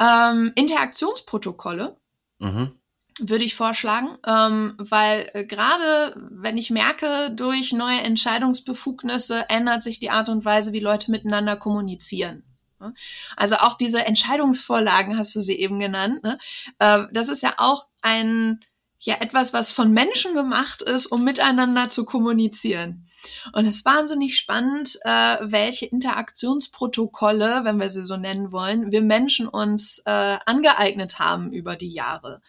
Ähm, 0.00 0.52
Interaktionsprotokolle. 0.54 1.96
Mhm 2.38 2.81
würde 3.20 3.44
ich 3.44 3.54
vorschlagen, 3.54 4.16
ähm, 4.26 4.74
weil 4.78 5.28
äh, 5.34 5.44
gerade 5.44 6.14
wenn 6.30 6.56
ich 6.56 6.70
merke, 6.70 7.30
durch 7.34 7.72
neue 7.72 8.00
Entscheidungsbefugnisse 8.00 9.48
ändert 9.48 9.82
sich 9.82 10.00
die 10.00 10.10
Art 10.10 10.28
und 10.28 10.44
Weise, 10.44 10.72
wie 10.72 10.80
Leute 10.80 11.10
miteinander 11.10 11.56
kommunizieren. 11.56 12.44
Ne? 12.80 12.94
Also 13.36 13.56
auch 13.56 13.74
diese 13.74 14.04
Entscheidungsvorlagen 14.04 15.16
hast 15.16 15.34
du 15.34 15.40
sie 15.40 15.58
eben 15.58 15.78
genannt. 15.78 16.22
Ne? 16.22 16.38
Äh, 16.78 17.04
das 17.12 17.28
ist 17.28 17.42
ja 17.42 17.54
auch 17.58 17.86
ein 18.02 18.60
ja 19.04 19.16
etwas, 19.20 19.52
was 19.52 19.72
von 19.72 19.92
Menschen 19.92 20.34
gemacht 20.34 20.80
ist, 20.80 21.06
um 21.06 21.24
miteinander 21.24 21.88
zu 21.90 22.04
kommunizieren. 22.04 23.08
Und 23.52 23.66
es 23.66 23.76
ist 23.76 23.84
wahnsinnig 23.84 24.36
spannend, 24.36 24.98
äh, 25.04 25.36
welche 25.42 25.86
Interaktionsprotokolle, 25.86 27.60
wenn 27.64 27.80
wir 27.80 27.90
sie 27.90 28.04
so 28.04 28.16
nennen 28.16 28.52
wollen, 28.52 28.90
wir 28.90 29.02
Menschen 29.02 29.48
uns 29.48 30.02
äh, 30.06 30.38
angeeignet 30.46 31.18
haben 31.18 31.52
über 31.52 31.76
die 31.76 31.92
Jahre 31.92 32.42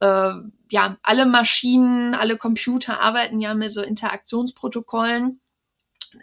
äh, 0.00 0.32
ja, 0.70 0.96
alle 1.02 1.26
Maschinen, 1.26 2.14
alle 2.14 2.36
Computer 2.36 3.00
arbeiten 3.00 3.40
ja 3.40 3.54
mit 3.54 3.70
so 3.70 3.82
Interaktionsprotokollen 3.82 5.40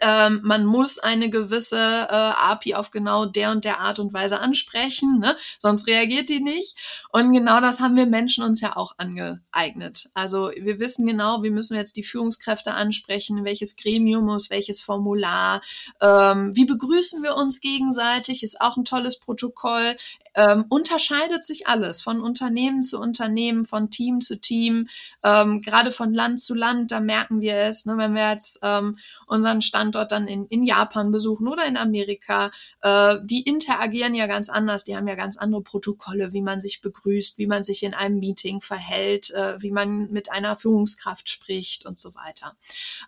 ähm, 0.00 0.40
man 0.42 0.64
muss 0.66 0.98
eine 0.98 1.30
gewisse 1.30 1.76
äh, 1.76 2.12
API 2.12 2.74
auf 2.74 2.90
genau 2.90 3.24
der 3.24 3.50
und 3.50 3.64
der 3.64 3.80
Art 3.80 3.98
und 3.98 4.12
Weise 4.12 4.40
ansprechen, 4.40 5.20
ne? 5.20 5.36
sonst 5.58 5.86
reagiert 5.86 6.28
die 6.28 6.40
nicht. 6.40 6.76
Und 7.12 7.32
genau 7.32 7.60
das 7.60 7.80
haben 7.80 7.96
wir 7.96 8.06
Menschen 8.06 8.44
uns 8.44 8.60
ja 8.60 8.76
auch 8.76 8.94
angeeignet. 8.98 10.08
Also 10.14 10.50
wir 10.50 10.78
wissen 10.80 11.06
genau, 11.06 11.42
wie 11.42 11.50
müssen 11.50 11.74
wir 11.74 11.80
jetzt 11.80 11.96
die 11.96 12.02
Führungskräfte 12.02 12.74
ansprechen, 12.74 13.44
welches 13.44 13.76
Gremium 13.76 14.24
muss, 14.26 14.50
welches 14.50 14.80
Formular, 14.80 15.62
ähm, 16.00 16.54
wie 16.54 16.64
begrüßen 16.64 17.22
wir 17.22 17.36
uns 17.36 17.60
gegenseitig, 17.60 18.42
ist 18.42 18.60
auch 18.60 18.76
ein 18.76 18.84
tolles 18.84 19.18
Protokoll. 19.18 19.96
Ähm, 20.36 20.66
unterscheidet 20.68 21.44
sich 21.44 21.66
alles 21.66 22.02
von 22.02 22.20
Unternehmen 22.20 22.82
zu 22.82 23.00
Unternehmen, 23.00 23.66
von 23.66 23.90
Team 23.90 24.20
zu 24.20 24.38
Team, 24.38 24.88
ähm, 25.24 25.62
gerade 25.62 25.90
von 25.92 26.12
Land 26.12 26.40
zu 26.40 26.54
Land, 26.54 26.92
da 26.92 27.00
merken 27.00 27.40
wir 27.40 27.54
es, 27.54 27.86
ne, 27.86 27.96
wenn 27.96 28.14
wir 28.14 28.30
jetzt 28.30 28.58
ähm, 28.62 28.98
unseren 29.26 29.62
Standort 29.62 30.12
dann 30.12 30.28
in, 30.28 30.46
in 30.46 30.62
Japan 30.62 31.10
besuchen 31.10 31.48
oder 31.48 31.66
in 31.66 31.76
Amerika, 31.76 32.50
äh, 32.82 33.16
die 33.24 33.42
interagieren 33.42 34.14
ja 34.14 34.26
ganz 34.26 34.48
anders, 34.48 34.84
die 34.84 34.96
haben 34.96 35.08
ja 35.08 35.14
ganz 35.14 35.36
andere 35.36 35.62
Protokolle, 35.62 36.32
wie 36.32 36.42
man 36.42 36.60
sich 36.60 36.80
begrüßt, 36.80 37.38
wie 37.38 37.46
man 37.46 37.64
sich 37.64 37.82
in 37.82 37.94
einem 37.94 38.18
Meeting 38.18 38.60
verhält, 38.60 39.30
äh, 39.30 39.60
wie 39.60 39.70
man 39.70 40.10
mit 40.10 40.30
einer 40.30 40.56
Führungskraft 40.56 41.28
spricht 41.28 41.86
und 41.86 41.98
so 41.98 42.14
weiter. 42.14 42.56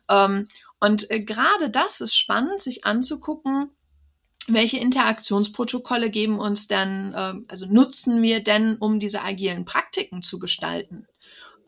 Ähm, 0.08 0.48
und 0.80 1.10
äh, 1.10 1.20
gerade 1.20 1.70
das 1.70 2.00
ist 2.00 2.16
spannend, 2.16 2.60
sich 2.60 2.84
anzugucken, 2.84 3.70
welche 4.52 4.78
Interaktionsprotokolle 4.78 6.10
geben 6.10 6.38
uns 6.38 6.68
denn, 6.68 7.12
äh, 7.14 7.34
also 7.48 7.66
nutzen 7.66 8.22
wir 8.22 8.42
denn, 8.42 8.76
um 8.78 8.98
diese 8.98 9.22
agilen 9.22 9.64
Praktiken 9.64 10.22
zu 10.22 10.38
gestalten? 10.38 11.06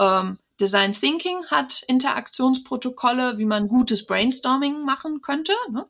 Ähm, 0.01 0.39
Design 0.61 0.93
Thinking 0.93 1.47
hat 1.47 1.83
Interaktionsprotokolle, 1.89 3.39
wie 3.39 3.47
man 3.47 3.69
gutes 3.69 4.07
Brainstorming 4.07 4.85
machen 4.85 5.23
könnte. 5.23 5.55
Ne? 5.71 5.87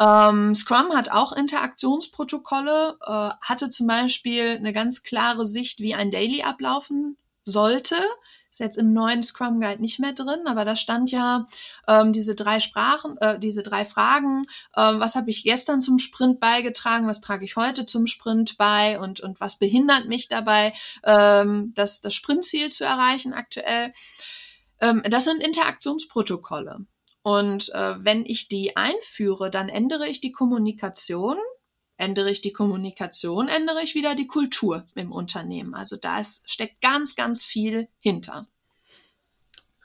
Ähm, 0.00 0.54
Scrum 0.54 0.92
hat 0.94 1.10
auch 1.10 1.32
Interaktionsprotokolle, 1.32 2.98
äh, 3.00 3.30
hatte 3.40 3.70
zum 3.70 3.86
Beispiel 3.86 4.56
eine 4.56 4.72
ganz 4.72 5.04
klare 5.04 5.46
Sicht, 5.46 5.78
wie 5.78 5.94
ein 5.94 6.10
Daily 6.10 6.42
ablaufen 6.42 7.16
sollte. 7.44 7.96
Ist 8.58 8.64
jetzt 8.64 8.78
im 8.78 8.92
neuen 8.92 9.22
Scrum 9.22 9.60
Guide 9.60 9.80
nicht 9.80 10.00
mehr 10.00 10.12
drin, 10.12 10.48
aber 10.48 10.64
da 10.64 10.74
stand 10.74 11.12
ja 11.12 11.46
ähm, 11.86 12.12
diese 12.12 12.34
drei 12.34 12.58
Sprachen, 12.58 13.16
äh, 13.18 13.38
diese 13.38 13.62
drei 13.62 13.84
Fragen. 13.84 14.42
Ähm, 14.76 14.98
was 14.98 15.14
habe 15.14 15.30
ich 15.30 15.44
gestern 15.44 15.80
zum 15.80 16.00
Sprint 16.00 16.40
beigetragen? 16.40 17.06
Was 17.06 17.20
trage 17.20 17.44
ich 17.44 17.54
heute 17.54 17.86
zum 17.86 18.08
Sprint 18.08 18.58
bei? 18.58 18.98
Und, 18.98 19.20
und 19.20 19.40
was 19.40 19.60
behindert 19.60 20.08
mich 20.08 20.26
dabei, 20.26 20.72
ähm, 21.04 21.70
das, 21.76 22.00
das 22.00 22.14
Sprintziel 22.14 22.70
zu 22.70 22.82
erreichen 22.82 23.32
aktuell? 23.32 23.92
Ähm, 24.80 25.04
das 25.08 25.22
sind 25.22 25.40
Interaktionsprotokolle. 25.40 26.80
Und 27.22 27.72
äh, 27.74 27.94
wenn 28.00 28.26
ich 28.26 28.48
die 28.48 28.76
einführe, 28.76 29.52
dann 29.52 29.68
ändere 29.68 30.08
ich 30.08 30.20
die 30.20 30.32
Kommunikation 30.32 31.36
Ändere 31.98 32.30
ich 32.30 32.40
die 32.40 32.52
Kommunikation, 32.52 33.48
ändere 33.48 33.82
ich 33.82 33.94
wieder 33.94 34.14
die 34.14 34.28
Kultur 34.28 34.86
im 34.94 35.12
Unternehmen. 35.12 35.74
Also 35.74 35.96
da 35.96 36.20
ist, 36.20 36.48
steckt 36.50 36.80
ganz, 36.80 37.16
ganz 37.16 37.44
viel 37.44 37.88
hinter. 38.00 38.46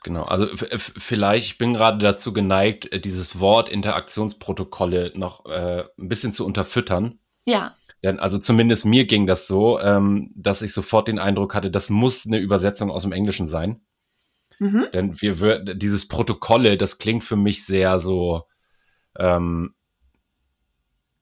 Genau, 0.04 0.24
also 0.24 0.48
vielleicht, 0.78 1.46
ich 1.46 1.58
bin 1.58 1.74
gerade 1.74 1.98
dazu 1.98 2.34
geneigt, 2.34 2.92
äh, 2.92 3.00
dieses 3.00 3.40
Wort 3.40 3.70
Interaktionsprotokolle 3.70 5.14
noch 5.16 5.46
äh, 5.46 5.86
ein 5.98 6.10
bisschen 6.10 6.34
zu 6.34 6.46
unterfüttern. 6.46 7.20
Ja. 7.46 7.76
Denn 8.04 8.20
also 8.20 8.38
zumindest 8.38 8.86
mir 8.86 9.06
ging 9.06 9.26
das 9.26 9.48
so, 9.48 9.80
ähm, 9.80 10.32
dass 10.36 10.62
ich 10.62 10.74
sofort 10.74 11.08
den 11.08 11.20
Eindruck 11.20 11.56
hatte, 11.56 11.72
das 11.72 11.90
muss 11.90 12.28
eine 12.28 12.38
Übersetzung 12.38 12.92
aus 12.92 13.04
dem 13.04 13.14
Englischen 13.14 13.48
sein. 13.48 13.82
Mhm. 14.60 14.88
Denn 14.94 15.22
wir, 15.22 15.60
dieses 15.74 16.08
Protokolle, 16.08 16.78
das 16.78 16.98
klingt 17.00 17.24
für 17.24 17.38
mich 17.38 17.66
sehr 17.66 18.00
so, 18.00 18.44
ähm, 19.18 19.74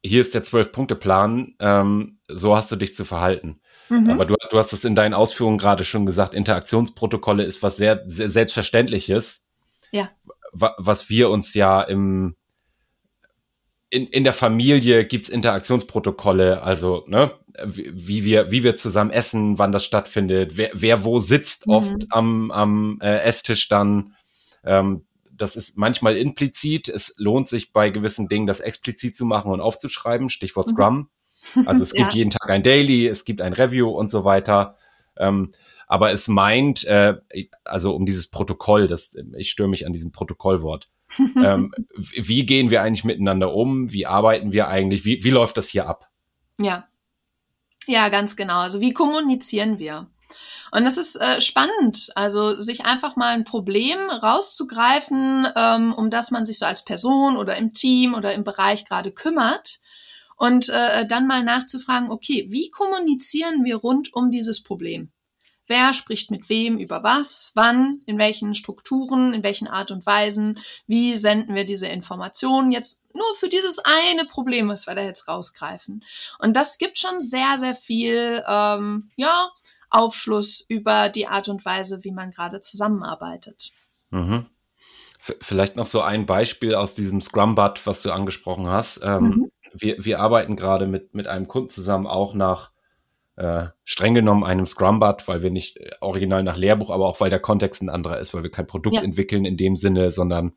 hier 0.04 0.22
ist 0.22 0.34
der 0.34 0.44
Zwölf-Punkte-Plan, 0.44 1.56
ähm, 1.60 2.20
so 2.28 2.56
hast 2.56 2.72
du 2.72 2.76
dich 2.76 2.96
zu 2.96 3.06
verhalten. 3.06 3.62
Mhm. 3.90 4.10
Aber 4.10 4.26
du, 4.26 4.36
du 4.50 4.58
hast 4.58 4.74
es 4.74 4.86
in 4.86 4.96
deinen 4.96 5.14
Ausführungen 5.14 5.58
gerade 5.58 5.84
schon 5.84 6.06
gesagt, 6.06 6.34
Interaktionsprotokolle 6.34 7.44
ist 7.44 7.62
was 7.62 7.78
sehr, 7.78 8.04
sehr 8.08 8.30
Selbstverständliches. 8.30 9.46
Ja. 9.92 10.10
Was 10.54 11.10
wir 11.10 11.30
uns 11.30 11.54
ja 11.54 11.82
im 11.82 12.36
in, 13.90 14.08
in 14.08 14.24
der 14.24 14.34
Familie 14.34 15.06
gibt's 15.06 15.28
Interaktionsprotokolle, 15.28 16.64
also 16.64 17.04
ne, 17.08 17.30
wie 17.66 18.24
wir 18.24 18.50
wie 18.50 18.64
wir 18.64 18.76
zusammen 18.78 19.12
essen, 19.12 19.60
wann 19.60 19.74
das 19.74 19.84
stattfindet, 19.84 20.56
wer, 20.56 20.72
wer 20.74 21.04
wo 21.04 21.20
sitzt 21.20 21.68
mhm. 21.68 21.74
oft 21.74 22.06
am 22.10 22.52
am 22.52 23.00
äh, 23.02 23.20
Esstisch 23.20 23.68
dann. 23.68 24.16
Ähm, 24.64 25.06
das 25.36 25.56
ist 25.56 25.78
manchmal 25.78 26.18
implizit. 26.18 26.90
Es 26.90 27.16
lohnt 27.18 27.48
sich 27.48 27.74
bei 27.74 27.90
gewissen 27.90 28.28
Dingen, 28.28 28.48
das 28.48 28.60
explizit 28.60 29.16
zu 29.16 29.26
machen 29.26 29.52
und 29.52 29.62
aufzuschreiben. 29.62 30.30
Stichwort 30.30 30.68
mhm. 30.68 30.72
Scrum. 30.72 31.10
Also 31.66 31.84
es 31.84 31.94
gibt 31.94 32.12
ja. 32.14 32.18
jeden 32.18 32.32
Tag 32.32 32.50
ein 32.50 32.64
Daily, 32.64 33.08
es 33.08 33.26
gibt 33.26 33.42
ein 33.42 33.54
Review 33.54 33.90
und 33.90 34.10
so 34.12 34.24
weiter. 34.24 34.78
Ähm, 35.18 35.52
aber 35.88 36.12
es 36.12 36.28
meint, 36.28 36.86
äh, 36.86 37.18
also 37.66 37.96
um 37.96 38.06
dieses 38.06 38.28
Protokoll, 38.28 38.88
das 38.88 39.18
ich 39.36 39.52
störe 39.52 39.70
mich 39.70 39.86
an 39.86 39.94
diesem 39.94 40.12
Protokollwort. 40.12 40.90
ähm, 41.36 41.74
wie 41.96 42.46
gehen 42.46 42.70
wir 42.70 42.82
eigentlich 42.82 43.04
miteinander 43.04 43.54
um? 43.54 43.92
Wie 43.92 44.06
arbeiten 44.06 44.54
wir 44.54 44.70
eigentlich? 44.70 45.04
Wie, 45.04 45.24
wie 45.24 45.30
läuft 45.30 45.58
das 45.58 45.68
hier 45.68 45.88
ab? 45.88 46.10
Ja. 46.58 46.88
Ja, 47.88 48.10
ganz 48.10 48.36
genau. 48.36 48.60
Also 48.60 48.80
wie 48.80 48.94
kommunizieren 48.94 49.80
wir? 49.80 50.08
Und 50.72 50.86
das 50.86 50.98
ist 50.98 51.16
äh, 51.16 51.42
spannend, 51.42 52.12
also 52.16 52.60
sich 52.62 52.86
einfach 52.86 53.16
mal 53.16 53.34
ein 53.34 53.44
Problem 53.44 54.10
rauszugreifen, 54.10 55.48
ähm, 55.56 55.94
um 55.94 56.10
das 56.10 56.32
man 56.32 56.46
sich 56.46 56.60
so 56.60 56.66
als 56.66 56.86
Person 56.86 57.38
oder 57.38 57.58
im 57.58 57.74
Team 57.74 58.14
oder 58.14 58.34
im 58.34 58.44
Bereich 58.44 58.86
gerade 58.86 59.12
kümmert 59.12 59.82
und 60.38 60.70
äh, 60.70 61.06
dann 61.06 61.28
mal 61.28 61.44
nachzufragen, 61.44 62.10
okay, 62.10 62.48
wie 62.50 62.72
kommunizieren 62.72 63.64
wir 63.64 63.76
rund 63.76 64.14
um 64.14 64.32
dieses 64.32 64.64
Problem? 64.64 65.12
Wer 65.68 65.94
spricht 65.94 66.32
mit 66.32 66.50
wem 66.50 66.80
über 66.80 67.04
was, 67.04 67.52
wann, 67.56 68.02
in 68.06 68.18
welchen 68.18 68.56
Strukturen, 68.56 69.34
in 69.34 69.44
welchen 69.44 69.68
Art 69.68 69.92
und 69.92 70.06
Weisen, 70.06 70.60
wie 70.88 71.16
senden 71.16 71.56
wir 71.56 71.64
diese 71.64 71.88
Informationen 71.88 72.72
jetzt 72.72 73.06
nur 73.14 73.36
für 73.36 73.48
dieses 73.50 73.80
eine 73.80 74.26
Problem, 74.26 74.68
was 74.68 74.88
wir 74.88 74.96
da 74.96 75.02
jetzt 75.02 75.28
rausgreifen. 75.28 76.04
Und 76.40 76.56
das 76.56 76.78
gibt 76.78 77.00
schon 77.00 77.22
sehr, 77.22 77.58
sehr 77.58 77.76
viel, 77.76 78.44
ähm, 78.48 79.12
ja, 79.16 79.50
Aufschluss 79.92 80.66
über 80.68 81.10
die 81.10 81.28
Art 81.28 81.50
und 81.50 81.64
Weise, 81.66 82.04
wie 82.04 82.12
man 82.12 82.32
gerade 82.32 82.62
zusammenarbeitet. 82.62 83.72
Mhm. 84.10 84.48
Vielleicht 85.20 85.76
noch 85.76 85.86
so 85.86 86.02
ein 86.02 86.26
Beispiel 86.26 86.74
aus 86.74 86.96
diesem 86.96 87.22
Scrum-Bud, 87.22 87.86
was 87.86 88.02
du 88.02 88.12
angesprochen 88.12 88.68
hast. 88.68 89.02
Ähm, 89.04 89.24
mhm. 89.24 89.52
wir, 89.74 90.04
wir 90.04 90.20
arbeiten 90.20 90.56
gerade 90.56 90.88
mit, 90.88 91.14
mit 91.14 91.28
einem 91.28 91.48
Kunden 91.48 91.70
zusammen 91.70 92.08
auch 92.08 92.34
nach 92.34 92.72
äh, 93.36 93.68
streng 93.84 94.16
genommen 94.16 94.44
einem 94.44 94.66
Scrum-Bud, 94.66 95.28
weil 95.28 95.44
wir 95.44 95.52
nicht 95.52 95.78
äh, 95.78 95.92
original 96.02 96.44
nach 96.44 96.58
Lehrbuch, 96.58 96.90
aber 96.90 97.08
auch 97.08 97.20
weil 97.20 97.30
der 97.30 97.40
Kontext 97.40 97.82
ein 97.82 97.90
anderer 97.90 98.20
ist, 98.20 98.34
weil 98.34 98.44
wir 98.44 98.52
kein 98.52 98.68
Produkt 98.68 98.96
ja. 98.96 99.04
entwickeln 99.04 99.46
in 99.46 99.58
dem 99.58 99.78
Sinne, 99.78 100.12
sondern 100.12 100.54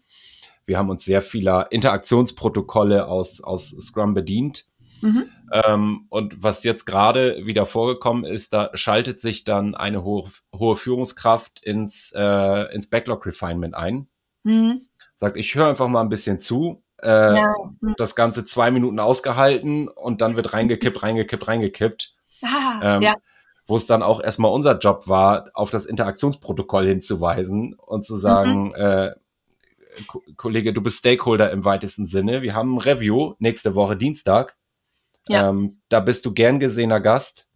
wir 0.67 0.79
haben 0.79 0.89
uns 0.89 1.05
sehr 1.05 1.23
vieler 1.23 1.71
Interaktionsprotokolle 1.71 3.07
aus, 3.07 3.43
aus 3.43 3.71
Scrum 3.71 4.15
bedient. 4.15 4.67
Mhm. 5.01 5.25
Ähm, 5.53 6.07
und 6.09 6.43
was 6.43 6.65
jetzt 6.65 6.85
gerade 6.85 7.47
wieder 7.47 7.67
vorgekommen 7.67 8.25
ist, 8.25 8.53
da 8.53 8.71
schaltet 8.75 9.21
sich 9.21 9.45
dann 9.45 9.75
eine 9.75 10.03
hohe, 10.03 10.31
hohe 10.55 10.77
Führungskraft 10.77 11.63
ins, 11.63 12.13
äh, 12.17 12.75
ins 12.75 12.89
Backlog 12.89 13.27
Refinement 13.27 13.75
ein. 13.75 14.09
Mhm. 14.43 14.87
Sagt, 15.17 15.37
ich 15.37 15.55
höre 15.55 15.69
einfach 15.69 15.89
mal 15.89 16.01
ein 16.01 16.09
bisschen 16.09 16.41
zu, 16.41 16.83
äh, 17.03 17.37
ja. 17.37 17.55
das 17.97 18.17
Ganze 18.17 18.45
zwei 18.45 18.71
Minuten 18.71 18.99
ausgehalten 18.99 19.89
und 19.89 20.21
dann 20.21 20.37
wird 20.37 20.53
reingekippt, 20.53 21.03
reingekippt, 21.03 21.47
reingekippt. 21.47 22.15
Ah, 22.43 22.81
ähm, 22.97 23.03
ja. 23.03 23.15
Wo 23.67 23.77
es 23.77 23.87
dann 23.87 24.03
auch 24.03 24.23
erstmal 24.23 24.53
unser 24.53 24.79
Job 24.79 25.09
war, 25.09 25.49
auf 25.55 25.71
das 25.71 25.87
Interaktionsprotokoll 25.87 26.87
hinzuweisen 26.87 27.75
und 27.75 28.05
zu 28.05 28.17
sagen, 28.17 28.69
mhm. 28.69 28.75
äh, 28.75 29.11
Kollege, 30.37 30.73
du 30.73 30.83
bist 30.83 30.99
Stakeholder 30.99 31.51
im 31.51 31.65
weitesten 31.65 32.07
Sinne. 32.07 32.43
Wir 32.43 32.55
haben 32.55 32.75
ein 32.75 32.81
Review 32.81 33.35
nächste 33.39 33.75
Woche 33.75 33.97
Dienstag. 33.97 34.57
Ja. 35.29 35.49
Ähm, 35.49 35.81
da 35.89 36.01
bist 36.01 36.27
du 36.27 36.33
gern 36.33 36.61
gesehener 36.61 37.01
Gast. 37.01 37.47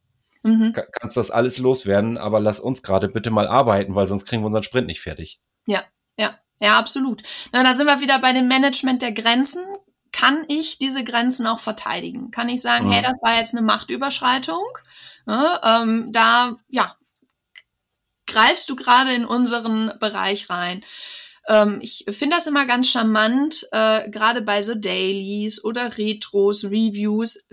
Mhm. 0.43 0.75
Kannst 0.93 1.17
das 1.17 1.31
alles 1.31 1.59
loswerden, 1.59 2.17
aber 2.17 2.41
lass 2.41 2.61
uns 2.61 2.83
gerade 2.83 3.09
bitte 3.09 3.31
mal 3.31 3.49
arbeiten, 3.49 3.95
weil 3.95 4.07
sonst 4.07 4.25
kriegen 4.27 4.43
wir 4.43 4.47
unseren 4.47 4.63
Sprint 4.63 4.87
nicht 4.87 5.01
fertig. 5.01 5.41
Ja, 5.67 5.83
ja, 6.17 6.39
ja, 6.61 6.79
absolut. 6.79 7.23
Na, 7.53 7.63
da 7.63 7.75
sind 7.75 7.87
wir 7.87 8.01
wieder 8.01 8.19
bei 8.21 8.33
dem 8.33 8.49
Management 8.49 9.03
der 9.03 9.13
Grenzen 9.13 9.61
kann 10.13 10.45
ich 10.49 10.79
diese 10.79 11.05
Grenzen 11.05 11.47
auch 11.47 11.61
verteidigen? 11.61 12.31
Kann 12.31 12.49
ich 12.49 12.61
sagen, 12.61 12.87
mhm. 12.87 12.93
hey, 12.93 13.03
das 13.03 13.15
war 13.23 13.39
jetzt 13.39 13.55
eine 13.55 13.65
Machtüberschreitung? 13.65 14.67
Ja, 15.27 15.83
ähm, 15.83 16.11
da, 16.13 16.57
ja, 16.69 16.97
greifst 18.27 18.69
du 18.71 18.77
gerade 18.77 19.13
in 19.13 19.25
unseren 19.25 19.93
Bereich 20.01 20.51
rein. 20.51 20.85
Ähm, 21.49 21.79
ich 21.81 22.05
finde 22.11 22.37
das 22.37 22.47
immer 22.47 22.67
ganz 22.67 22.89
charmant, 22.89 23.67
äh, 23.73 24.09
gerade 24.11 24.43
bei 24.43 24.63
so 24.63 24.75
Dailies 24.75 25.65
oder 25.65 25.97
Retros, 25.97 26.65
Reviews, 26.65 27.47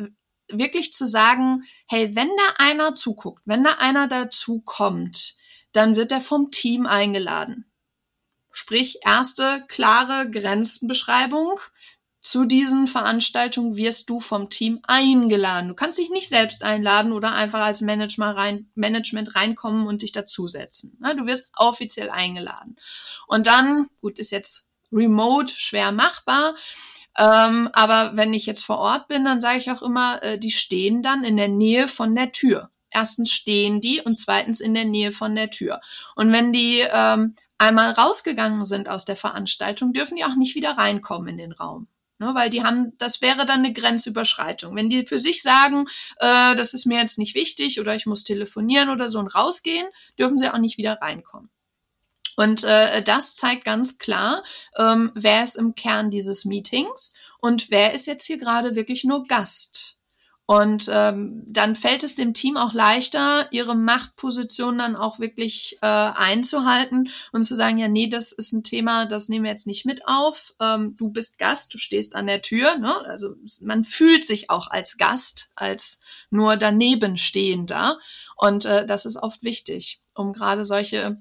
wirklich 0.49 0.93
zu 0.93 1.07
sagen, 1.07 1.63
hey, 1.87 2.15
wenn 2.15 2.29
da 2.37 2.53
einer 2.57 2.93
zuguckt, 2.93 3.41
wenn 3.45 3.63
da 3.63 3.77
einer 3.79 4.07
dazu 4.07 4.61
kommt, 4.61 5.35
dann 5.71 5.95
wird 5.95 6.11
er 6.11 6.21
vom 6.21 6.51
Team 6.51 6.85
eingeladen. 6.85 7.71
Sprich, 8.51 8.99
erste 9.03 9.65
klare 9.67 10.29
Grenzenbeschreibung 10.29 11.59
zu 12.25 12.45
diesen 12.45 12.87
Veranstaltungen 12.87 13.77
wirst 13.77 14.09
du 14.09 14.19
vom 14.19 14.49
Team 14.49 14.79
eingeladen. 14.87 15.69
Du 15.69 15.75
kannst 15.75 15.99
dich 15.99 16.09
nicht 16.09 16.27
selbst 16.27 16.63
einladen 16.63 17.11
oder 17.11 17.33
einfach 17.33 17.59
als 17.59 17.81
Management, 17.81 18.35
rein, 18.35 18.71
Management 18.73 19.35
reinkommen 19.35 19.85
und 19.85 20.01
dich 20.01 20.11
dazusetzen. 20.11 20.97
Du 21.17 21.27
wirst 21.27 21.51
offiziell 21.55 22.09
eingeladen. 22.09 22.77
Und 23.27 23.45
dann, 23.45 23.89
gut, 24.01 24.17
ist 24.17 24.31
jetzt 24.31 24.65
remote 24.91 25.53
schwer 25.55 25.91
machbar. 25.91 26.55
Ähm, 27.15 27.69
aber 27.73 28.17
wenn 28.17 28.33
ich 28.33 28.47
jetzt 28.47 28.65
vor 28.65 28.79
Ort 28.79 29.07
bin, 29.07 29.23
dann 29.23 29.39
sage 29.39 29.59
ich 29.59 29.69
auch 29.69 29.83
immer, 29.83 30.23
äh, 30.23 30.39
die 30.39 30.51
stehen 30.51 31.03
dann 31.03 31.23
in 31.23 31.37
der 31.37 31.47
Nähe 31.47 31.87
von 31.87 32.15
der 32.15 32.31
Tür. 32.31 32.71
Erstens 32.89 33.31
stehen 33.31 33.81
die 33.81 34.01
und 34.01 34.15
zweitens 34.15 34.61
in 34.61 34.73
der 34.73 34.85
Nähe 34.85 35.11
von 35.11 35.35
der 35.35 35.51
Tür. 35.51 35.79
Und 36.15 36.31
wenn 36.31 36.51
die 36.51 36.83
ähm, 36.91 37.35
einmal 37.59 37.91
rausgegangen 37.91 38.65
sind 38.65 38.89
aus 38.89 39.05
der 39.05 39.15
Veranstaltung, 39.15 39.93
dürfen 39.93 40.15
die 40.15 40.25
auch 40.25 40.35
nicht 40.35 40.55
wieder 40.55 40.71
reinkommen 40.71 41.27
in 41.27 41.37
den 41.37 41.51
Raum. 41.51 41.87
Ne, 42.17 42.33
weil 42.33 42.49
die 42.49 42.63
haben, 42.63 42.93
das 42.97 43.21
wäre 43.21 43.45
dann 43.45 43.59
eine 43.59 43.73
Grenzüberschreitung. 43.73 44.73
Wenn 44.73 44.89
die 44.89 45.05
für 45.05 45.19
sich 45.19 45.41
sagen, 45.41 45.85
äh, 46.19 46.55
das 46.55 46.73
ist 46.73 46.85
mir 46.85 46.99
jetzt 46.99 47.17
nicht 47.17 47.35
wichtig 47.35 47.79
oder 47.81 47.93
ich 47.93 48.05
muss 48.05 48.23
telefonieren 48.23 48.89
oder 48.89 49.09
so 49.09 49.19
und 49.19 49.35
rausgehen, 49.35 49.85
dürfen 50.17 50.37
sie 50.37 50.49
auch 50.49 50.57
nicht 50.57 50.77
wieder 50.77 51.01
reinkommen. 51.01 51.49
Und 52.37 52.63
äh, 52.63 53.01
das 53.03 53.35
zeigt 53.35 53.65
ganz 53.65 53.97
klar, 53.97 54.43
ähm, 54.77 55.11
wer 55.15 55.43
ist 55.43 55.55
im 55.55 55.75
Kern 55.75 56.09
dieses 56.09 56.45
Meetings 56.45 57.13
und 57.41 57.69
wer 57.69 57.93
ist 57.93 58.07
jetzt 58.07 58.25
hier 58.25 58.37
gerade 58.37 58.75
wirklich 58.75 59.03
nur 59.03 59.23
Gast. 59.23 59.94
Und 60.47 60.89
ähm, 60.93 61.43
dann 61.47 61.75
fällt 61.75 62.03
es 62.03 62.15
dem 62.15 62.35
Team 62.35 62.55
auch 62.55 62.73
leichter, 62.73 63.47
ihre 63.51 63.75
Machtposition 63.75 64.77
dann 64.77 64.95
auch 64.95 65.17
wirklich 65.17 65.79
äh, 65.81 65.87
einzuhalten 65.87 67.09
und 67.31 67.45
zu 67.45 67.55
sagen, 67.55 67.79
ja, 67.79 67.87
nee, 67.87 68.07
das 68.07 68.31
ist 68.31 68.53
ein 68.53 68.63
Thema, 68.63 69.07
das 69.07 69.27
nehmen 69.27 69.45
wir 69.45 69.51
jetzt 69.51 69.65
nicht 69.65 69.85
mit 69.85 70.07
auf. 70.07 70.53
Ähm, 70.61 70.95
du 70.97 71.09
bist 71.09 71.39
Gast, 71.39 71.73
du 71.73 71.79
stehst 71.79 72.15
an 72.15 72.27
der 72.27 72.43
Tür. 72.43 72.77
Ne? 72.77 72.95
Also 73.05 73.35
man 73.63 73.85
fühlt 73.85 74.23
sich 74.23 74.51
auch 74.51 74.67
als 74.67 74.97
Gast, 74.97 75.49
als 75.55 75.99
nur 76.29 76.57
daneben 76.57 77.17
stehender. 77.17 77.97
Und 78.35 78.65
äh, 78.65 78.85
das 78.85 79.05
ist 79.05 79.17
oft 79.17 79.41
wichtig, 79.41 79.99
um 80.13 80.31
gerade 80.31 80.63
solche 80.63 81.17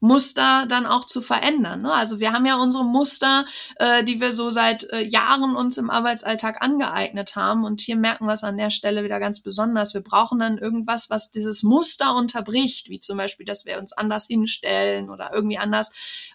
Muster 0.00 0.66
dann 0.68 0.86
auch 0.86 1.06
zu 1.06 1.20
verändern. 1.20 1.82
Ne? 1.82 1.92
Also 1.92 2.20
wir 2.20 2.32
haben 2.32 2.46
ja 2.46 2.56
unsere 2.56 2.84
Muster, 2.84 3.44
äh, 3.76 4.04
die 4.04 4.20
wir 4.20 4.32
so 4.32 4.50
seit 4.50 4.84
äh, 4.90 5.02
Jahren 5.02 5.56
uns 5.56 5.76
im 5.76 5.90
Arbeitsalltag 5.90 6.62
angeeignet 6.62 7.36
haben. 7.36 7.64
Und 7.64 7.80
hier 7.80 7.96
merken 7.96 8.26
wir 8.26 8.32
es 8.32 8.44
an 8.44 8.56
der 8.56 8.70
Stelle 8.70 9.04
wieder 9.04 9.18
ganz 9.18 9.42
besonders. 9.42 9.94
Wir 9.94 10.02
brauchen 10.02 10.38
dann 10.38 10.58
irgendwas, 10.58 11.10
was 11.10 11.30
dieses 11.30 11.62
Muster 11.62 12.14
unterbricht, 12.14 12.88
wie 12.88 13.00
zum 13.00 13.18
Beispiel, 13.18 13.46
dass 13.46 13.66
wir 13.66 13.78
uns 13.78 13.92
anders 13.92 14.26
hinstellen 14.26 15.10
oder 15.10 15.32
irgendwie 15.32 15.58
anders 15.58 15.92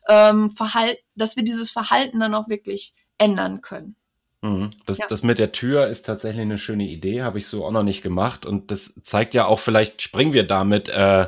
ähm, 0.08 0.52
verhalten, 0.52 1.02
dass 1.16 1.36
wir 1.36 1.44
dieses 1.44 1.72
Verhalten 1.72 2.20
dann 2.20 2.34
auch 2.34 2.50
wirklich 2.50 2.94
ändern 3.18 3.62
können. 3.62 3.96
Mhm. 4.44 4.72
Das, 4.86 4.98
ja. 4.98 5.06
das 5.08 5.24
mit 5.24 5.40
der 5.40 5.54
Tür 5.54 5.88
ist 5.88 6.06
tatsächlich 6.06 6.42
eine 6.42 6.58
schöne 6.58 6.86
Idee, 6.86 7.24
habe 7.24 7.40
ich 7.40 7.48
so 7.48 7.66
auch 7.66 7.72
noch 7.72 7.84
nicht 7.84 8.02
gemacht. 8.04 8.46
Und 8.46 8.72
das 8.72 8.94
zeigt 9.02 9.34
ja 9.34 9.46
auch, 9.46 9.60
vielleicht 9.60 10.02
springen 10.02 10.34
wir 10.34 10.46
damit 10.46 10.90
äh, 10.90 11.28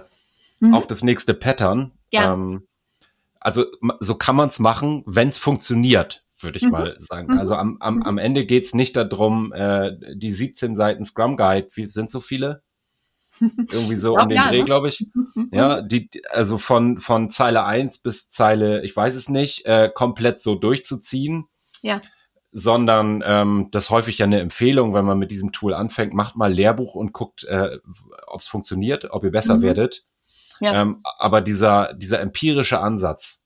mhm. 0.59 0.73
auf 0.73 0.85
das 0.85 1.01
nächste 1.01 1.33
Pattern. 1.33 1.91
Ja. 2.15 2.33
Ähm, 2.33 2.67
also 3.39 3.65
so 3.99 4.15
kann 4.15 4.35
man 4.35 4.49
es 4.49 4.57
machen, 4.57 5.03
wenn 5.05 5.27
es 5.27 5.37
funktioniert, 5.37 6.23
würde 6.39 6.57
ich 6.57 6.63
mhm. 6.63 6.71
mal 6.71 6.95
sagen. 6.97 7.33
Mhm. 7.33 7.39
Also 7.39 7.55
am, 7.55 7.77
am, 7.79 8.01
am 8.01 8.17
Ende 8.17 8.45
geht's 8.45 8.73
nicht 8.73 8.95
darum, 8.95 9.53
äh, 9.53 9.91
die 10.15 10.31
17 10.31 10.75
Seiten 10.75 11.05
Scrum 11.05 11.37
Guide, 11.37 11.67
wie 11.73 11.85
sind 11.85 12.09
so 12.09 12.21
viele? 12.21 12.63
Irgendwie 13.39 13.97
so 13.97 14.17
um 14.17 14.29
den 14.29 14.37
ja, 14.37 14.49
Dreh, 14.49 14.59
ne? 14.59 14.65
glaube 14.65 14.89
ich. 14.89 15.05
Ja, 15.51 15.81
die, 15.81 16.09
also 16.31 16.57
von, 16.57 16.99
von 16.99 17.29
Zeile 17.29 17.65
1 17.65 17.99
bis 17.99 18.31
Zeile, 18.31 18.83
ich 18.83 18.95
weiß 18.95 19.15
es 19.15 19.29
nicht, 19.29 19.65
äh, 19.65 19.91
komplett 19.93 20.39
so 20.39 20.55
durchzuziehen. 20.55 21.45
Ja. 21.81 22.01
sondern 22.51 23.21
ähm, 23.23 23.67
das 23.71 23.91
häufig 23.91 24.17
ja 24.17 24.25
eine 24.25 24.39
Empfehlung, 24.39 24.95
wenn 24.95 25.05
man 25.05 25.19
mit 25.19 25.29
diesem 25.29 25.51
Tool 25.51 25.75
anfängt, 25.75 26.15
macht 26.15 26.35
mal 26.35 26.51
Lehrbuch 26.51 26.95
und 26.95 27.13
guckt, 27.13 27.43
äh, 27.43 27.77
ob 28.25 28.39
es 28.39 28.47
funktioniert, 28.47 29.11
ob 29.11 29.23
ihr 29.23 29.31
besser 29.31 29.57
mhm. 29.57 29.61
werdet. 29.61 30.05
Ja. 30.59 30.81
Ähm, 30.81 31.01
aber 31.17 31.41
dieser, 31.41 31.93
dieser 31.93 32.21
empirische 32.21 32.79
Ansatz, 32.79 33.45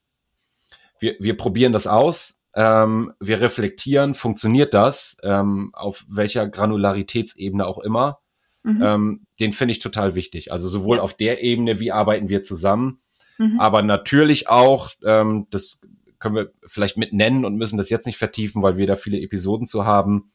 wir, 1.00 1.16
wir 1.20 1.38
probieren 1.38 1.74
das 1.74 1.88
aus, 1.88 2.42
ähm, 2.56 3.14
wir 3.20 3.42
reflektieren, 3.42 4.16
funktioniert 4.16 4.74
das, 4.74 5.18
ähm, 5.24 5.72
auf 5.74 6.06
welcher 6.10 6.48
Granularitätsebene 6.48 7.66
auch 7.66 7.80
immer, 7.80 8.20
mhm. 8.64 8.82
ähm, 8.84 9.28
den 9.40 9.54
finde 9.54 9.72
ich 9.74 9.80
total 9.80 10.16
wichtig. 10.16 10.52
Also 10.52 10.68
sowohl 10.68 11.00
auf 11.00 11.14
der 11.14 11.44
Ebene, 11.44 11.80
wie 11.80 11.92
arbeiten 11.92 12.30
wir 12.30 12.42
zusammen, 12.42 13.02
mhm. 13.38 13.60
aber 13.60 13.82
natürlich 13.82 14.50
auch, 14.50 14.90
ähm, 15.06 15.48
das 15.52 15.82
können 16.20 16.36
wir 16.36 16.52
vielleicht 16.68 16.98
mit 16.98 17.14
nennen 17.14 17.46
und 17.46 17.56
müssen 17.56 17.78
das 17.78 17.90
jetzt 17.90 18.06
nicht 18.06 18.18
vertiefen, 18.18 18.62
weil 18.62 18.78
wir 18.78 18.88
da 18.88 18.96
viele 18.96 19.22
Episoden 19.22 19.66
zu 19.66 19.86
haben. 19.86 20.32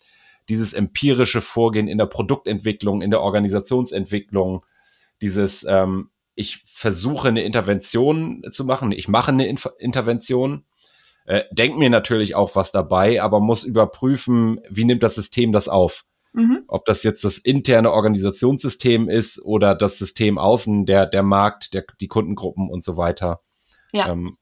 Dieses 0.49 0.73
empirische 0.73 1.41
Vorgehen 1.41 1.89
in 1.89 1.99
der 1.99 2.07
Produktentwicklung, 2.07 3.03
in 3.03 3.11
der 3.11 3.21
Organisationsentwicklung, 3.21 4.65
dieses, 5.21 5.65
ähm, 5.69 6.11
ich 6.35 6.65
versuche 6.67 7.29
eine 7.29 7.43
Intervention 7.43 8.43
zu 8.51 8.65
machen, 8.65 8.93
ich 8.93 9.09
mache 9.09 9.33
eine 9.33 9.47
Inf 9.47 9.69
Intervention, 9.79 10.65
äh, 11.27 11.45
denk 11.53 11.77
mir 11.77 11.91
natürlich 11.91 12.35
auch 12.35 12.55
was 12.57 12.73
dabei, 12.73 13.23
aber 13.23 13.41
muss 13.41 13.65
überprüfen, 13.65 14.61
wie 14.69 14.85
nimmt 14.85 15.03
das 15.03 15.15
System 15.15 15.53
das 15.53 15.69
auf. 15.69 16.05
Mhm. 16.33 16.65
Ob 16.67 16.85
das 16.85 17.05
jetzt 17.05 17.25
das 17.25 17.39
interne 17.39 17.93
Organisationssystem 17.93 19.09
ist 19.09 19.41
oder 19.41 19.75
das 19.77 19.99
System 19.99 20.37
außen, 20.37 20.85
der, 20.85 21.07
der 21.07 21.23
Markt, 21.23 21.75
der, 21.75 21.85
die 22.01 22.09
Kundengruppen 22.09 22.69
und 22.69 22.83
so 22.83 22.97
weiter. 22.97 23.41
Ja. 23.93 24.09
Ähm, 24.09 24.37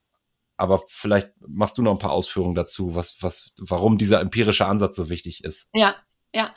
aber 0.57 0.81
vielleicht 0.87 1.31
machst 1.47 1.77
du 1.77 1.83
noch 1.83 1.91
ein 1.91 1.99
paar 1.99 2.11
Ausführungen 2.11 2.55
dazu, 2.55 2.95
was, 2.95 3.17
was, 3.21 3.51
warum 3.57 3.97
dieser 3.97 4.21
empirische 4.21 4.65
Ansatz 4.65 4.95
so 4.95 5.09
wichtig 5.09 5.43
ist. 5.43 5.69
Ja, 5.73 5.95
ja. 6.33 6.53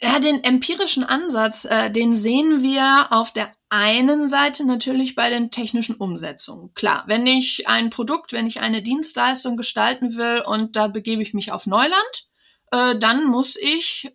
Ja, 0.00 0.18
den 0.18 0.42
empirischen 0.42 1.04
Ansatz, 1.04 1.64
äh, 1.64 1.90
den 1.90 2.14
sehen 2.14 2.62
wir 2.62 3.08
auf 3.10 3.32
der 3.32 3.54
einen 3.68 4.28
Seite 4.28 4.64
natürlich 4.64 5.16
bei 5.16 5.30
den 5.30 5.50
technischen 5.50 5.96
Umsetzungen. 5.96 6.72
Klar, 6.74 7.04
wenn 7.06 7.26
ich 7.26 7.66
ein 7.68 7.90
Produkt, 7.90 8.32
wenn 8.32 8.46
ich 8.46 8.60
eine 8.60 8.82
Dienstleistung 8.82 9.56
gestalten 9.56 10.16
will 10.16 10.42
und 10.46 10.76
da 10.76 10.86
begebe 10.86 11.22
ich 11.22 11.34
mich 11.34 11.50
auf 11.50 11.66
Neuland, 11.66 12.28
äh, 12.70 12.96
dann 12.98 13.24
muss 13.24 13.56
ich 13.56 14.14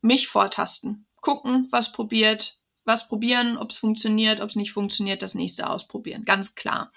mich 0.00 0.28
vortasten, 0.28 1.06
gucken, 1.20 1.66
was 1.70 1.92
probiert, 1.92 2.59
was 2.84 3.08
probieren, 3.08 3.56
ob 3.58 3.70
es 3.70 3.76
funktioniert, 3.76 4.40
ob 4.40 4.48
es 4.48 4.56
nicht 4.56 4.72
funktioniert, 4.72 5.22
das 5.22 5.34
nächste 5.34 5.68
ausprobieren, 5.68 6.24
ganz 6.24 6.54
klar. 6.54 6.90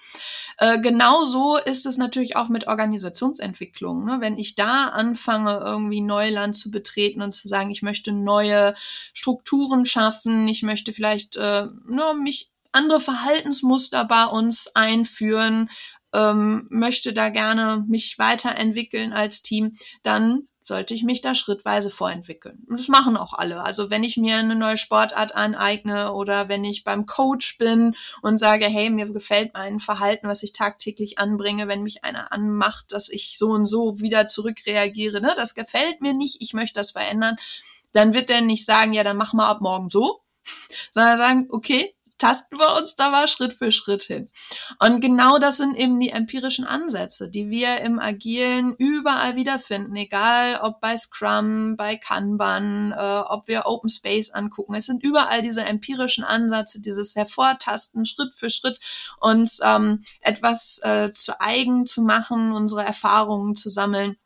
Äh, 0.58 0.80
genauso 0.80 1.56
ist 1.56 1.86
es 1.86 1.96
natürlich 1.96 2.36
auch 2.36 2.48
mit 2.48 2.66
Organisationsentwicklung. 2.66 4.04
Ne? 4.04 4.16
Wenn 4.20 4.38
ich 4.38 4.54
da 4.54 4.88
anfange, 4.88 5.60
irgendwie 5.64 6.00
Neuland 6.00 6.56
zu 6.56 6.70
betreten 6.70 7.22
und 7.22 7.32
zu 7.32 7.48
sagen, 7.48 7.70
ich 7.70 7.82
möchte 7.82 8.12
neue 8.12 8.74
Strukturen 9.12 9.86
schaffen, 9.86 10.48
ich 10.48 10.62
möchte 10.62 10.92
vielleicht 10.92 11.36
äh, 11.36 11.66
ne, 11.86 12.14
mich 12.20 12.50
andere 12.72 13.00
Verhaltensmuster 13.00 14.04
bei 14.04 14.24
uns 14.24 14.74
einführen, 14.74 15.70
ähm, 16.12 16.66
möchte 16.70 17.12
da 17.12 17.28
gerne 17.28 17.84
mich 17.88 18.18
weiterentwickeln 18.18 19.12
als 19.12 19.42
Team, 19.42 19.76
dann 20.02 20.48
sollte 20.66 20.94
ich 20.94 21.02
mich 21.02 21.20
da 21.20 21.34
schrittweise 21.34 21.90
vorentwickeln. 21.90 22.64
Und 22.68 22.78
das 22.78 22.88
machen 22.88 23.18
auch 23.18 23.34
alle. 23.34 23.62
Also 23.62 23.90
wenn 23.90 24.02
ich 24.02 24.16
mir 24.16 24.38
eine 24.38 24.56
neue 24.56 24.78
Sportart 24.78 25.36
aneigne 25.36 26.14
oder 26.14 26.48
wenn 26.48 26.64
ich 26.64 26.84
beim 26.84 27.04
Coach 27.04 27.58
bin 27.58 27.94
und 28.22 28.38
sage, 28.38 28.64
hey, 28.64 28.88
mir 28.88 29.06
gefällt 29.10 29.52
mein 29.52 29.78
Verhalten, 29.78 30.26
was 30.26 30.42
ich 30.42 30.54
tagtäglich 30.54 31.18
anbringe, 31.18 31.68
wenn 31.68 31.82
mich 31.82 32.02
einer 32.02 32.32
anmacht, 32.32 32.92
dass 32.92 33.10
ich 33.10 33.36
so 33.38 33.50
und 33.50 33.66
so 33.66 34.00
wieder 34.00 34.26
zurückreagiere, 34.26 35.20
ne, 35.20 35.34
das 35.36 35.54
gefällt 35.54 36.00
mir 36.00 36.14
nicht, 36.14 36.40
ich 36.40 36.54
möchte 36.54 36.80
das 36.80 36.92
verändern, 36.92 37.36
dann 37.92 38.14
wird 38.14 38.30
der 38.30 38.40
nicht 38.40 38.64
sagen, 38.64 38.94
ja, 38.94 39.04
dann 39.04 39.18
mach 39.18 39.34
mal 39.34 39.48
ab 39.48 39.60
morgen 39.60 39.90
so, 39.90 40.22
sondern 40.92 41.18
sagen, 41.18 41.48
okay, 41.50 41.94
tasten 42.18 42.58
wir 42.58 42.74
uns 42.76 42.94
da 42.94 43.10
mal 43.10 43.28
Schritt 43.28 43.54
für 43.54 43.72
Schritt 43.72 44.04
hin. 44.04 44.30
Und 44.78 45.00
genau 45.00 45.38
das 45.38 45.56
sind 45.56 45.76
eben 45.76 45.98
die 45.98 46.10
empirischen 46.10 46.64
Ansätze, 46.64 47.30
die 47.30 47.50
wir 47.50 47.80
im 47.80 47.98
Agilen 47.98 48.74
überall 48.78 49.36
wiederfinden, 49.36 49.96
egal 49.96 50.60
ob 50.62 50.80
bei 50.80 50.96
Scrum, 50.96 51.76
bei 51.76 51.96
Kanban, 51.96 52.92
äh, 52.92 53.22
ob 53.26 53.48
wir 53.48 53.66
Open 53.66 53.90
Space 53.90 54.30
angucken. 54.30 54.74
Es 54.74 54.86
sind 54.86 55.02
überall 55.02 55.42
diese 55.42 55.64
empirischen 55.64 56.24
Ansätze, 56.24 56.80
dieses 56.80 57.16
Hervortasten 57.16 58.06
Schritt 58.06 58.34
für 58.34 58.50
Schritt 58.50 58.78
uns 59.20 59.60
ähm, 59.62 60.04
etwas 60.20 60.80
äh, 60.82 61.10
zu 61.12 61.40
eigen 61.40 61.86
zu 61.86 62.02
machen, 62.02 62.52
unsere 62.52 62.84
Erfahrungen 62.84 63.56
zu 63.56 63.70
sammeln 63.70 64.16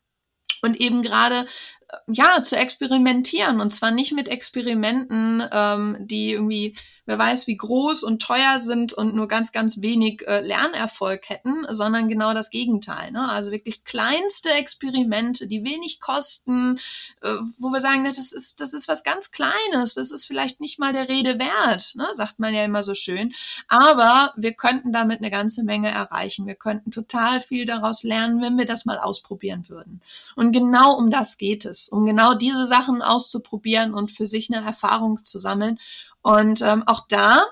und 0.61 0.79
eben 0.79 1.01
gerade 1.01 1.45
äh, 1.87 1.97
ja 2.07 2.41
zu 2.41 2.57
experimentieren 2.57 3.61
und 3.61 3.71
zwar 3.71 3.91
nicht 3.91 4.13
mit 4.13 4.27
Experimenten, 4.27 5.43
ähm, 5.51 5.97
die 5.99 6.31
irgendwie 6.31 6.75
wer 7.09 7.17
weiß, 7.17 7.47
wie 7.47 7.57
groß 7.57 8.03
und 8.03 8.21
teuer 8.21 8.59
sind 8.59 8.93
und 8.93 9.15
nur 9.15 9.27
ganz, 9.27 9.51
ganz 9.51 9.81
wenig 9.81 10.27
äh, 10.27 10.41
Lernerfolg 10.41 11.27
hätten, 11.27 11.65
sondern 11.69 12.07
genau 12.07 12.35
das 12.35 12.51
Gegenteil. 12.51 13.11
Ne? 13.11 13.27
Also 13.27 13.49
wirklich 13.49 13.83
kleinste 13.83 14.51
Experimente, 14.51 15.47
die 15.47 15.63
wenig 15.63 15.99
kosten, 15.99 16.79
äh, 17.21 17.33
wo 17.57 17.71
wir 17.71 17.79
sagen, 17.79 18.05
das 18.05 18.19
ist, 18.19 18.61
das 18.61 18.75
ist 18.75 18.87
was 18.87 19.03
ganz 19.03 19.31
Kleines, 19.31 19.95
das 19.95 20.11
ist 20.11 20.27
vielleicht 20.27 20.61
nicht 20.61 20.77
mal 20.77 20.93
der 20.93 21.09
Rede 21.09 21.39
wert, 21.39 21.93
ne? 21.95 22.07
sagt 22.13 22.37
man 22.37 22.53
ja 22.53 22.63
immer 22.63 22.83
so 22.83 22.93
schön. 22.93 23.33
Aber 23.67 24.31
wir 24.37 24.53
könnten 24.53 24.93
damit 24.93 25.17
eine 25.17 25.31
ganze 25.31 25.63
Menge 25.63 25.89
erreichen. 25.89 26.45
Wir 26.45 26.53
könnten 26.53 26.91
total 26.91 27.41
viel 27.41 27.65
daraus 27.65 28.03
lernen, 28.03 28.39
wenn 28.39 28.55
wir 28.55 28.67
das 28.67 28.85
mal 28.85 28.99
ausprobieren 28.99 29.67
würden. 29.67 30.01
Und 30.35 30.51
genau 30.51 30.95
um 30.95 31.09
das 31.09 31.39
geht 31.39 31.65
es, 31.65 31.89
um 31.89 32.05
genau 32.05 32.35
diese 32.35 32.67
Sachen 32.67 33.01
auszuprobieren 33.01 33.95
und 33.95 34.11
für 34.11 34.27
sich 34.27 34.53
eine 34.53 34.63
Erfahrung 34.63 35.25
zu 35.25 35.39
sammeln. 35.39 35.79
Und 36.21 36.61
ähm, 36.61 36.83
auch 36.85 37.07
da, 37.07 37.43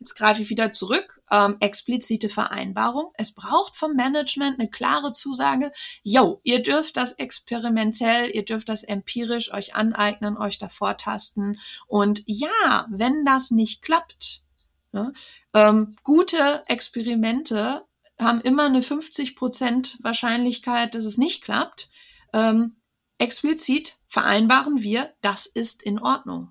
jetzt 0.00 0.14
greife 0.16 0.42
ich 0.42 0.50
wieder 0.50 0.72
zurück, 0.72 1.22
ähm, 1.30 1.56
explizite 1.60 2.28
Vereinbarung. 2.28 3.12
Es 3.14 3.32
braucht 3.32 3.76
vom 3.76 3.94
Management 3.94 4.58
eine 4.58 4.70
klare 4.70 5.12
Zusage, 5.12 5.72
yo, 6.02 6.40
ihr 6.44 6.62
dürft 6.62 6.96
das 6.96 7.12
experimentell, 7.12 8.30
ihr 8.30 8.44
dürft 8.44 8.68
das 8.68 8.82
empirisch 8.82 9.52
euch 9.52 9.74
aneignen, 9.74 10.36
euch 10.36 10.58
davor 10.58 10.96
tasten. 10.96 11.58
Und 11.86 12.22
ja, 12.26 12.86
wenn 12.90 13.24
das 13.24 13.50
nicht 13.50 13.82
klappt, 13.82 14.44
ne, 14.92 15.12
ähm, 15.54 15.96
gute 16.02 16.62
Experimente 16.66 17.82
haben 18.18 18.40
immer 18.40 18.64
eine 18.64 18.80
50% 18.80 20.02
Wahrscheinlichkeit, 20.02 20.94
dass 20.94 21.04
es 21.04 21.18
nicht 21.18 21.42
klappt. 21.42 21.90
Ähm, 22.32 22.76
explizit 23.18 23.96
vereinbaren 24.06 24.82
wir, 24.82 25.14
das 25.20 25.46
ist 25.46 25.82
in 25.82 25.98
Ordnung. 25.98 26.50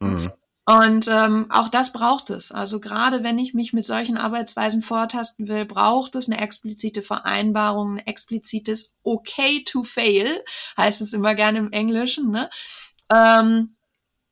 Mhm. 0.00 0.32
Und 0.70 1.08
ähm, 1.08 1.46
auch 1.50 1.66
das 1.66 1.92
braucht 1.92 2.30
es. 2.30 2.52
Also 2.52 2.78
gerade 2.78 3.24
wenn 3.24 3.38
ich 3.38 3.54
mich 3.54 3.72
mit 3.72 3.84
solchen 3.84 4.16
Arbeitsweisen 4.16 4.82
vortasten 4.82 5.48
will, 5.48 5.64
braucht 5.64 6.14
es 6.14 6.28
eine 6.28 6.40
explizite 6.40 7.02
Vereinbarung, 7.02 7.94
ein 7.94 8.06
explizites 8.06 8.94
Okay 9.02 9.64
to 9.64 9.82
fail, 9.82 10.44
heißt 10.76 11.00
es 11.00 11.12
immer 11.12 11.34
gerne 11.34 11.58
im 11.58 11.72
Englischen. 11.72 12.30
Ne? 12.30 12.48
Ähm, 13.10 13.74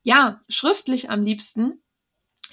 ja, 0.04 0.40
schriftlich 0.48 1.10
am 1.10 1.24
liebsten, 1.24 1.82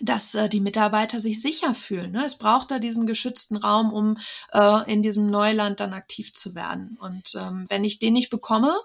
dass 0.01 0.33
äh, 0.33 0.49
die 0.49 0.61
Mitarbeiter 0.61 1.19
sich 1.19 1.39
sicher 1.39 1.75
fühlen. 1.75 2.11
Ne? 2.11 2.25
Es 2.25 2.39
braucht 2.39 2.71
da 2.71 2.79
diesen 2.79 3.05
geschützten 3.05 3.55
Raum, 3.55 3.93
um 3.93 4.17
äh, 4.51 4.91
in 4.91 5.03
diesem 5.03 5.29
Neuland 5.29 5.79
dann 5.79 5.93
aktiv 5.93 6.33
zu 6.33 6.55
werden. 6.55 6.97
Und 6.99 7.35
ähm, 7.35 7.67
wenn 7.69 7.83
ich 7.83 7.99
den 7.99 8.13
nicht 8.13 8.31
bekomme, 8.31 8.75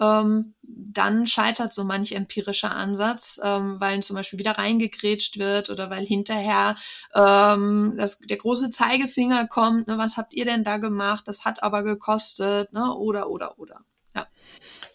ähm, 0.00 0.54
dann 0.62 1.26
scheitert 1.26 1.74
so 1.74 1.84
manch 1.84 2.12
empirischer 2.12 2.74
Ansatz, 2.74 3.40
ähm, 3.42 3.76
weil 3.80 4.00
zum 4.00 4.16
Beispiel 4.16 4.38
wieder 4.38 4.52
reingegrätscht 4.52 5.38
wird 5.38 5.70
oder 5.70 5.90
weil 5.90 6.04
hinterher 6.04 6.76
ähm, 7.14 7.94
das, 7.96 8.18
der 8.18 8.36
große 8.36 8.70
Zeigefinger 8.70 9.46
kommt, 9.46 9.88
ne, 9.88 9.98
was 9.98 10.16
habt 10.16 10.34
ihr 10.34 10.44
denn 10.44 10.64
da 10.64 10.78
gemacht, 10.78 11.24
das 11.26 11.44
hat 11.44 11.62
aber 11.62 11.82
gekostet, 11.82 12.72
ne, 12.72 12.94
oder, 12.94 13.28
oder, 13.30 13.58
oder. 13.58 13.80
Ja, 14.14 14.26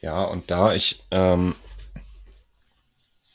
ja 0.01 0.23
und 0.23 0.49
da 0.49 0.73
ich, 0.73 1.03
ähm, 1.11 1.55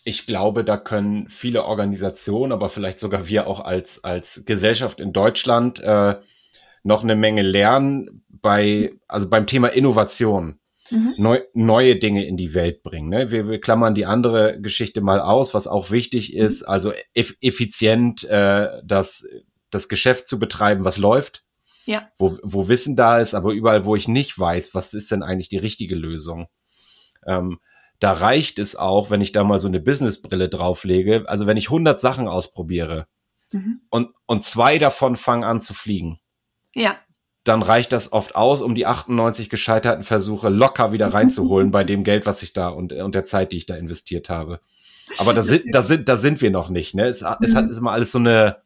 ich 0.05 0.27
glaube, 0.27 0.65
da 0.65 0.77
können 0.77 1.29
viele 1.31 1.65
Organisationen, 1.65 2.53
aber 2.53 2.69
vielleicht 2.69 2.99
sogar 2.99 3.29
wir 3.29 3.47
auch 3.47 3.61
als, 3.61 4.03
als 4.03 4.45
Gesellschaft 4.45 4.99
in 4.99 5.13
Deutschland 5.13 5.79
äh, 5.81 6.17
noch 6.83 7.03
eine 7.03 7.17
Menge 7.17 7.43
lernen 7.43 8.25
bei, 8.29 8.95
also 9.07 9.29
beim 9.29 9.47
Thema 9.47 9.69
Innovation 9.69 10.60
mhm. 10.91 11.15
neu, 11.17 11.41
neue 11.55 11.97
Dinge 11.97 12.25
in 12.25 12.37
die 12.37 12.55
Welt 12.55 12.83
bringen. 12.83 13.09
Ne? 13.09 13.31
Wir, 13.31 13.49
wir 13.49 13.61
klammern 13.61 13.95
die 13.95 14.07
andere 14.07 14.61
Geschichte 14.61 15.01
mal 15.01 15.21
aus, 15.21 15.55
was 15.55 15.67
auch 15.67 15.91
wichtig 15.91 16.33
mhm. 16.33 16.41
ist, 16.43 16.63
also 16.63 16.93
eff 17.15 17.35
effizient 17.41 18.25
äh, 18.25 18.69
das, 18.85 19.27
das 19.71 19.89
Geschäft 19.89 20.27
zu 20.27 20.39
betreiben, 20.39 20.85
was 20.85 20.99
läuft. 20.99 21.45
Ja. 21.87 22.09
Wo, 22.19 22.39
wo 22.43 22.69
Wissen 22.69 22.95
da 22.95 23.19
ist, 23.19 23.35
aber 23.35 23.53
überall, 23.53 23.85
wo 23.85 23.97
ich 23.97 24.07
nicht 24.07 24.39
weiß, 24.39 24.75
was 24.75 24.95
ist 24.95 25.11
denn 25.11 25.23
eigentlich 25.23 25.49
die 25.49 25.57
richtige 25.57 25.95
Lösung. 25.95 26.47
Ähm, 27.27 27.59
da 27.99 28.13
reicht 28.13 28.59
es 28.59 28.77
auch, 28.77 29.11
wenn 29.11 29.21
ich 29.21 29.33
da 29.33 29.45
mal 29.45 29.59
so 29.59 29.69
eine 29.69 29.81
Businessbrille 29.81 30.49
drauflege. 30.49 31.25
Also 31.27 31.47
wenn 31.47 31.57
ich 31.57 31.67
100 31.67 31.99
Sachen 31.99 32.29
ausprobiere 32.29 33.07
mhm. 33.53 33.81
und, 33.91 34.11
und 34.27 34.45
zwei 34.45 34.79
davon 34.79 35.17
fangen 35.17 35.45
an 35.45 35.61
zu 35.61 35.75
fliegen. 35.75 36.21
Ja 36.75 36.97
dann 37.45 37.63
reicht 37.63 37.93
das 37.93 38.13
oft 38.13 38.35
aus, 38.35 38.61
um 38.61 38.75
die 38.75 38.87
98 38.87 39.49
gescheiterten 39.49 40.05
Versuche 40.05 40.49
locker 40.49 40.93
wieder 40.93 41.09
reinzuholen 41.09 41.71
bei 41.73 41.85
dem 41.85 42.05
Geld, 42.05 42.27
was 42.27 42.43
ich 42.43 42.53
da 42.53 42.69
und, 42.69 42.93
und 42.93 43.15
der 43.15 43.25
Zeit, 43.25 43.53
die 43.53 43.57
ich 43.57 43.67
da 43.67 43.77
investiert 43.77 44.29
habe. 44.29 44.61
Aber 45.19 45.35
da 45.35 45.43
sind, 45.43 45.75
da 45.75 45.83
sind, 45.83 46.09
da 46.09 46.17
sind 46.17 46.41
wir 46.41 46.51
noch 46.51 46.69
nicht, 46.69 46.95
ne? 46.95 47.05
Es, 47.05 47.23
es 47.41 47.55
hat 47.55 47.69
ist 47.69 47.79
immer 47.79 47.91
alles 47.91 48.13
so 48.13 48.19
eine, 48.19 48.59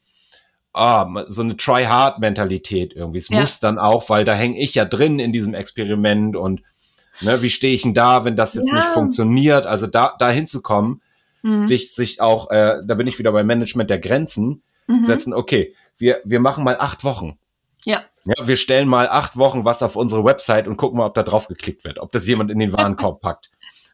ah, 0.74 1.24
so 1.28 1.42
eine 1.42 1.56
Try-Hard-Mentalität 1.56 2.92
irgendwie. 2.94 3.18
Es 3.18 3.28
ja. 3.28 3.40
muss 3.40 3.60
dann 3.60 3.78
auch, 3.78 4.10
weil 4.10 4.24
da 4.24 4.34
hänge 4.34 4.60
ich 4.60 4.74
ja 4.74 4.84
drin 4.84 5.18
in 5.18 5.32
diesem 5.32 5.54
Experiment 5.54 6.36
und 6.36 6.62
ne, 7.20 7.40
wie 7.42 7.50
stehe 7.50 7.72
ich 7.72 7.82
denn 7.82 7.94
da, 7.94 8.24
wenn 8.24 8.36
das 8.36 8.54
jetzt 8.54 8.68
ja. 8.68 8.74
nicht 8.74 8.88
funktioniert? 8.88 9.66
Also 9.66 9.86
da, 9.86 10.14
da 10.18 10.30
hinzukommen, 10.30 11.00
mhm. 11.42 11.62
sich, 11.62 11.94
sich 11.94 12.20
auch, 12.20 12.50
äh, 12.50 12.82
da 12.84 12.94
bin 12.94 13.06
ich 13.06 13.18
wieder 13.18 13.32
beim 13.32 13.46
Management 13.46 13.88
der 13.88 14.00
Grenzen, 14.00 14.62
mhm. 14.86 15.04
setzen, 15.04 15.32
okay, 15.32 15.74
wir, 15.96 16.20
wir 16.24 16.40
machen 16.40 16.64
mal 16.64 16.76
acht 16.78 17.04
Wochen. 17.04 17.38
Ja. 17.84 18.02
Ja, 18.24 18.46
wir 18.46 18.56
stellen 18.56 18.88
mal 18.88 19.08
acht 19.08 19.36
Wochen 19.36 19.64
was 19.64 19.82
auf 19.82 19.96
unsere 19.96 20.24
Website 20.24 20.66
und 20.66 20.76
gucken 20.76 20.98
mal, 20.98 21.06
ob 21.06 21.14
da 21.14 21.22
drauf 21.22 21.46
geklickt 21.46 21.84
wird, 21.84 21.98
ob 21.98 22.10
das 22.12 22.26
jemand 22.26 22.50
in 22.50 22.58
den 22.58 22.72
Warenkorb 22.72 23.20
packt, 23.20 23.50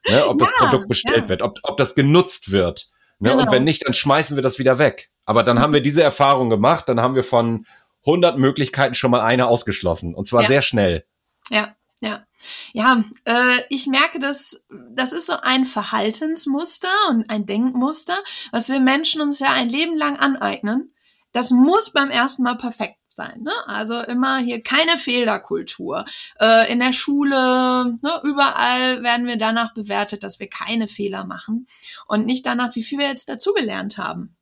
ne, 0.08 0.24
ob 0.26 0.40
ja, 0.40 0.46
das 0.46 0.54
Produkt 0.56 0.88
bestellt 0.88 1.24
ja. 1.24 1.28
wird, 1.28 1.42
ob, 1.42 1.58
ob 1.64 1.76
das 1.76 1.94
genutzt 1.94 2.52
wird. 2.52 2.86
Ne, 3.18 3.30
genau. 3.30 3.42
Und 3.42 3.50
wenn 3.50 3.64
nicht, 3.64 3.86
dann 3.86 3.94
schmeißen 3.94 4.36
wir 4.36 4.42
das 4.42 4.58
wieder 4.58 4.78
weg. 4.78 5.10
Aber 5.26 5.42
dann 5.42 5.58
haben 5.58 5.72
wir 5.72 5.80
diese 5.80 6.02
Erfahrung 6.02 6.48
gemacht, 6.48 6.88
dann 6.88 7.00
haben 7.00 7.14
wir 7.14 7.24
von 7.24 7.66
100 8.06 8.38
Möglichkeiten 8.38 8.94
schon 8.94 9.10
mal 9.10 9.20
eine 9.20 9.48
ausgeschlossen 9.48 10.14
und 10.14 10.26
zwar 10.26 10.42
ja. 10.42 10.48
sehr 10.48 10.62
schnell. 10.62 11.04
Ja, 11.50 11.74
ja. 12.00 12.24
Ja, 12.72 13.04
äh, 13.26 13.58
ich 13.68 13.86
merke, 13.86 14.18
dass 14.18 14.62
das 14.94 15.12
ist 15.12 15.26
so 15.26 15.34
ein 15.42 15.66
Verhaltensmuster 15.66 16.88
und 17.10 17.28
ein 17.28 17.44
Denkmuster, 17.44 18.16
was 18.50 18.68
wir 18.68 18.80
Menschen 18.80 19.20
uns 19.20 19.40
ja 19.40 19.52
ein 19.52 19.68
Leben 19.68 19.96
lang 19.96 20.16
aneignen. 20.16 20.94
Das 21.32 21.50
muss 21.50 21.92
beim 21.92 22.10
ersten 22.10 22.42
Mal 22.42 22.56
perfekt 22.56 22.99
sein. 23.12 23.42
Ne? 23.42 23.52
Also 23.66 24.00
immer 24.00 24.38
hier 24.38 24.62
keine 24.62 24.96
Fehlerkultur. 24.96 26.04
Äh, 26.38 26.72
in 26.72 26.80
der 26.80 26.92
Schule, 26.92 27.98
ne, 28.00 28.20
überall 28.22 29.02
werden 29.02 29.26
wir 29.26 29.36
danach 29.36 29.74
bewertet, 29.74 30.22
dass 30.22 30.40
wir 30.40 30.48
keine 30.48 30.88
Fehler 30.88 31.24
machen 31.24 31.66
und 32.06 32.26
nicht 32.26 32.46
danach, 32.46 32.74
wie 32.76 32.82
viel 32.82 32.98
wir 32.98 33.08
jetzt 33.08 33.28
dazugelernt 33.28 33.98
haben. 33.98 34.36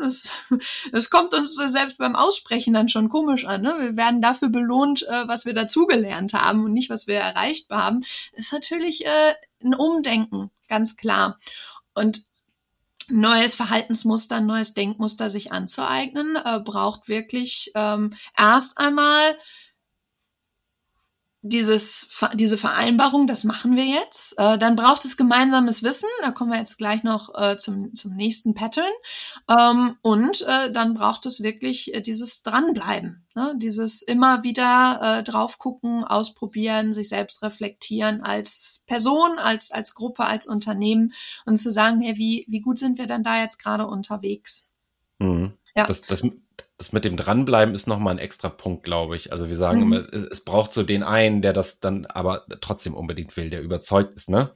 Das, 0.00 0.30
das 0.92 1.10
kommt 1.10 1.34
uns 1.34 1.54
selbst 1.56 1.98
beim 1.98 2.16
Aussprechen 2.16 2.72
dann 2.72 2.88
schon 2.88 3.08
komisch 3.08 3.44
an. 3.44 3.62
Ne? 3.62 3.76
Wir 3.78 3.96
werden 3.96 4.22
dafür 4.22 4.48
belohnt, 4.48 5.02
äh, 5.02 5.28
was 5.28 5.44
wir 5.44 5.54
dazugelernt 5.54 6.32
haben 6.32 6.64
und 6.64 6.72
nicht, 6.72 6.90
was 6.90 7.06
wir 7.06 7.16
erreicht 7.16 7.70
haben. 7.70 8.00
Das 8.32 8.46
ist 8.46 8.52
natürlich 8.52 9.04
äh, 9.06 9.34
ein 9.62 9.74
Umdenken, 9.74 10.50
ganz 10.68 10.96
klar. 10.96 11.38
Und 11.94 12.22
neues 13.10 13.54
Verhaltensmuster, 13.54 14.40
neues 14.40 14.74
Denkmuster 14.74 15.30
sich 15.30 15.52
anzueignen, 15.52 16.36
äh, 16.36 16.60
braucht 16.60 17.08
wirklich 17.08 17.70
ähm, 17.74 18.12
erst 18.38 18.78
einmal 18.78 19.36
dieses, 21.46 22.08
diese 22.32 22.56
Vereinbarung, 22.56 23.26
das 23.26 23.44
machen 23.44 23.76
wir 23.76 23.84
jetzt. 23.84 24.34
Äh, 24.38 24.56
dann 24.56 24.76
braucht 24.76 25.04
es 25.04 25.18
gemeinsames 25.18 25.82
Wissen, 25.82 26.08
da 26.22 26.30
kommen 26.30 26.50
wir 26.50 26.58
jetzt 26.58 26.78
gleich 26.78 27.02
noch 27.02 27.34
äh, 27.34 27.58
zum, 27.58 27.94
zum 27.94 28.14
nächsten 28.16 28.54
Pattern. 28.54 28.90
Ähm, 29.50 29.96
und 30.00 30.40
äh, 30.40 30.72
dann 30.72 30.94
braucht 30.94 31.26
es 31.26 31.42
wirklich 31.42 31.94
äh, 31.94 32.00
dieses 32.00 32.42
Dranbleiben, 32.44 33.26
ne? 33.34 33.54
dieses 33.58 34.00
immer 34.00 34.42
wieder 34.42 35.18
äh, 35.18 35.22
drauf 35.22 35.58
gucken, 35.58 36.02
ausprobieren, 36.02 36.94
sich 36.94 37.10
selbst 37.10 37.42
reflektieren 37.42 38.22
als 38.22 38.82
Person, 38.86 39.38
als, 39.38 39.70
als 39.70 39.94
Gruppe, 39.94 40.24
als 40.24 40.46
Unternehmen 40.46 41.12
und 41.44 41.58
zu 41.58 41.70
sagen, 41.70 42.00
hey, 42.00 42.16
wie, 42.16 42.46
wie 42.48 42.62
gut 42.62 42.78
sind 42.78 42.96
wir 42.96 43.06
denn 43.06 43.22
da 43.22 43.42
jetzt 43.42 43.58
gerade 43.58 43.86
unterwegs? 43.86 44.70
Mhm. 45.18 45.52
Ja. 45.76 45.86
Das, 45.86 46.02
das, 46.02 46.22
das 46.78 46.92
mit 46.92 47.04
dem 47.04 47.16
Dranbleiben 47.16 47.74
ist 47.74 47.86
nochmal 47.86 48.14
ein 48.14 48.18
extra 48.18 48.48
Punkt, 48.48 48.84
glaube 48.84 49.16
ich. 49.16 49.32
Also 49.32 49.48
wir 49.48 49.56
sagen 49.56 49.80
mhm. 49.80 49.92
immer, 49.92 49.96
es, 50.12 50.22
es, 50.24 50.44
braucht 50.44 50.72
so 50.72 50.82
den 50.82 51.02
einen, 51.02 51.42
der 51.42 51.52
das 51.52 51.80
dann 51.80 52.06
aber 52.06 52.44
trotzdem 52.60 52.94
unbedingt 52.94 53.36
will, 53.36 53.50
der 53.50 53.62
überzeugt 53.62 54.14
ist, 54.14 54.30
ne? 54.30 54.50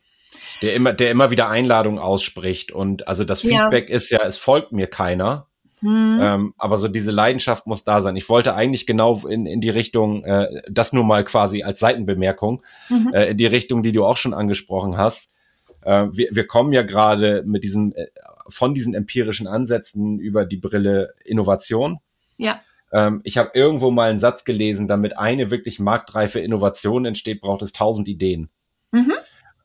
Der 0.63 0.75
immer, 0.75 0.93
der 0.93 1.11
immer 1.11 1.31
wieder 1.31 1.49
Einladungen 1.49 1.99
ausspricht 1.99 2.71
und 2.71 3.09
also 3.09 3.25
das 3.25 3.41
Feedback 3.41 3.89
ja. 3.89 3.97
ist 3.97 4.11
ja, 4.11 4.21
es 4.25 4.37
folgt 4.37 4.73
mir 4.73 4.87
keiner. 4.87 5.47
Mhm. 5.81 6.19
Ähm, 6.21 6.55
aber 6.59 6.79
so 6.79 6.89
diese 6.89 7.13
Leidenschaft 7.13 7.67
muss 7.67 7.85
da 7.85 8.03
sein. 8.03 8.17
Ich 8.17 8.29
wollte 8.29 8.55
eigentlich 8.55 8.87
genau 8.87 9.27
in, 9.27 9.47
in 9.47 9.61
die 9.61 9.71
Richtung, 9.71 10.25
äh, 10.25 10.63
das 10.69 10.93
nur 10.93 11.05
mal 11.05 11.25
quasi 11.25 11.63
als 11.63 11.79
Seitenbemerkung, 11.79 12.63
mhm. 12.89 13.13
äh, 13.15 13.31
in 13.31 13.37
die 13.37 13.47
Richtung, 13.47 13.83
die 13.83 13.93
du 13.93 14.05
auch 14.05 14.17
schon 14.17 14.35
angesprochen 14.35 14.97
hast. 14.97 15.35
Äh, 15.83 16.07
wir, 16.13 16.29
wir 16.33 16.47
kommen 16.47 16.73
ja 16.73 16.83
gerade 16.83 17.43
mit 17.47 17.63
diesem 17.63 17.93
äh, 17.95 18.07
von 18.49 18.75
diesen 18.75 18.95
empirischen 18.95 19.47
Ansätzen 19.47 20.19
über 20.19 20.45
die 20.45 20.57
Brille 20.57 21.15
Innovation. 21.25 21.99
Ja. 22.37 22.61
Ähm, 22.93 23.21
ich 23.25 23.39
habe 23.39 23.51
irgendwo 23.55 23.91
mal 23.91 24.11
einen 24.11 24.19
Satz 24.19 24.45
gelesen, 24.45 24.89
damit 24.89 25.19
eine 25.19 25.51
wirklich 25.51 25.79
marktreife 25.79 26.41
Innovation 26.41 27.05
entsteht, 27.05 27.41
braucht 27.41 27.63
es 27.63 27.73
tausend 27.73 28.09
Ideen. 28.09 28.51
Mhm. 28.93 29.13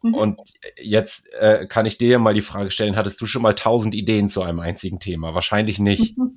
Mhm. 0.03 0.13
Und 0.13 0.39
jetzt 0.81 1.34
äh, 1.34 1.65
kann 1.65 1.86
ich 1.86 1.97
dir 1.97 2.19
mal 2.19 2.34
die 2.34 2.41
Frage 2.41 2.71
stellen, 2.71 2.95
hattest 2.95 3.21
du 3.21 3.25
schon 3.25 3.41
mal 3.41 3.55
tausend 3.55 3.95
Ideen 3.95 4.27
zu 4.27 4.41
einem 4.41 4.59
einzigen 4.59 4.99
Thema? 4.99 5.34
Wahrscheinlich 5.34 5.79
nicht. 5.79 6.15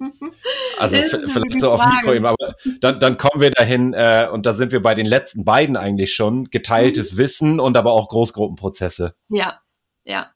Also 0.78 0.96
vielleicht 0.98 1.58
so 1.58 1.72
auf 1.72 1.80
Mikroebene, 1.82 2.28
aber 2.28 2.54
dann, 2.82 3.00
dann 3.00 3.16
kommen 3.16 3.40
wir 3.40 3.50
dahin 3.50 3.94
äh, 3.94 4.28
und 4.30 4.44
da 4.44 4.52
sind 4.52 4.72
wir 4.72 4.82
bei 4.82 4.94
den 4.94 5.06
letzten 5.06 5.42
beiden 5.46 5.74
eigentlich 5.74 6.12
schon. 6.12 6.50
Geteiltes 6.50 7.14
mhm. 7.14 7.16
Wissen 7.16 7.60
und 7.60 7.78
aber 7.78 7.92
auch 7.92 8.10
Großgruppenprozesse. 8.10 9.14
Ja, 9.30 9.60
ja. 10.04 10.30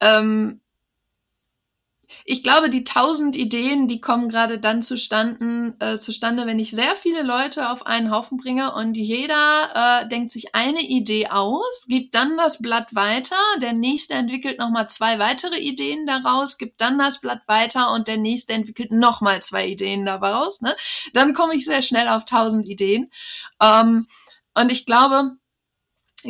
Ähm, 0.00 0.60
ich 2.28 2.42
glaube, 2.42 2.70
die 2.70 2.82
tausend 2.82 3.36
Ideen, 3.36 3.86
die 3.86 4.00
kommen 4.00 4.28
gerade 4.28 4.58
dann 4.58 4.82
zustande, 4.82 5.76
äh, 5.78 5.96
zustande, 5.96 6.44
wenn 6.46 6.58
ich 6.58 6.72
sehr 6.72 6.96
viele 6.96 7.22
Leute 7.22 7.70
auf 7.70 7.86
einen 7.86 8.10
Haufen 8.10 8.36
bringe 8.36 8.74
und 8.74 8.96
jeder 8.96 10.02
äh, 10.02 10.08
denkt 10.08 10.32
sich 10.32 10.52
eine 10.52 10.80
Idee 10.80 11.28
aus, 11.28 11.86
gibt 11.86 12.16
dann 12.16 12.36
das 12.36 12.60
Blatt 12.60 12.96
weiter, 12.96 13.36
der 13.62 13.74
nächste 13.74 14.14
entwickelt 14.14 14.58
nochmal 14.58 14.88
zwei 14.88 15.20
weitere 15.20 15.60
Ideen 15.60 16.04
daraus, 16.04 16.58
gibt 16.58 16.80
dann 16.80 16.98
das 16.98 17.20
Blatt 17.20 17.42
weiter 17.46 17.92
und 17.92 18.08
der 18.08 18.16
nächste 18.16 18.54
entwickelt 18.54 18.90
nochmal 18.90 19.40
zwei 19.40 19.68
Ideen 19.68 20.04
daraus. 20.04 20.60
Ne? 20.60 20.76
Dann 21.12 21.32
komme 21.32 21.54
ich 21.54 21.64
sehr 21.64 21.82
schnell 21.82 22.08
auf 22.08 22.24
tausend 22.24 22.66
Ideen. 22.66 23.08
Ähm, 23.62 24.08
und 24.54 24.72
ich 24.72 24.84
glaube, 24.84 25.36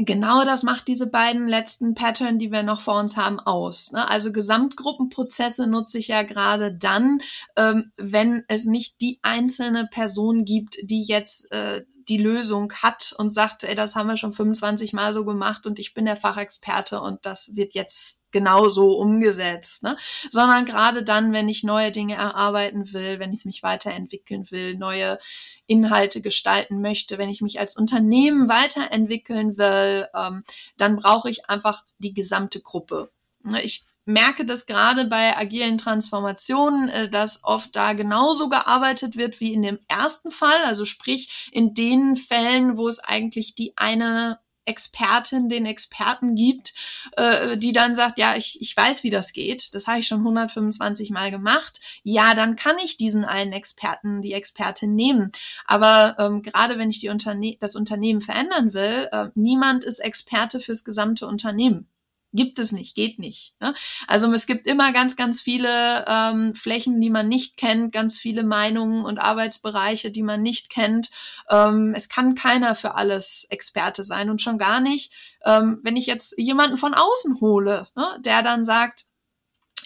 genau 0.05 0.45
das 0.45 0.63
macht 0.63 0.89
diese 0.89 1.11
beiden 1.11 1.49
letzten 1.49 1.95
Pattern, 1.95 2.39
die 2.39 2.53
wir 2.53 2.63
noch 2.63 2.81
vor 2.81 2.99
uns 2.99 3.17
haben, 3.17 3.41
aus. 3.41 3.93
Ne? 3.93 4.09
Also 4.09 4.33
Gesamtgruppenprozesse 4.33 5.67
nutze 5.67 5.99
ich 5.99 6.09
ja 6.09 6.23
gerade 6.23 6.75
dann, 6.75 7.21
ähm, 7.57 7.93
wenn 7.97 8.45
es 8.49 8.67
nicht 8.67 9.01
die 9.01 9.19
einzelne 9.23 9.89
Person 9.91 10.45
gibt, 10.45 10.77
die 10.83 11.03
jetzt 11.03 11.51
äh, 11.53 11.83
die 12.09 12.19
Lösung 12.19 12.73
hat 12.83 13.15
und 13.19 13.33
sagt, 13.33 13.65
ey, 13.65 13.75
das 13.75 13.97
haben 13.97 14.09
wir 14.09 14.17
schon 14.17 14.33
25 14.33 14.93
Mal 14.93 15.13
so 15.13 15.25
gemacht 15.25 15.67
und 15.67 15.79
ich 15.79 15.95
bin 15.95 16.05
der 16.05 16.17
Fachexperte 16.17 17.01
und 17.01 17.25
das 17.27 17.57
wird 17.57 17.75
jetzt 17.75 18.23
genauso 18.33 18.93
umgesetzt, 18.99 19.83
ne? 19.83 19.97
sondern 20.31 20.65
gerade 20.65 21.03
dann, 21.03 21.33
wenn 21.33 21.49
ich 21.49 21.65
neue 21.65 21.93
Dinge 21.93 22.15
erarbeiten 22.15 22.93
will, 22.93 23.19
wenn 23.19 23.33
ich 23.33 23.45
mich 23.45 23.63
weiterentwickeln 23.63 24.51
will, 24.51 24.77
neue 24.77 25.19
Inhalte 25.67 26.21
gestalten 26.21 26.81
möchte, 26.81 27.19
wenn 27.19 27.29
ich 27.29 27.41
mich 27.41 27.61
als 27.61 27.77
Unternehmen 27.77 28.49
weiterentwickeln 28.49 29.57
will, 29.57 30.07
ähm, 30.15 30.45
dann 30.77 30.97
brauche 30.97 31.31
ich 31.31 31.49
einfach 31.49 31.85
die 31.99 32.15
gesamte 32.15 32.61
Gruppe. 32.61 33.11
Ne, 33.43 33.63
ich 33.63 33.87
merke 34.07 34.47
das 34.47 34.67
gerade 34.67 35.07
bei 35.07 35.37
agilen 35.37 35.79
Transformationen, 35.79 36.89
äh, 36.89 37.11
dass 37.11 37.45
oft 37.45 37.75
da 37.77 37.93
genauso 37.93 38.49
gearbeitet 38.49 39.17
wird 39.17 39.41
wie 39.41 39.53
in 39.53 39.63
dem 39.63 39.79
ersten 39.89 40.31
Fall. 40.31 40.65
Also 40.65 40.85
sprich 40.85 41.51
in 41.53 41.75
den 41.75 42.17
Fällen, 42.17 42.77
wo 42.77 42.89
es 42.89 43.01
eigentlich 43.01 43.55
die 43.55 43.77
eine 43.77 44.39
Expertin, 44.67 45.49
den 45.49 45.67
Experten 45.67 46.35
gibt, 46.35 46.75
äh, 47.17 47.57
die 47.57 47.73
dann 47.73 47.95
sagt, 47.95 48.19
ja, 48.19 48.37
ich, 48.37 48.61
ich 48.61 48.77
weiß, 48.77 49.05
wie 49.05 49.11
das 49.11 49.33
geht. 49.33 49.75
Das 49.75 49.87
habe 49.87 50.01
ich 50.01 50.07
schon 50.07 50.19
125 50.21 51.11
Mal 51.11 51.31
gemacht. 51.31 51.81
Ja, 52.03 52.35
dann 52.35 52.57
kann 52.57 52.77
ich 52.85 52.97
diesen 52.97 53.25
einen 53.25 53.53
Experten, 53.53 54.23
die 54.23 54.33
Expertin 54.33 54.95
nehmen. 54.95 55.33
Aber 55.65 56.17
ähm, 56.19 56.43
gerade 56.43 56.79
wenn 56.79 56.91
ich 56.91 56.99
die 56.99 57.09
Unterne 57.09 57.57
das 57.61 57.77
Unternehmen 57.77 58.21
verändern 58.21 58.75
will, 58.75 59.09
äh, 59.13 59.29
niemand 59.35 59.85
ist 59.85 60.01
Experte 60.01 60.61
fürs 60.61 60.85
gesamte 60.85 61.27
Unternehmen. 61.27 61.89
Gibt 62.33 62.59
es 62.59 62.73
nicht, 62.73 62.95
geht 62.95 63.19
nicht. 63.19 63.55
Ne? 63.61 63.75
Also 64.09 64.31
es 64.33 64.47
gibt 64.47 64.67
immer 64.67 64.93
ganz, 64.93 65.17
ganz 65.17 65.41
viele 65.41 66.05
ähm, 66.07 66.55
Flächen, 66.55 67.01
die 67.01 67.09
man 67.09 67.29
nicht 67.29 67.57
kennt, 67.57 67.93
ganz 67.93 68.19
viele 68.19 68.43
Meinungen 68.43 69.05
und 69.05 69.19
Arbeitsbereiche, 69.19 70.11
die 70.11 70.23
man 70.23 70.43
nicht 70.43 70.69
kennt. 70.69 71.11
Ähm, 71.49 71.95
es 71.97 72.09
kann 72.09 72.35
keiner 72.35 72.75
für 72.75 72.95
alles 72.95 73.47
Experte 73.49 74.05
sein 74.05 74.29
und 74.29 74.43
schon 74.43 74.59
gar 74.59 74.81
nicht, 74.81 75.13
ähm, 75.45 75.81
wenn 75.83 75.97
ich 75.97 76.07
jetzt 76.07 76.39
jemanden 76.39 76.77
von 76.77 76.95
außen 76.95 77.41
hole, 77.41 77.89
ne, 77.95 78.19
der 78.21 78.43
dann 78.43 78.65
sagt, 78.65 79.07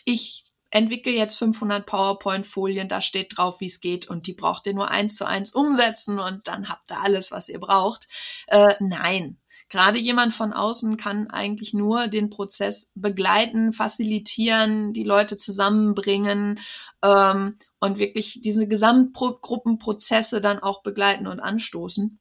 ich 0.04 0.44
entwickle 0.70 1.12
jetzt 1.12 1.36
500 1.36 1.84
PowerPoint-Folien, 1.84 2.88
da 2.88 3.00
steht 3.00 3.36
drauf, 3.36 3.60
wie 3.60 3.66
es 3.66 3.80
geht 3.80 4.08
und 4.08 4.26
die 4.26 4.34
braucht 4.34 4.66
ihr 4.66 4.74
nur 4.74 4.90
eins 4.90 5.16
zu 5.16 5.26
eins 5.26 5.52
umsetzen 5.52 6.18
und 6.18 6.46
dann 6.48 6.68
habt 6.68 6.90
ihr 6.90 7.00
alles, 7.00 7.32
was 7.32 7.48
ihr 7.48 7.58
braucht. 7.58 8.08
Äh, 8.46 8.74
nein, 8.78 9.38
gerade 9.70 9.98
jemand 9.98 10.34
von 10.34 10.52
außen 10.52 10.96
kann 10.96 11.30
eigentlich 11.30 11.72
nur 11.72 12.08
den 12.08 12.28
Prozess 12.28 12.92
begleiten, 12.96 13.72
facilitieren, 13.72 14.92
die 14.92 15.04
Leute 15.04 15.38
zusammenbringen 15.38 16.58
ähm, 17.02 17.56
und 17.78 17.98
wirklich 17.98 18.42
diese 18.42 18.68
Gesamtgruppenprozesse 18.68 20.40
dann 20.40 20.58
auch 20.58 20.82
begleiten 20.82 21.26
und 21.26 21.40
anstoßen 21.40 22.18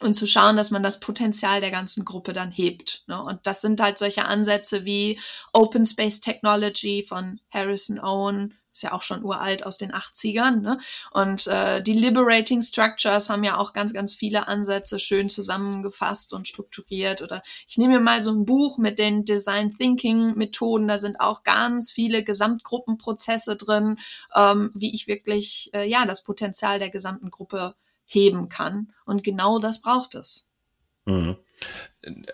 und 0.00 0.14
zu 0.14 0.26
schauen, 0.26 0.56
dass 0.56 0.70
man 0.70 0.82
das 0.82 0.98
Potenzial 0.98 1.60
der 1.60 1.70
ganzen 1.70 2.04
Gruppe 2.04 2.32
dann 2.32 2.50
hebt. 2.50 3.04
Ne? 3.06 3.22
Und 3.22 3.46
das 3.46 3.60
sind 3.60 3.80
halt 3.80 3.98
solche 3.98 4.24
Ansätze 4.24 4.84
wie 4.84 5.20
Open 5.52 5.86
Space 5.86 6.20
Technology 6.20 7.04
von 7.06 7.40
Harrison 7.50 8.00
Owen, 8.00 8.54
ist 8.72 8.82
ja 8.82 8.92
auch 8.92 9.02
schon 9.02 9.22
uralt 9.22 9.66
aus 9.66 9.76
den 9.76 9.92
80ern. 9.92 10.60
Ne? 10.60 10.78
Und 11.10 11.46
äh, 11.46 11.82
die 11.82 11.92
Liberating 11.92 12.62
Structures 12.62 13.28
haben 13.28 13.44
ja 13.44 13.58
auch 13.58 13.72
ganz, 13.72 13.92
ganz 13.92 14.14
viele 14.14 14.48
Ansätze 14.48 14.98
schön 14.98 15.28
zusammengefasst 15.28 16.32
und 16.32 16.48
strukturiert. 16.48 17.22
Oder 17.22 17.42
ich 17.68 17.76
nehme 17.76 17.94
mir 17.94 18.00
mal 18.00 18.22
so 18.22 18.32
ein 18.32 18.46
Buch 18.46 18.78
mit 18.78 18.98
den 18.98 19.24
Design 19.24 19.70
Thinking 19.70 20.34
Methoden, 20.36 20.88
da 20.88 20.98
sind 20.98 21.20
auch 21.20 21.42
ganz 21.42 21.90
viele 21.90 22.24
Gesamtgruppenprozesse 22.24 23.56
drin, 23.56 23.98
ähm, 24.34 24.70
wie 24.74 24.94
ich 24.94 25.06
wirklich 25.06 25.70
äh, 25.74 25.88
ja 25.88 26.06
das 26.06 26.24
Potenzial 26.24 26.78
der 26.78 26.90
gesamten 26.90 27.30
Gruppe 27.30 27.74
heben 28.06 28.48
kann. 28.48 28.92
Und 29.04 29.24
genau 29.24 29.58
das 29.58 29.80
braucht 29.80 30.14
es. 30.14 30.48
Mhm. 31.04 31.36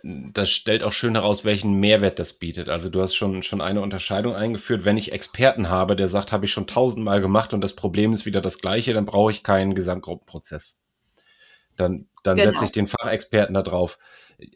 Das 0.03 0.51
stellt 0.51 0.83
auch 0.83 0.93
schön 0.93 1.15
heraus, 1.15 1.45
welchen 1.45 1.75
Mehrwert 1.75 2.19
das 2.19 2.35
bietet. 2.35 2.71
Also 2.71 2.89
du 2.89 3.03
hast 3.03 3.15
schon, 3.15 3.43
schon 3.43 3.61
eine 3.61 3.83
Unterscheidung 3.83 4.35
eingeführt. 4.35 4.87
Wenn 4.87 4.97
ich 4.97 5.13
Experten 5.13 5.69
habe, 5.69 5.95
der 5.95 6.09
sagt, 6.09 6.33
habe 6.33 6.47
ich 6.47 6.53
schon 6.53 6.67
tausendmal 6.67 7.21
gemacht 7.21 7.53
und 7.53 7.61
das 7.61 7.75
Problem 7.75 8.15
ist 8.15 8.25
wieder 8.25 8.41
das 8.41 8.61
gleiche, 8.61 8.95
dann 8.95 9.05
brauche 9.05 9.31
ich 9.31 9.43
keinen 9.43 9.75
Gesamtgruppenprozess. 9.75 10.83
Dann, 11.77 12.09
dann 12.23 12.37
genau. 12.37 12.53
setze 12.53 12.65
ich 12.65 12.73
den 12.73 12.87
Fachexperten 12.87 13.55
da 13.55 13.63
drauf. 13.63 13.99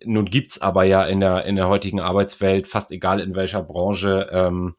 Nun 0.05 0.27
gibt's 0.27 0.63
aber 0.63 0.85
ja 0.85 1.05
in 1.05 1.21
der, 1.21 1.45
in 1.45 1.57
der 1.57 1.69
heutigen 1.69 2.01
Arbeitswelt, 2.01 2.67
fast 2.67 2.91
egal 2.91 3.21
in 3.21 3.35
welcher 3.35 3.63
Branche, 3.63 4.29
ähm, 4.31 4.77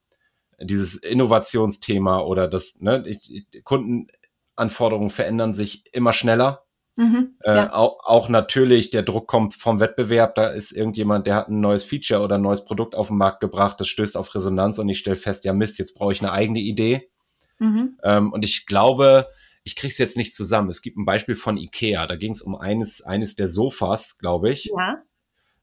dieses 0.60 0.96
Innovationsthema 0.96 2.20
oder 2.20 2.48
das, 2.48 2.80
ne, 2.80 3.04
ich, 3.06 3.46
Kundenanforderungen 3.64 5.10
verändern 5.10 5.54
sich 5.54 5.94
immer 5.94 6.14
schneller 6.14 6.64
Mhm, 6.96 7.36
äh, 7.44 7.56
ja. 7.56 7.74
auch, 7.74 8.06
auch 8.06 8.30
natürlich, 8.30 8.91
der 8.91 9.02
Druck 9.02 9.28
kommt 9.28 9.56
vom 9.56 9.80
Wettbewerb, 9.80 10.36
da 10.36 10.50
ist 10.50 10.72
irgendjemand, 10.72 11.26
der 11.26 11.36
hat 11.36 11.50
ein 11.50 11.60
neues 11.60 11.84
Feature 11.84 12.22
oder 12.22 12.36
ein 12.36 12.41
neues 12.41 12.66
Produkt 12.66 12.94
auf 12.94 13.08
den 13.08 13.18
Markt 13.18 13.39
gebracht, 13.39 13.80
das 13.80 13.88
stößt 13.88 14.16
auf 14.16 14.34
Resonanz 14.36 14.78
und 14.78 14.89
ich 14.89 15.00
stelle 15.00 15.16
fest, 15.16 15.44
ja 15.44 15.54
Mist, 15.54 15.80
jetzt 15.80 15.96
brauche 15.96 16.14
ich 16.14 16.22
eine 16.22 16.32
eigene 16.32 16.60
Idee. 16.60 17.10
Mhm. 17.58 17.98
Ähm, 18.04 18.32
und 18.32 18.46
ich 18.46 18.68
glaube, 18.68 19.26
ich 19.64 19.76
kriege 19.76 19.91
es 19.91 19.98
jetzt 19.98 20.18
nicht 20.18 20.36
zusammen. 20.36 20.70
Es 20.70 20.82
gibt 20.82 20.98
ein 20.98 21.06
Beispiel 21.06 21.36
von 21.36 21.58
Ikea, 21.58 22.06
da 22.06 22.16
ging 22.16 22.34
es 22.34 22.41
um 22.41 22.56
eines, 22.56 23.02
eines 23.02 23.36
der 23.36 23.48
Sofas, 23.48 24.18
glaube 24.20 24.52
ich. 24.52 24.66
Ja. 24.66 25.02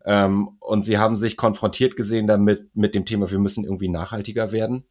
Ähm, 0.05 0.57
und 0.61 0.85
sie 0.85 0.99
haben 0.99 1.17
sich 1.17 1.37
konfrontiert 1.37 1.95
gesehen 1.95 2.27
damit 2.27 2.75
mit 2.75 2.95
dem 2.95 3.05
Thema, 3.05 3.31
wir 3.31 3.39
müssen 3.39 3.65
irgendwie 3.65 3.89
nachhaltiger 3.89 4.51
werden. 4.51 4.85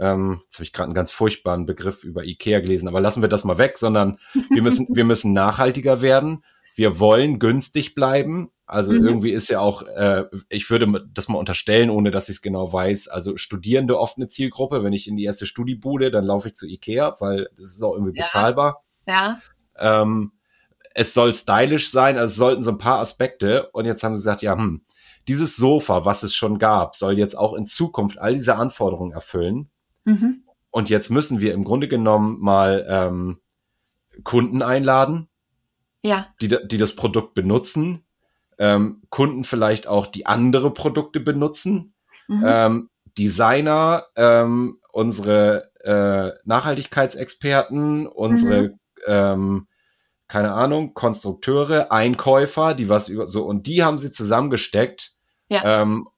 Ähm, 0.00 0.40
jetzt 0.44 0.54
habe 0.54 0.64
ich 0.64 0.72
gerade 0.72 0.86
einen 0.86 0.94
ganz 0.94 1.10
furchtbaren 1.10 1.66
Begriff 1.66 2.04
über 2.04 2.24
Ikea 2.24 2.60
gelesen, 2.60 2.88
aber 2.88 3.02
lassen 3.02 3.20
wir 3.20 3.28
das 3.28 3.44
mal 3.44 3.58
weg, 3.58 3.76
sondern 3.76 4.18
wir 4.50 4.62
müssen, 4.62 4.88
wir 4.90 5.04
müssen 5.04 5.34
nachhaltiger 5.34 6.00
werden. 6.00 6.42
Wir 6.74 6.98
wollen 6.98 7.38
günstig 7.38 7.94
bleiben. 7.94 8.50
Also 8.64 8.92
mhm. 8.92 9.06
irgendwie 9.06 9.32
ist 9.32 9.50
ja 9.50 9.60
auch, 9.60 9.82
äh, 9.82 10.24
ich 10.48 10.70
würde 10.70 11.06
das 11.12 11.28
mal 11.28 11.38
unterstellen, 11.38 11.90
ohne 11.90 12.10
dass 12.10 12.30
ich 12.30 12.36
es 12.36 12.42
genau 12.42 12.72
weiß. 12.72 13.08
Also 13.08 13.36
Studierende 13.36 13.98
oft 13.98 14.16
eine 14.16 14.28
Zielgruppe. 14.28 14.82
Wenn 14.82 14.94
ich 14.94 15.06
in 15.06 15.16
die 15.16 15.24
erste 15.24 15.44
Studiebude, 15.44 16.10
dann 16.10 16.24
laufe 16.24 16.48
ich 16.48 16.54
zu 16.54 16.66
Ikea, 16.66 17.16
weil 17.18 17.50
das 17.56 17.66
ist 17.66 17.82
auch 17.82 17.94
irgendwie 17.94 18.18
ja. 18.18 18.24
bezahlbar. 18.24 18.82
Ja. 19.06 19.40
Ähm, 19.76 20.32
es 20.94 21.12
soll 21.12 21.32
stylisch 21.32 21.90
sein, 21.90 22.16
also 22.16 22.32
es 22.32 22.36
sollten 22.36 22.62
so 22.62 22.70
ein 22.70 22.78
paar 22.78 23.00
Aspekte. 23.00 23.68
Und 23.72 23.84
jetzt 23.84 24.02
haben 24.02 24.16
sie 24.16 24.20
gesagt, 24.20 24.42
ja, 24.42 24.56
hm, 24.56 24.82
dieses 25.28 25.56
Sofa, 25.56 26.06
was 26.06 26.22
es 26.22 26.34
schon 26.34 26.58
gab, 26.58 26.96
soll 26.96 27.18
jetzt 27.18 27.36
auch 27.36 27.54
in 27.54 27.66
Zukunft 27.66 28.18
all 28.18 28.34
diese 28.34 28.56
Anforderungen 28.56 29.12
erfüllen. 29.12 29.68
Mhm. 30.10 30.44
Und 30.70 30.88
jetzt 30.88 31.10
müssen 31.10 31.40
wir 31.40 31.52
im 31.52 31.64
Grunde 31.64 31.88
genommen 31.88 32.38
mal 32.40 32.86
ähm, 32.88 33.40
Kunden 34.22 34.62
einladen, 34.62 35.28
ja. 36.02 36.28
die, 36.40 36.48
die 36.48 36.78
das 36.78 36.94
Produkt 36.94 37.34
benutzen, 37.34 38.04
ähm, 38.58 39.02
Kunden 39.10 39.44
vielleicht 39.44 39.86
auch 39.86 40.06
die 40.06 40.26
andere 40.26 40.72
Produkte 40.72 41.20
benutzen, 41.20 41.94
mhm. 42.28 42.44
ähm, 42.46 42.88
Designer, 43.18 44.04
ähm, 44.16 44.78
unsere 44.92 45.70
äh, 45.82 46.38
Nachhaltigkeitsexperten, 46.44 48.06
unsere, 48.06 48.62
mhm. 48.62 48.78
ähm, 49.06 49.66
keine 50.28 50.52
Ahnung, 50.52 50.94
Konstrukteure, 50.94 51.90
Einkäufer, 51.90 52.74
die 52.74 52.88
was 52.88 53.08
über 53.08 53.26
so 53.26 53.44
und 53.44 53.66
die 53.66 53.82
haben 53.82 53.98
sie 53.98 54.12
zusammengesteckt. 54.12 55.14
Ja. 55.48 55.82
Ähm, 55.82 56.08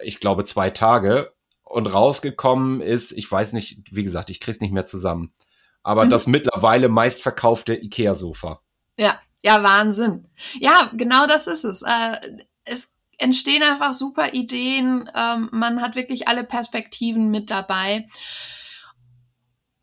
ich 0.00 0.20
glaube 0.20 0.44
zwei 0.44 0.70
Tage 0.70 1.32
und 1.68 1.86
rausgekommen 1.86 2.80
ist, 2.80 3.12
ich 3.12 3.30
weiß 3.30 3.52
nicht, 3.52 3.82
wie 3.90 4.02
gesagt, 4.02 4.30
ich 4.30 4.40
krieg's 4.40 4.60
nicht 4.60 4.72
mehr 4.72 4.86
zusammen. 4.86 5.32
Aber 5.82 6.04
mhm. 6.04 6.10
das 6.10 6.26
mittlerweile 6.26 6.88
meistverkaufte 6.88 7.74
IKEA-Sofa. 7.74 8.60
Ja, 8.98 9.20
ja, 9.42 9.62
Wahnsinn. 9.62 10.28
Ja, 10.58 10.90
genau 10.94 11.26
das 11.26 11.46
ist 11.46 11.64
es. 11.64 11.82
Äh, 11.82 12.16
es 12.64 12.94
entstehen 13.18 13.62
einfach 13.62 13.94
super 13.94 14.32
Ideen. 14.32 15.10
Ähm, 15.14 15.48
man 15.52 15.80
hat 15.80 15.94
wirklich 15.94 16.28
alle 16.28 16.44
Perspektiven 16.44 17.30
mit 17.30 17.50
dabei. 17.50 18.06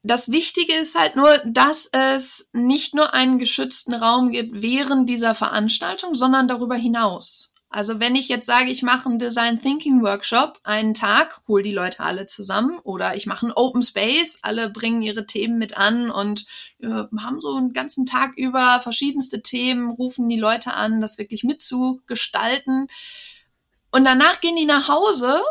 Das 0.04 0.30
Wichtige 0.30 0.74
ist 0.74 0.98
halt 0.98 1.16
nur, 1.16 1.40
dass 1.46 1.90
es 1.92 2.50
nicht 2.54 2.94
nur 2.94 3.14
einen 3.14 3.40
geschützten 3.40 3.94
Raum 3.94 4.30
gibt 4.30 4.62
während 4.62 5.10
dieser 5.10 5.34
Veranstaltung, 5.34 6.14
sondern 6.14 6.48
darüber 6.48 6.76
hinaus. 6.76 7.55
Also 7.76 8.00
wenn 8.00 8.16
ich 8.16 8.30
jetzt 8.30 8.46
sage, 8.46 8.72
ich 8.72 8.84
mache 8.84 9.10
einen 9.10 9.20
Design 9.20 9.62
Thinking 9.62 10.02
Workshop, 10.02 10.62
einen 10.64 10.94
Tag, 10.94 11.42
hol 11.46 11.62
die 11.62 11.74
Leute 11.74 12.00
alle 12.00 12.24
zusammen 12.24 12.80
oder 12.84 13.18
ich 13.18 13.26
mache 13.26 13.48
einen 13.48 13.52
Open 13.54 13.84
Space, 13.84 14.40
alle 14.44 14.70
bringen 14.70 15.02
ihre 15.02 15.26
Themen 15.26 15.58
mit 15.58 15.78
an 15.78 16.10
und 16.10 16.46
äh, 16.80 16.88
haben 16.88 17.42
so 17.42 17.54
einen 17.54 17.74
ganzen 17.74 18.06
Tag 18.06 18.32
über 18.38 18.80
verschiedenste 18.80 19.42
Themen, 19.42 19.90
rufen 19.90 20.30
die 20.30 20.40
Leute 20.40 20.74
an, 20.74 21.02
das 21.02 21.18
wirklich 21.18 21.44
mitzugestalten. 21.44 22.88
Und 23.92 24.06
danach 24.06 24.40
gehen 24.40 24.56
die 24.56 24.64
nach 24.64 24.88
Hause 24.88 25.42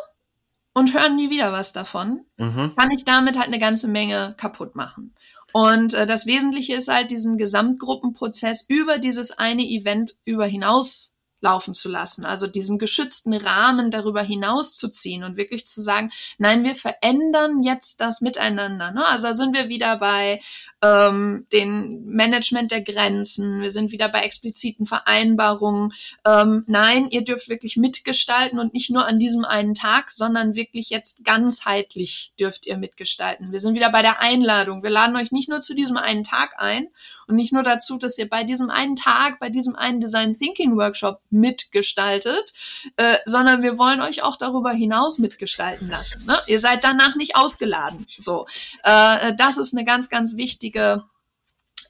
und 0.73 0.95
hören 0.95 1.17
nie 1.17 1.29
wieder 1.29 1.53
was 1.53 1.75
davon, 1.75 2.25
mhm. 2.39 2.75
kann 2.75 2.91
ich 2.91 3.05
damit 3.05 3.37
halt 3.37 3.49
eine 3.49 3.59
ganze 3.59 3.87
Menge 3.87 4.33
kaputt 4.39 4.77
machen. 4.77 5.15
Und 5.53 5.93
äh, 5.93 6.07
das 6.07 6.25
Wesentliche 6.25 6.75
ist 6.75 6.89
halt 6.89 7.11
diesen 7.11 7.37
Gesamtgruppenprozess 7.37 8.65
über 8.67 8.97
dieses 8.97 9.31
eine 9.33 9.63
Event 9.63 10.15
über 10.25 10.47
hinaus 10.47 11.14
laufen 11.45 11.75
zu 11.75 11.91
lassen. 11.91 12.25
Also 12.25 12.47
diesen 12.47 12.79
geschützten 12.79 13.35
Rahmen 13.35 13.91
darüber 13.91 14.23
hinauszuziehen 14.23 15.23
und 15.23 15.37
wirklich 15.37 15.67
zu 15.67 15.83
sagen, 15.83 16.11
nein, 16.39 16.65
wir 16.65 16.75
verändern 16.75 17.63
jetzt 17.63 18.01
das 18.01 18.23
Miteinander. 18.23 18.91
Ne? 18.91 19.07
Also 19.07 19.31
sind 19.33 19.55
wir 19.55 19.69
wieder 19.69 19.99
bei 19.99 20.41
ähm, 20.83 21.47
den 21.53 22.07
Management 22.07 22.71
der 22.71 22.81
Grenzen, 22.81 23.61
wir 23.61 23.73
sind 23.73 23.93
wieder 23.93 24.09
bei 24.09 24.21
expliziten 24.21 24.87
Vereinbarungen. 24.87 25.93
Ähm, 26.25 26.65
nein, 26.67 27.09
ihr 27.11 27.25
dürft 27.25 27.51
wirklich 27.51 27.77
mitgestalten 27.77 28.59
und 28.59 28.73
nicht 28.73 28.91
nur 28.91 29.07
an 29.07 29.19
diesem 29.19 29.45
einen 29.45 29.75
Tag, 29.75 30.11
sondern 30.11 30.55
wirklich 30.55 30.89
jetzt 30.89 31.25
ganzheitlich 31.25 32.33
dürft 32.41 32.67
ihr 32.67 32.79
mitgestalten. 32.79 33.53
Wir 33.53 33.61
sind 33.61 33.75
wieder 33.75 33.93
bei 33.93 34.01
der 34.01 34.23
Einladung. 34.23 34.83
Wir 34.83 34.91
laden 34.91 35.17
euch 35.17 35.31
nicht 35.31 35.51
nur 35.51 35.61
zu 35.61 35.75
diesem 35.75 35.99
einen 35.99 36.25
Tag 36.25 36.55
ein 36.57 36.89
und 37.27 37.37
nicht 37.37 37.53
nur 37.53 37.63
dazu, 37.63 37.99
dass 37.99 38.19
ihr 38.19 38.29
bei 38.29 38.45
diesem 38.45 38.71
einen 38.71 38.97
Tag, 38.97 39.39
bei 39.41 39.51
diesem 39.51 39.77
einen 39.77 40.01
Design 40.01 40.39
Thinking 40.39 40.77
Workshop 40.77 41.21
mitgestaltet, 41.31 42.53
äh, 42.97 43.17
sondern 43.25 43.63
wir 43.63 43.79
wollen 43.79 44.01
euch 44.01 44.23
auch 44.23 44.37
darüber 44.37 44.71
hinaus 44.71 45.19
mitgestalten 45.19 45.89
lassen. 45.89 46.25
Ne? 46.27 46.39
Ihr 46.47 46.59
seid 46.59 46.85
danach 46.85 47.17
nicht 47.17 47.37
ausgeladen. 47.37 48.07
So, 48.19 48.47
äh, 48.83 49.35
das 49.37 49.59
ist 49.59 49.75
eine 49.75 49.85
ganz, 49.85 50.09
ganz 50.09 50.37
wichtige 50.37 51.05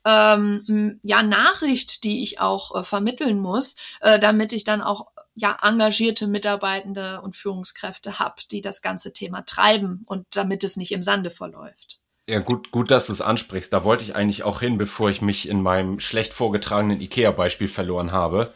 ähm, 0.05 1.01
ja 1.03 1.23
Nachricht, 1.23 2.05
die 2.05 2.23
ich 2.23 2.41
auch 2.41 2.75
äh, 2.75 2.85
vermitteln 2.85 3.41
muss, 3.41 3.77
äh, 4.01 4.19
damit 4.19 4.53
ich 4.53 4.65
dann 4.65 4.83
auch 4.83 5.09
ja 5.35 5.57
engagierte 5.63 6.27
Mitarbeitende 6.27 7.21
und 7.23 7.37
Führungskräfte 7.37 8.19
habe, 8.19 8.43
die 8.51 8.61
das 8.61 8.83
ganze 8.83 9.13
Thema 9.13 9.43
treiben 9.43 10.03
und 10.07 10.27
damit 10.31 10.63
es 10.63 10.77
nicht 10.77 10.93
im 10.93 11.03
Sande 11.03 11.31
verläuft. 11.31 12.01
Ja, 12.29 12.39
gut, 12.41 12.71
gut, 12.71 12.91
dass 12.91 13.07
du 13.07 13.13
es 13.13 13.21
ansprichst. 13.21 13.73
Da 13.73 13.85
wollte 13.85 14.05
ich 14.05 14.17
eigentlich 14.17 14.45
auch 14.45 14.61
hin, 14.61 14.79
bevor 14.79 15.11
ich 15.11 15.21
mich 15.21 15.49
in 15.49 15.61
meinem 15.61 16.01
schlecht 16.01 16.33
vorgetragenen 16.33 17.01
IKEA-Beispiel 17.01 17.69
verloren 17.69 18.13
habe. 18.13 18.53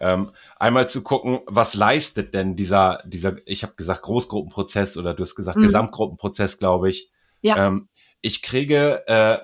Ähm, 0.00 0.32
einmal 0.58 0.88
zu 0.88 1.04
gucken, 1.04 1.40
was 1.46 1.74
leistet 1.74 2.34
denn 2.34 2.56
dieser, 2.56 3.00
dieser, 3.06 3.36
ich 3.46 3.62
habe 3.62 3.74
gesagt, 3.76 4.02
Großgruppenprozess 4.02 4.96
oder 4.96 5.14
du 5.14 5.22
hast 5.22 5.36
gesagt, 5.36 5.58
mhm. 5.58 5.62
Gesamtgruppenprozess, 5.62 6.58
glaube 6.58 6.90
ich. 6.90 7.10
Ja. 7.42 7.68
Ähm, 7.68 7.88
ich 8.20 8.42
kriege 8.42 9.06
äh, 9.06 9.38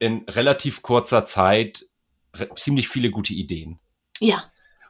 in 0.00 0.24
relativ 0.28 0.82
kurzer 0.82 1.24
Zeit 1.24 1.86
ziemlich 2.56 2.88
viele 2.88 3.10
gute 3.10 3.34
Ideen. 3.34 3.78
Ja. 4.18 4.42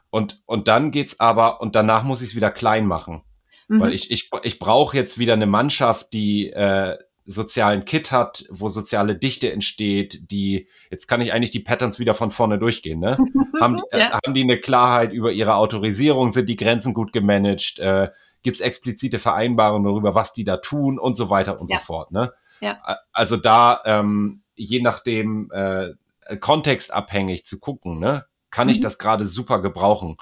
Und, 0.09 0.41
und 0.45 0.67
dann 0.67 0.89
geht's 0.89 1.19
aber, 1.19 1.61
und 1.61 1.75
danach 1.75 2.03
muss 2.03 2.23
ich 2.23 2.29
es 2.29 2.35
wieder 2.35 2.49
klein 2.49 2.87
machen. 2.87 3.23
Mhm. 3.67 3.79
Weil 3.79 3.93
ich, 3.93 4.09
ich, 4.09 4.31
ich 4.41 4.57
brauche 4.57 4.97
jetzt 4.97 5.19
wieder 5.19 5.33
eine 5.33 5.45
Mannschaft, 5.45 6.13
die 6.13 6.49
äh, 6.49 6.97
sozialen 7.25 7.85
Kit 7.85 8.11
hat, 8.11 8.45
wo 8.49 8.69
soziale 8.69 9.15
Dichte 9.15 9.51
entsteht, 9.51 10.31
die, 10.31 10.67
jetzt 10.91 11.07
kann 11.07 11.21
ich 11.21 11.33
eigentlich 11.33 11.51
die 11.51 11.59
Patterns 11.59 11.97
wieder 11.97 12.13
von 12.13 12.31
vorne 12.31 12.59
durchgehen, 12.59 12.99
ne? 12.99 13.17
haben, 13.61 13.77
die, 13.77 13.97
ja. 13.97 14.09
äh, 14.09 14.11
haben 14.11 14.33
die 14.33 14.43
eine 14.43 14.59
Klarheit 14.59 15.11
über 15.11 15.31
ihre 15.31 15.55
Autorisierung, 15.55 16.31
sind 16.31 16.47
die 16.47 16.55
Grenzen 16.55 16.93
gut 16.93 17.13
gemanagt, 17.13 17.79
äh, 17.79 18.09
gibt 18.43 18.57
es 18.57 18.61
explizite 18.61 19.17
Vereinbarungen 19.17 19.85
darüber, 19.85 20.13
was 20.13 20.33
die 20.33 20.43
da 20.43 20.57
tun 20.57 20.99
und 20.99 21.15
so 21.15 21.29
weiter 21.29 21.59
und 21.59 21.69
ja. 21.69 21.79
so 21.79 21.83
fort, 21.83 22.11
ne? 22.11 22.31
ja. 22.61 22.79
Also 23.11 23.37
da 23.37 23.81
ähm, 23.85 24.43
je 24.55 24.81
nachdem 24.81 25.51
äh, 25.51 25.93
kontextabhängig 26.39 27.45
zu 27.45 27.59
gucken, 27.59 27.99
ne, 27.99 28.25
kann 28.49 28.69
ich 28.69 28.79
mhm. 28.79 28.83
das 28.83 28.97
gerade 28.97 29.25
super 29.25 29.61
gebrauchen. 29.61 30.17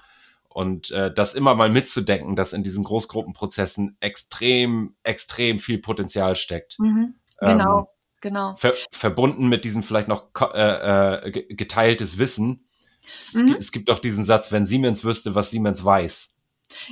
Und 0.54 0.92
äh, 0.92 1.14
das 1.14 1.36
immer 1.36 1.56
mal 1.56 1.70
mitzudenken, 1.70 2.36
dass 2.36 2.54
in 2.54 2.64
diesen 2.64 2.84
Großgruppenprozessen 2.84 3.98
extrem, 4.00 4.96
extrem 5.04 5.60
viel 5.60 5.80
Potenzial 5.80 6.36
steckt. 6.36 6.78
Mhm. 6.80 7.16
Genau, 7.40 7.80
ähm, 7.80 7.86
genau. 8.22 8.56
Ver 8.56 8.74
verbunden 8.92 9.48
mit 9.48 9.66
diesem 9.66 9.84
vielleicht 9.84 10.08
noch 10.08 10.30
äh, 10.54 11.28
äh, 11.28 11.32
geteiltes 11.56 12.18
Wissen. 12.18 12.68
Es, 13.20 13.34
mhm. 13.34 13.56
es 13.58 13.72
gibt 13.72 13.90
auch 13.90 14.00
diesen 14.00 14.26
Satz, 14.26 14.52
wenn 14.52 14.66
Siemens 14.66 15.04
wüsste, 15.04 15.36
was 15.36 15.50
Siemens 15.50 15.84
weiß. 15.84 16.33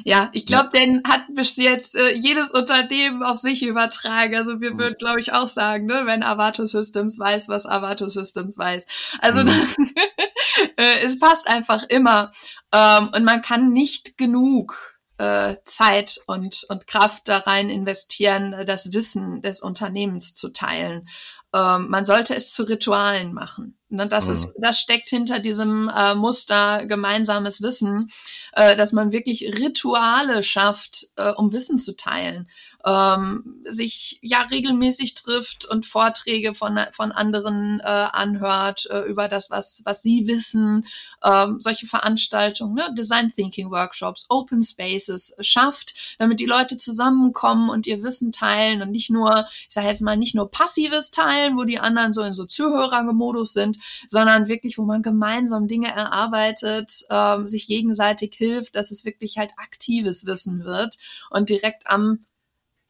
Ja, 0.03 0.29
ich 0.33 0.45
glaube, 0.45 0.69
ja. 0.73 0.85
den 0.85 1.03
hat 1.05 1.23
bis 1.29 1.55
jetzt 1.57 1.95
äh, 1.95 2.13
jedes 2.13 2.51
Unternehmen 2.51 3.23
auf 3.23 3.37
sich 3.37 3.63
übertragen. 3.63 4.35
Also 4.35 4.61
wir 4.61 4.73
mhm. 4.73 4.77
würden, 4.79 4.95
glaube 4.97 5.19
ich, 5.19 5.33
auch 5.33 5.47
sagen, 5.47 5.85
ne, 5.85 6.03
wenn 6.05 6.23
Avato 6.23 6.65
Systems 6.65 7.19
weiß, 7.19 7.49
was 7.49 7.65
Avato 7.65 8.09
Systems 8.09 8.57
weiß. 8.57 8.85
Also 9.19 9.43
mhm. 9.43 9.49
äh, 10.77 10.99
es 11.03 11.19
passt 11.19 11.47
einfach 11.47 11.83
immer. 11.89 12.31
Ähm, 12.73 13.09
und 13.15 13.23
man 13.23 13.41
kann 13.41 13.71
nicht 13.71 14.17
genug 14.17 14.99
äh, 15.17 15.57
Zeit 15.65 16.19
und, 16.25 16.65
und 16.69 16.87
Kraft 16.87 17.27
da 17.27 17.37
rein 17.37 17.69
investieren, 17.69 18.55
das 18.65 18.91
Wissen 18.91 19.41
des 19.41 19.61
Unternehmens 19.61 20.33
zu 20.33 20.49
teilen. 20.49 21.07
Ähm, 21.53 21.89
man 21.89 22.05
sollte 22.05 22.35
es 22.35 22.53
zu 22.53 22.63
Ritualen 22.63 23.33
machen. 23.33 23.77
Ne, 23.89 24.07
das 24.07 24.27
mhm. 24.27 24.33
ist, 24.33 24.49
das 24.57 24.79
steckt 24.79 25.09
hinter 25.09 25.39
diesem 25.39 25.91
äh, 25.93 26.15
Muster 26.15 26.85
gemeinsames 26.85 27.61
Wissen, 27.61 28.09
äh, 28.53 28.77
dass 28.77 28.93
man 28.93 29.11
wirklich 29.11 29.43
Rituale 29.59 30.43
schafft, 30.43 31.07
äh, 31.17 31.31
um 31.31 31.51
Wissen 31.51 31.77
zu 31.77 31.97
teilen 31.97 32.47
ähm, 32.85 33.61
sich 33.65 34.19
ja 34.21 34.41
regelmäßig 34.41 35.15
trifft 35.15 35.65
und 35.65 35.85
Vorträge 35.85 36.53
von, 36.53 36.79
von 36.91 37.11
anderen 37.11 37.79
äh, 37.79 37.83
anhört 37.83 38.87
äh, 38.89 39.01
über 39.01 39.27
das, 39.27 39.49
was, 39.49 39.81
was 39.85 40.01
sie 40.01 40.27
wissen, 40.27 40.87
ähm, 41.23 41.59
solche 41.59 41.85
Veranstaltungen, 41.85 42.75
ne? 42.75 42.93
Design 42.97 43.31
Thinking 43.35 43.69
Workshops, 43.69 44.25
Open 44.29 44.63
Spaces 44.63 45.35
schafft, 45.39 45.93
damit 46.17 46.39
die 46.39 46.45
Leute 46.45 46.77
zusammenkommen 46.77 47.69
und 47.69 47.85
ihr 47.85 48.01
Wissen 48.03 48.31
teilen 48.31 48.81
und 48.81 48.91
nicht 48.91 49.09
nur, 49.09 49.45
ich 49.67 49.73
sage 49.73 49.87
jetzt 49.87 50.01
mal, 50.01 50.17
nicht 50.17 50.33
nur 50.33 50.49
passives 50.49 51.11
teilen, 51.11 51.57
wo 51.57 51.63
die 51.63 51.79
anderen 51.79 52.13
so 52.13 52.23
in 52.23 52.33
so 52.33 52.45
Zuhörermodus 52.45 53.53
sind, 53.53 53.77
sondern 54.07 54.47
wirklich, 54.47 54.77
wo 54.77 54.83
man 54.83 55.03
gemeinsam 55.03 55.67
Dinge 55.67 55.89
erarbeitet, 55.89 57.05
ähm, 57.09 57.47
sich 57.47 57.67
gegenseitig 57.67 58.33
hilft, 58.35 58.75
dass 58.75 58.91
es 58.91 59.05
wirklich 59.05 59.37
halt 59.37 59.51
aktives 59.57 60.25
Wissen 60.25 60.63
wird 60.65 60.97
und 61.29 61.49
direkt 61.49 61.87
am 61.87 62.19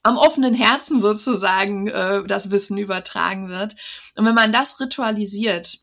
am 0.04 0.18
offenen 0.18 0.54
Herzen 0.54 1.00
sozusagen 1.00 1.88
äh, 1.88 2.24
das 2.26 2.52
Wissen 2.52 2.78
übertragen 2.78 3.50
wird. 3.50 3.76
Und 4.16 4.26
wenn 4.26 4.36
man 4.36 4.52
das 4.52 4.80
ritualisiert, 4.80 5.82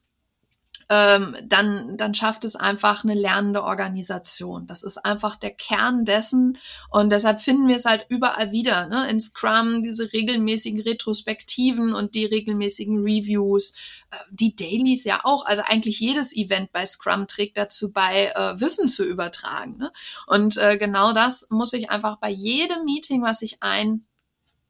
ähm, 0.90 1.36
dann, 1.44 1.98
dann 1.98 2.14
schafft 2.14 2.44
es 2.44 2.56
einfach 2.56 3.04
eine 3.04 3.14
lernende 3.14 3.62
Organisation. 3.62 4.66
Das 4.66 4.82
ist 4.82 4.96
einfach 5.04 5.36
der 5.36 5.50
Kern 5.50 6.06
dessen. 6.06 6.56
Und 6.90 7.10
deshalb 7.10 7.42
finden 7.42 7.68
wir 7.68 7.76
es 7.76 7.84
halt 7.84 8.06
überall 8.08 8.52
wieder. 8.52 8.86
Ne? 8.86 9.08
In 9.10 9.20
Scrum 9.20 9.82
diese 9.82 10.12
regelmäßigen 10.12 10.80
Retrospektiven 10.80 11.94
und 11.94 12.14
die 12.14 12.24
regelmäßigen 12.24 13.02
Reviews, 13.02 13.74
äh, 14.10 14.16
die 14.30 14.56
Dailies 14.56 15.04
ja 15.04 15.20
auch. 15.24 15.44
Also 15.44 15.62
eigentlich 15.66 16.00
jedes 16.00 16.34
Event 16.34 16.72
bei 16.72 16.86
Scrum 16.86 17.26
trägt 17.26 17.58
dazu 17.58 17.92
bei, 17.92 18.32
äh, 18.34 18.58
Wissen 18.58 18.88
zu 18.88 19.04
übertragen. 19.04 19.76
Ne? 19.76 19.92
Und 20.26 20.56
äh, 20.56 20.78
genau 20.78 21.12
das 21.12 21.48
muss 21.50 21.74
ich 21.74 21.90
einfach 21.90 22.16
bei 22.16 22.30
jedem 22.30 22.84
Meeting, 22.86 23.22
was 23.22 23.42
ich 23.42 23.62
ein 23.62 24.07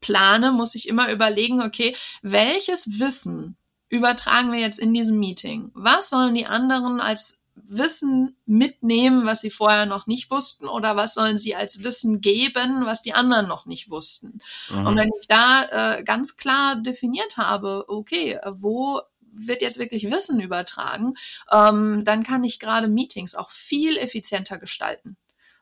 plane, 0.01 0.53
muss 0.53 0.74
ich 0.74 0.88
immer 0.88 1.11
überlegen, 1.11 1.62
okay, 1.62 1.96
welches 2.22 2.99
Wissen 2.99 3.57
übertragen 3.88 4.53
wir 4.53 4.61
jetzt 4.61 4.78
in 4.78 4.92
diesem 4.92 5.18
Meeting? 5.18 5.70
Was 5.74 6.11
sollen 6.11 6.34
die 6.34 6.46
anderen 6.46 7.01
als 7.01 7.42
Wissen 7.66 8.36
mitnehmen, 8.46 9.26
was 9.26 9.40
sie 9.40 9.51
vorher 9.51 9.86
noch 9.86 10.07
nicht 10.07 10.30
wussten, 10.30 10.68
oder 10.68 10.96
was 10.96 11.14
sollen 11.14 11.36
sie 11.36 11.55
als 11.55 11.82
Wissen 11.82 12.20
geben, 12.20 12.86
was 12.86 13.03
die 13.03 13.14
anderen 13.14 13.49
noch 13.49 13.66
nicht 13.66 13.90
wussten? 13.90 14.40
Mhm. 14.70 14.86
Und 14.86 14.96
wenn 14.96 15.11
ich 15.20 15.26
da 15.26 15.96
äh, 15.96 16.05
ganz 16.05 16.36
klar 16.36 16.76
definiert 16.76 17.36
habe, 17.36 17.84
okay, 17.88 18.38
wo 18.51 19.01
wird 19.32 19.62
jetzt 19.62 19.78
wirklich 19.78 20.11
Wissen 20.11 20.40
übertragen, 20.40 21.14
ähm, 21.51 22.05
dann 22.05 22.22
kann 22.22 22.44
ich 22.44 22.59
gerade 22.59 22.88
Meetings 22.88 23.34
auch 23.34 23.51
viel 23.51 23.96
effizienter 23.96 24.59
gestalten. 24.59 25.16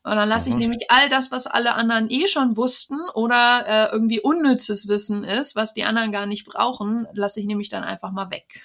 Und 0.06 0.14
dann 0.14 0.28
lasse 0.28 0.50
ich 0.50 0.54
mhm. 0.54 0.60
nämlich 0.60 0.84
all 0.88 1.08
das, 1.08 1.32
was 1.32 1.48
alle 1.48 1.74
anderen 1.74 2.08
eh 2.08 2.28
schon 2.28 2.56
wussten 2.56 2.96
oder 3.14 3.64
äh, 3.66 3.92
irgendwie 3.92 4.20
unnützes 4.20 4.86
Wissen 4.86 5.24
ist, 5.24 5.56
was 5.56 5.74
die 5.74 5.82
anderen 5.82 6.12
gar 6.12 6.26
nicht 6.26 6.46
brauchen, 6.46 7.08
lasse 7.12 7.40
ich 7.40 7.46
nämlich 7.46 7.70
dann 7.70 7.82
einfach 7.82 8.12
mal 8.12 8.30
weg. 8.30 8.62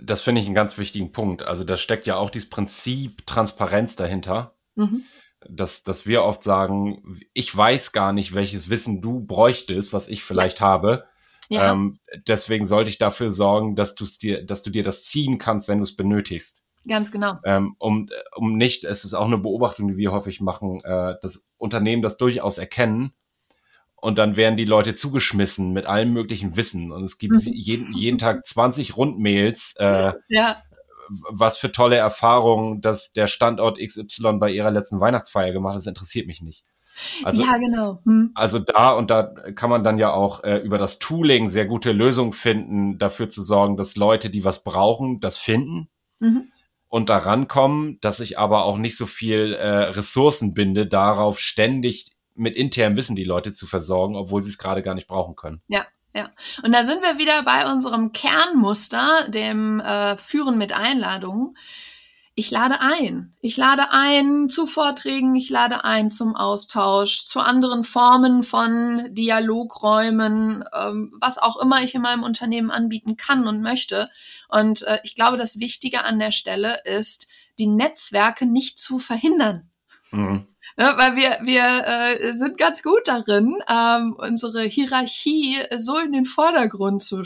Das 0.00 0.22
finde 0.22 0.40
ich 0.40 0.46
einen 0.48 0.56
ganz 0.56 0.78
wichtigen 0.78 1.12
Punkt. 1.12 1.44
Also 1.44 1.62
da 1.62 1.76
steckt 1.76 2.08
ja 2.08 2.16
auch 2.16 2.30
dieses 2.30 2.50
Prinzip 2.50 3.24
Transparenz 3.28 3.94
dahinter. 3.94 4.56
Mhm. 4.74 5.04
Dass, 5.48 5.84
dass 5.84 6.04
wir 6.04 6.24
oft 6.24 6.42
sagen, 6.42 7.20
ich 7.32 7.56
weiß 7.56 7.92
gar 7.92 8.12
nicht, 8.12 8.34
welches 8.34 8.68
Wissen 8.68 9.00
du 9.00 9.20
bräuchtest, 9.20 9.92
was 9.92 10.08
ich 10.08 10.24
vielleicht 10.24 10.58
ja. 10.58 10.66
habe. 10.66 11.04
Ja. 11.48 11.70
Ähm, 11.70 12.00
deswegen 12.26 12.64
sollte 12.64 12.90
ich 12.90 12.98
dafür 12.98 13.30
sorgen, 13.30 13.76
dass, 13.76 13.94
du's 13.94 14.18
dir, 14.18 14.44
dass 14.44 14.64
du 14.64 14.70
dir 14.70 14.82
das 14.82 15.04
ziehen 15.04 15.38
kannst, 15.38 15.68
wenn 15.68 15.78
du 15.78 15.84
es 15.84 15.94
benötigst. 15.94 16.62
Ganz 16.86 17.12
genau. 17.12 17.38
Ähm, 17.44 17.76
um, 17.78 18.08
um 18.34 18.56
nicht, 18.56 18.84
es 18.84 19.04
ist 19.04 19.14
auch 19.14 19.26
eine 19.26 19.38
Beobachtung, 19.38 19.88
die 19.88 19.96
wir 19.96 20.12
häufig 20.12 20.40
machen, 20.40 20.80
äh, 20.84 21.14
dass 21.22 21.48
Unternehmen 21.58 22.02
das 22.02 22.16
durchaus 22.16 22.58
erkennen 22.58 23.12
und 24.02 24.18
dann 24.18 24.36
werden 24.36 24.56
die 24.56 24.64
Leute 24.64 24.96
zugeschmissen 24.96 25.72
mit 25.72 25.86
allem 25.86 26.12
möglichen 26.12 26.56
Wissen 26.56 26.90
und 26.90 27.04
es 27.04 27.18
gibt 27.18 27.34
mhm. 27.34 27.52
jeden, 27.52 27.94
jeden 27.94 28.18
Tag 28.18 28.44
20 28.44 28.96
Rundmails, 28.96 29.76
äh, 29.78 30.12
ja. 30.28 30.56
was 31.30 31.56
für 31.56 31.70
tolle 31.70 31.96
Erfahrungen, 31.96 32.80
dass 32.80 33.12
der 33.12 33.28
Standort 33.28 33.78
XY 33.78 34.38
bei 34.40 34.50
ihrer 34.50 34.72
letzten 34.72 34.98
Weihnachtsfeier 34.98 35.52
gemacht 35.52 35.74
hat, 35.74 35.78
das 35.78 35.86
interessiert 35.86 36.26
mich 36.26 36.42
nicht. 36.42 36.64
Also, 37.22 37.42
ja, 37.44 37.56
genau. 37.56 38.00
Hm. 38.04 38.32
Also 38.34 38.58
da 38.58 38.90
und 38.90 39.10
da 39.10 39.22
kann 39.54 39.70
man 39.70 39.82
dann 39.84 39.98
ja 39.98 40.12
auch 40.12 40.42
äh, 40.44 40.58
über 40.58 40.76
das 40.78 40.98
Tooling 40.98 41.48
sehr 41.48 41.64
gute 41.64 41.92
Lösungen 41.92 42.32
finden, 42.32 42.98
dafür 42.98 43.28
zu 43.28 43.40
sorgen, 43.40 43.76
dass 43.76 43.96
Leute, 43.96 44.30
die 44.30 44.44
was 44.44 44.64
brauchen, 44.64 45.20
das 45.20 45.38
finden. 45.38 45.88
Mhm 46.20 46.52
und 46.92 47.08
daran 47.08 47.48
kommen, 47.48 47.98
dass 48.02 48.20
ich 48.20 48.38
aber 48.38 48.66
auch 48.66 48.76
nicht 48.76 48.98
so 48.98 49.06
viel 49.06 49.54
äh, 49.54 49.66
Ressourcen 49.66 50.52
binde, 50.52 50.86
darauf 50.86 51.40
ständig 51.40 52.12
mit 52.34 52.54
internem 52.54 52.98
Wissen 52.98 53.16
die 53.16 53.24
Leute 53.24 53.54
zu 53.54 53.66
versorgen, 53.66 54.14
obwohl 54.14 54.42
sie 54.42 54.50
es 54.50 54.58
gerade 54.58 54.82
gar 54.82 54.94
nicht 54.94 55.06
brauchen 55.06 55.34
können. 55.34 55.62
Ja, 55.68 55.86
ja. 56.14 56.30
Und 56.62 56.72
da 56.72 56.84
sind 56.84 57.00
wir 57.00 57.16
wieder 57.16 57.44
bei 57.44 57.72
unserem 57.72 58.12
Kernmuster, 58.12 59.26
dem 59.30 59.80
äh, 59.80 60.18
Führen 60.18 60.58
mit 60.58 60.74
Einladungen. 60.74 61.56
Ich 62.34 62.50
lade 62.50 62.80
ein. 62.80 63.34
Ich 63.40 63.58
lade 63.58 63.90
ein 63.90 64.48
zu 64.48 64.66
Vorträgen, 64.66 65.36
ich 65.36 65.50
lade 65.50 65.84
ein 65.84 66.10
zum 66.10 66.34
Austausch, 66.34 67.24
zu 67.24 67.40
anderen 67.40 67.84
Formen 67.84 68.42
von 68.42 69.08
Dialogräumen, 69.10 70.64
ähm, 70.74 71.12
was 71.20 71.36
auch 71.36 71.60
immer 71.60 71.82
ich 71.82 71.94
in 71.94 72.00
meinem 72.00 72.22
Unternehmen 72.22 72.70
anbieten 72.70 73.18
kann 73.18 73.46
und 73.46 73.60
möchte. 73.60 74.08
Und 74.48 74.82
äh, 74.82 75.00
ich 75.02 75.14
glaube, 75.14 75.36
das 75.36 75.58
Wichtige 75.58 76.04
an 76.04 76.18
der 76.18 76.30
Stelle 76.30 76.78
ist, 76.84 77.28
die 77.58 77.66
Netzwerke 77.66 78.46
nicht 78.46 78.78
zu 78.78 78.98
verhindern. 78.98 79.70
Mhm. 80.10 80.46
Ja, 80.78 80.96
weil 80.96 81.16
wir, 81.16 81.38
wir 81.42 81.86
äh, 81.86 82.32
sind 82.32 82.56
ganz 82.56 82.82
gut 82.82 83.02
darin, 83.04 83.58
ähm, 83.68 84.16
unsere 84.18 84.62
Hierarchie 84.62 85.58
so 85.76 85.98
in 85.98 86.12
den 86.12 86.24
Vordergrund 86.24 87.02
zu, 87.02 87.24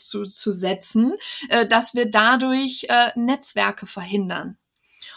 zu, 0.00 0.24
zu 0.24 0.52
setzen, 0.52 1.14
äh, 1.48 1.66
dass 1.66 1.94
wir 1.94 2.10
dadurch 2.10 2.86
äh, 2.88 3.10
Netzwerke 3.16 3.86
verhindern. 3.86 4.56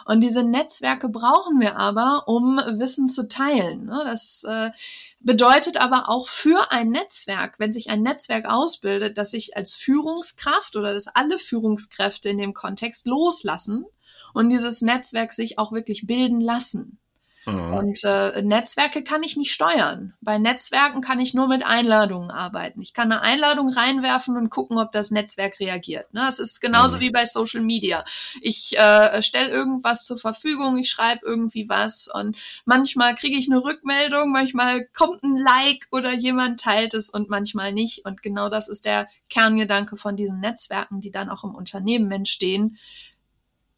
Und 0.06 0.22
diese 0.22 0.44
Netzwerke 0.44 1.10
brauchen 1.10 1.60
wir 1.60 1.78
aber, 1.78 2.24
um 2.28 2.58
Wissen 2.58 3.08
zu 3.08 3.28
teilen. 3.28 3.86
Ne? 3.86 4.02
Das 4.06 4.44
äh, 4.44 4.72
bedeutet 5.20 5.78
aber 5.78 6.10
auch 6.10 6.28
für 6.28 6.72
ein 6.72 6.90
Netzwerk, 6.90 7.60
wenn 7.60 7.72
sich 7.72 7.90
ein 7.90 8.02
Netzwerk 8.02 8.46
ausbildet, 8.46 9.18
dass 9.18 9.34
ich 9.34 9.56
als 9.56 9.74
Führungskraft 9.74 10.76
oder 10.76 10.94
dass 10.94 11.08
alle 11.08 11.40
Führungskräfte 11.40 12.30
in 12.30 12.38
dem 12.38 12.54
Kontext 12.54 13.08
loslassen 13.08 13.86
und 14.34 14.50
dieses 14.50 14.82
Netzwerk 14.82 15.32
sich 15.32 15.58
auch 15.60 15.72
wirklich 15.72 16.06
bilden 16.06 16.42
lassen. 16.42 17.00
Mhm. 17.46 17.74
Und 17.74 18.04
äh, 18.04 18.42
Netzwerke 18.42 19.04
kann 19.04 19.22
ich 19.22 19.36
nicht 19.36 19.52
steuern. 19.52 20.14
Bei 20.22 20.38
Netzwerken 20.38 21.02
kann 21.02 21.20
ich 21.20 21.34
nur 21.34 21.48
mit 21.48 21.66
Einladungen 21.66 22.32
arbeiten. 22.32 22.82
Ich 22.82 22.94
kann 22.94 23.12
eine 23.12 23.22
Einladung 23.22 23.70
reinwerfen 23.70 24.38
und 24.38 24.50
gucken, 24.50 24.78
ob 24.78 24.94
das 24.94 25.12
Netzwerk 25.12 25.60
reagiert. 25.60 26.14
Ne? 26.14 26.26
Es 26.28 26.40
ist 26.40 26.62
genauso 26.62 26.98
mhm. 26.98 27.02
wie 27.02 27.12
bei 27.12 27.26
Social 27.26 27.62
Media. 27.62 28.06
Ich 28.42 28.78
äh, 28.78 29.22
stelle 29.22 29.50
irgendwas 29.50 30.06
zur 30.06 30.18
Verfügung, 30.18 30.78
ich 30.78 30.90
schreibe 30.90 31.26
irgendwie 31.26 31.68
was 31.68 32.08
und 32.08 32.38
manchmal 32.66 33.16
kriege 33.16 33.38
ich 33.38 33.52
eine 33.52 33.64
Rückmeldung, 33.64 34.32
manchmal 34.32 34.86
kommt 34.88 35.24
ein 35.24 35.38
Like 35.38 35.88
oder 35.92 36.14
jemand 36.14 36.62
teilt 36.62 36.94
es 36.94 37.10
und 37.10 37.30
manchmal 37.30 37.74
nicht. 37.74 38.06
Und 38.06 38.22
genau 38.24 38.50
das 38.50 38.70
ist 38.70 38.86
der 38.86 39.10
Kerngedanke 39.30 39.98
von 39.98 40.16
diesen 40.16 40.40
Netzwerken, 40.40 41.02
die 41.02 41.12
dann 41.12 41.30
auch 41.30 41.44
im 41.44 41.56
Unternehmen 41.56 42.10
entstehen. 42.12 42.78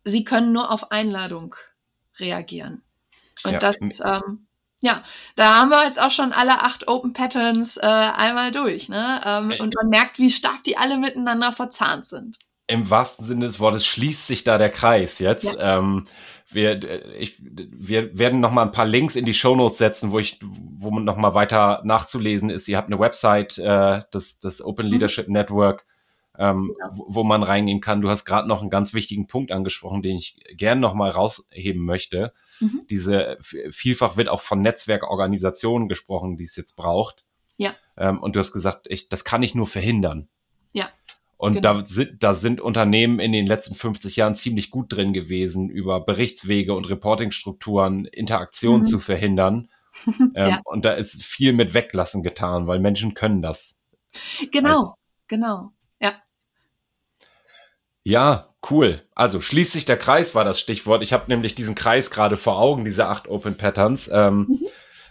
Sie 0.04 0.24
können 0.24 0.52
nur 0.52 0.70
auf 0.70 0.92
Einladung 0.92 1.56
reagieren. 2.20 2.85
Und 3.46 3.54
ja. 3.54 3.60
das, 3.60 3.78
ähm, 3.80 4.48
Ja, 4.82 5.02
da 5.36 5.56
haben 5.56 5.70
wir 5.70 5.84
jetzt 5.86 6.02
auch 6.02 6.12
schon 6.12 6.34
alle 6.34 6.62
acht 6.62 6.88
Open 6.88 7.14
Patterns 7.14 7.78
äh, 7.78 7.82
einmal 7.82 8.52
durch, 8.52 8.90
ne? 8.90 9.22
Ähm, 9.26 9.54
und 9.60 9.74
man 9.74 9.90
merkt, 9.90 10.20
wie 10.20 10.30
stark 10.30 10.64
die 10.66 10.78
alle 10.78 10.98
miteinander 10.98 11.52
verzahnt 11.52 12.06
sind. 12.06 12.38
Im 12.68 12.90
wahrsten 12.90 13.26
Sinne 13.26 13.46
des 13.46 13.60
Wortes 13.60 13.86
schließt 13.86 14.28
sich 14.28 14.44
da 14.44 14.58
der 14.58 14.70
Kreis 14.70 15.20
jetzt. 15.20 15.46
Ja. 15.46 15.78
Ähm, 15.78 16.06
wir, 16.52 17.14
ich, 17.20 17.38
wir 17.40 18.18
werden 18.18 18.40
noch 18.40 18.52
mal 18.52 18.64
ein 18.64 18.72
paar 18.72 18.86
Links 18.86 19.16
in 19.16 19.26
die 19.26 19.34
Shownotes 19.34 19.78
setzen, 19.78 20.12
wo 20.12 20.20
ich, 20.20 20.40
wo 20.42 20.92
man 20.92 21.04
noch 21.04 21.18
mal 21.18 21.34
weiter 21.34 21.82
nachzulesen 21.84 22.50
ist. 22.50 22.68
Ihr 22.68 22.78
habt 22.78 22.88
eine 22.88 23.00
Website, 23.00 23.58
äh, 23.58 24.02
das, 24.12 24.40
das 24.40 24.64
Open 24.64 24.88
mhm. 24.88 24.94
Leadership. 24.94 25.28
Network, 25.28 25.86
ähm, 26.40 26.76
ja. 26.80 26.92
wo, 26.94 27.06
wo, 27.08 27.24
man 27.24 27.44
reingehen 27.44 27.82
kann. 27.82 28.02
Du 28.02 28.10
hast 28.10 28.26
gerade 28.26 28.48
noch 28.48 28.62
einen 28.62 28.70
ganz 28.70 28.94
wichtigen 28.94 29.28
Punkt 29.28 29.52
angesprochen, 29.52 30.02
den 30.02 30.18
ich 30.18 30.40
gern 30.54 30.80
noch 30.80 30.94
mal 30.94 31.10
rausheben 31.10 31.84
möchte. 31.84 32.34
Mhm. 32.60 32.82
Diese 32.90 33.38
vielfach 33.42 34.18
wird 34.18 34.30
auch 34.30 34.42
von 34.42 34.62
Netzwerkorganisationen 34.62 35.88
gesprochen, 35.88 36.38
die 36.38 36.44
es 36.44 36.56
jetzt 36.56 36.76
braucht. 36.76 37.26
Ja. 37.58 37.74
Ähm, 37.98 38.20
und 38.20 38.36
du 38.36 38.40
hast 38.40 38.52
gesagt, 38.52 38.88
ich, 38.90 39.10
das 39.10 39.24
kann 39.24 39.44
ich 39.44 39.56
nur 39.56 39.68
verhindern. 39.68 40.28
Ja. 40.74 40.90
Und 41.38 41.54
genau. 41.56 41.74
da, 41.74 41.86
sind, 41.86 42.24
da 42.24 42.34
sind 42.34 42.62
Unternehmen 42.62 43.20
in 43.20 43.32
den 43.32 43.46
letzten 43.46 43.76
50 43.76 44.16
Jahren 44.16 44.36
ziemlich 44.36 44.72
gut 44.72 44.94
drin 44.94 45.14
gewesen, 45.14 45.70
über 45.70 46.00
Berichtswege 46.00 46.74
und 46.74 46.90
Reportingstrukturen 46.90 48.06
Interaktion 48.06 48.80
mhm. 48.80 48.86
zu 48.86 49.00
verhindern. 49.00 49.70
ähm, 50.08 50.32
ja. 50.36 50.62
Und 50.64 50.86
da 50.86 50.94
ist 50.94 51.24
viel 51.24 51.54
mit 51.54 51.74
Weglassen 51.74 52.24
getan, 52.24 52.68
weil 52.68 52.80
Menschen 52.80 53.14
können 53.14 53.42
das. 53.42 53.82
Genau, 54.52 54.96
genau, 55.28 55.72
ja. 56.00 56.14
Ja, 58.04 58.54
cool. 58.70 59.02
Also 59.16 59.42
schließt 59.42 59.72
sich 59.72 59.86
der 59.86 59.98
Kreis 59.98 60.36
war 60.36 60.44
das 60.44 60.60
Stichwort. 60.60 61.02
Ich 61.02 61.14
habe 61.14 61.26
nämlich 61.28 61.56
diesen 61.56 61.76
Kreis 61.76 62.12
gerade 62.12 62.38
vor 62.38 62.60
Augen, 62.60 62.86
diese 62.86 63.08
acht 63.08 63.28
Open 63.28 63.58
Patterns. 63.58 64.10
Ähm, 64.14 64.48
mhm. 64.48 64.60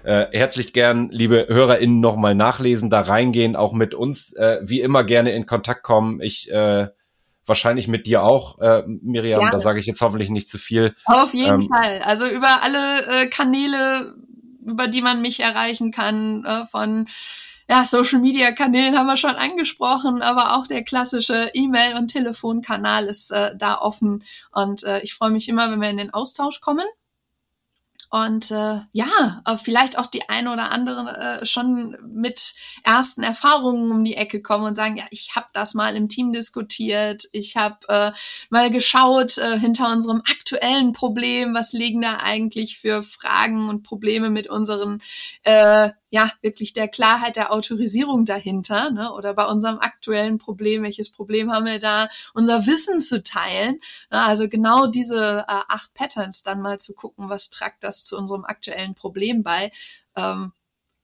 Äh, 0.05 0.26
herzlich 0.32 0.74
gern, 0.74 1.09
liebe 1.11 1.47
HörerInnen, 1.49 1.99
nochmal 1.99 2.35
nachlesen, 2.35 2.91
da 2.91 3.01
reingehen, 3.01 3.57
auch 3.57 3.72
mit 3.72 3.95
uns, 3.95 4.35
äh, 4.35 4.61
wie 4.62 4.82
immer 4.82 5.03
gerne 5.03 5.32
in 5.32 5.47
Kontakt 5.47 5.82
kommen. 5.82 6.20
Ich 6.20 6.51
äh, 6.51 6.89
wahrscheinlich 7.47 7.89
mit 7.89 8.07
dir 8.07 8.22
auch, 8.22 8.59
äh, 8.61 8.82
Miriam, 8.87 9.41
Gerne. 9.41 9.53
da 9.53 9.61
sage 9.61 9.80
ich 9.80 9.87
jetzt 9.87 10.01
hoffentlich 10.01 10.30
nicht 10.30 10.49
zu 10.49 10.59
viel. 10.59 10.95
Auf 11.05 11.35
jeden 11.35 11.62
ähm, 11.62 11.68
Fall. 11.68 12.01
Also 12.05 12.26
über 12.26 12.62
alle 12.62 13.22
äh, 13.22 13.26
Kanäle, 13.28 14.14
über 14.64 14.89
die 14.89 15.03
man 15.03 15.22
mich 15.22 15.41
erreichen 15.41 15.91
kann, 15.91 16.45
äh, 16.45 16.66
von 16.66 17.07
ja, 17.68 17.84
Social 17.84 18.20
Media 18.20 18.52
Kanälen 18.52 18.98
haben 18.98 19.06
wir 19.06 19.16
schon 19.16 19.36
angesprochen, 19.36 20.20
aber 20.22 20.56
auch 20.56 20.66
der 20.66 20.84
klassische 20.84 21.50
E-Mail- 21.54 21.96
und 21.96 22.08
Telefonkanal 22.08 23.06
ist 23.06 23.30
äh, 23.30 23.56
da 23.56 23.78
offen. 23.78 24.22
Und 24.52 24.84
äh, 24.84 25.00
ich 25.00 25.14
freue 25.14 25.30
mich 25.30 25.48
immer, 25.48 25.70
wenn 25.70 25.80
wir 25.80 25.90
in 25.90 25.96
den 25.96 26.12
Austausch 26.12 26.60
kommen. 26.60 26.86
Und 28.14 28.52
äh, 28.52 28.78
ja, 28.92 29.42
vielleicht 29.60 29.98
auch 29.98 30.06
die 30.06 30.28
eine 30.28 30.52
oder 30.52 30.70
andere 30.70 31.40
äh, 31.40 31.44
schon 31.44 31.96
mit 32.06 32.54
ersten 32.84 33.24
Erfahrungen 33.24 33.90
um 33.90 34.04
die 34.04 34.16
Ecke 34.16 34.40
kommen 34.40 34.66
und 34.66 34.76
sagen, 34.76 34.96
ja, 34.96 35.02
ich 35.10 35.34
habe 35.34 35.48
das 35.52 35.74
mal 35.74 35.96
im 35.96 36.08
Team 36.08 36.32
diskutiert, 36.32 37.24
ich 37.32 37.56
habe 37.56 37.78
äh, 37.88 38.12
mal 38.50 38.70
geschaut 38.70 39.38
äh, 39.38 39.58
hinter 39.58 39.90
unserem 39.90 40.22
aktuellen 40.30 40.92
Problem, 40.92 41.54
was 41.54 41.72
liegen 41.72 42.02
da 42.02 42.18
eigentlich 42.18 42.78
für 42.78 43.02
Fragen 43.02 43.68
und 43.68 43.82
Probleme 43.82 44.30
mit 44.30 44.48
unseren 44.48 45.02
äh, 45.42 45.90
ja, 46.14 46.30
wirklich 46.42 46.72
der 46.72 46.86
Klarheit 46.86 47.34
der 47.34 47.52
Autorisierung 47.52 48.24
dahinter, 48.24 48.90
ne? 48.90 49.12
oder 49.12 49.34
bei 49.34 49.46
unserem 49.46 49.80
aktuellen 49.80 50.38
Problem, 50.38 50.84
welches 50.84 51.10
Problem 51.10 51.50
haben 51.50 51.66
wir 51.66 51.80
da, 51.80 52.08
unser 52.34 52.66
Wissen 52.66 53.00
zu 53.00 53.24
teilen. 53.24 53.80
Ne? 54.12 54.22
Also 54.22 54.48
genau 54.48 54.86
diese 54.86 55.40
äh, 55.48 55.60
acht 55.66 55.92
Patterns 55.92 56.44
dann 56.44 56.62
mal 56.62 56.78
zu 56.78 56.94
gucken, 56.94 57.30
was 57.30 57.50
tragt 57.50 57.82
das 57.82 58.04
zu 58.04 58.16
unserem 58.16 58.44
aktuellen 58.44 58.94
Problem 58.94 59.42
bei. 59.42 59.72
Ähm, 60.14 60.52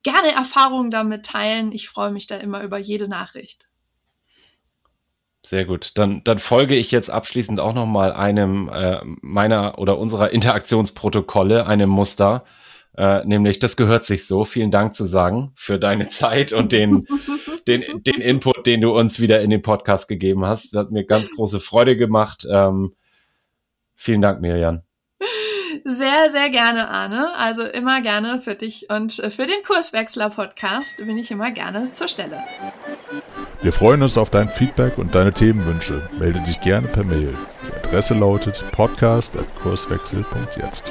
gerne 0.05 0.31
Erfahrungen 0.31 0.93
damit 0.93 1.27
teilen. 1.27 1.73
Ich 1.73 1.89
freue 1.89 2.13
mich 2.13 2.29
da 2.29 2.37
immer 2.37 2.63
über 2.63 2.79
jede 2.79 3.09
Nachricht. 3.09 3.69
Sehr 5.45 5.65
gut. 5.65 5.91
Dann, 5.99 6.23
dann 6.23 6.39
folge 6.39 6.77
ich 6.77 6.93
jetzt 6.93 7.11
abschließend 7.11 7.59
auch 7.59 7.75
noch 7.75 7.87
mal 7.87 8.13
einem 8.13 8.69
äh, 8.69 9.01
meiner 9.23 9.81
oder 9.81 9.99
unserer 9.99 10.31
Interaktionsprotokolle, 10.31 11.67
einem 11.67 11.91
Muster. 11.91 12.45
Äh, 12.97 13.25
nämlich, 13.25 13.59
das 13.59 13.77
gehört 13.77 14.05
sich 14.05 14.27
so. 14.27 14.45
Vielen 14.45 14.71
Dank 14.71 14.95
zu 14.95 15.05
sagen 15.05 15.53
für 15.55 15.79
deine 15.79 16.09
Zeit 16.09 16.53
und 16.53 16.73
den, 16.73 17.07
den, 17.69 17.85
den 18.03 18.21
Input, 18.21 18.67
den 18.67 18.81
du 18.81 18.97
uns 18.97 19.21
wieder 19.21 19.41
in 19.43 19.51
den 19.51 19.63
Podcast 19.63 20.09
gegeben 20.09 20.45
hast. 20.45 20.75
Das 20.75 20.81
hat 20.81 20.91
mir 20.91 21.05
ganz 21.05 21.31
große 21.35 21.61
Freude 21.61 21.97
gemacht. 21.97 22.47
Ähm, 22.51 22.95
vielen 23.95 24.21
Dank, 24.21 24.41
Miriam. 24.41 24.83
Sehr, 25.85 26.31
sehr 26.31 26.51
gerne, 26.51 26.89
Arne. 26.89 27.33
Also 27.37 27.63
immer 27.63 28.03
gerne 28.03 28.41
für 28.41 28.57
dich 28.57 28.91
und 28.91 29.15
für 29.15 29.47
den 29.47 29.63
Kurswechsler-Podcast 29.65 31.07
bin 31.07 31.17
ich 31.17 31.31
immer 31.31 31.53
gerne 31.53 31.93
zur 31.93 32.09
Stelle. 32.09 32.39
Wir 33.63 33.73
freuen 33.73 34.03
uns 34.03 34.19
auf 34.19 34.31
dein 34.31 34.49
Feedback 34.49 34.99
und 34.99 35.15
deine 35.15 35.33
Themenwünsche. 35.33 36.11
Melde 36.19 36.41
dich 36.41 36.61
gerne 36.61 36.89
per 36.89 37.05
Mail. 37.05 37.39
Die 37.67 37.89
Adresse 37.89 38.15
lautet 38.15 38.65
podcast.kurswechsel.jetzt. 38.73 40.91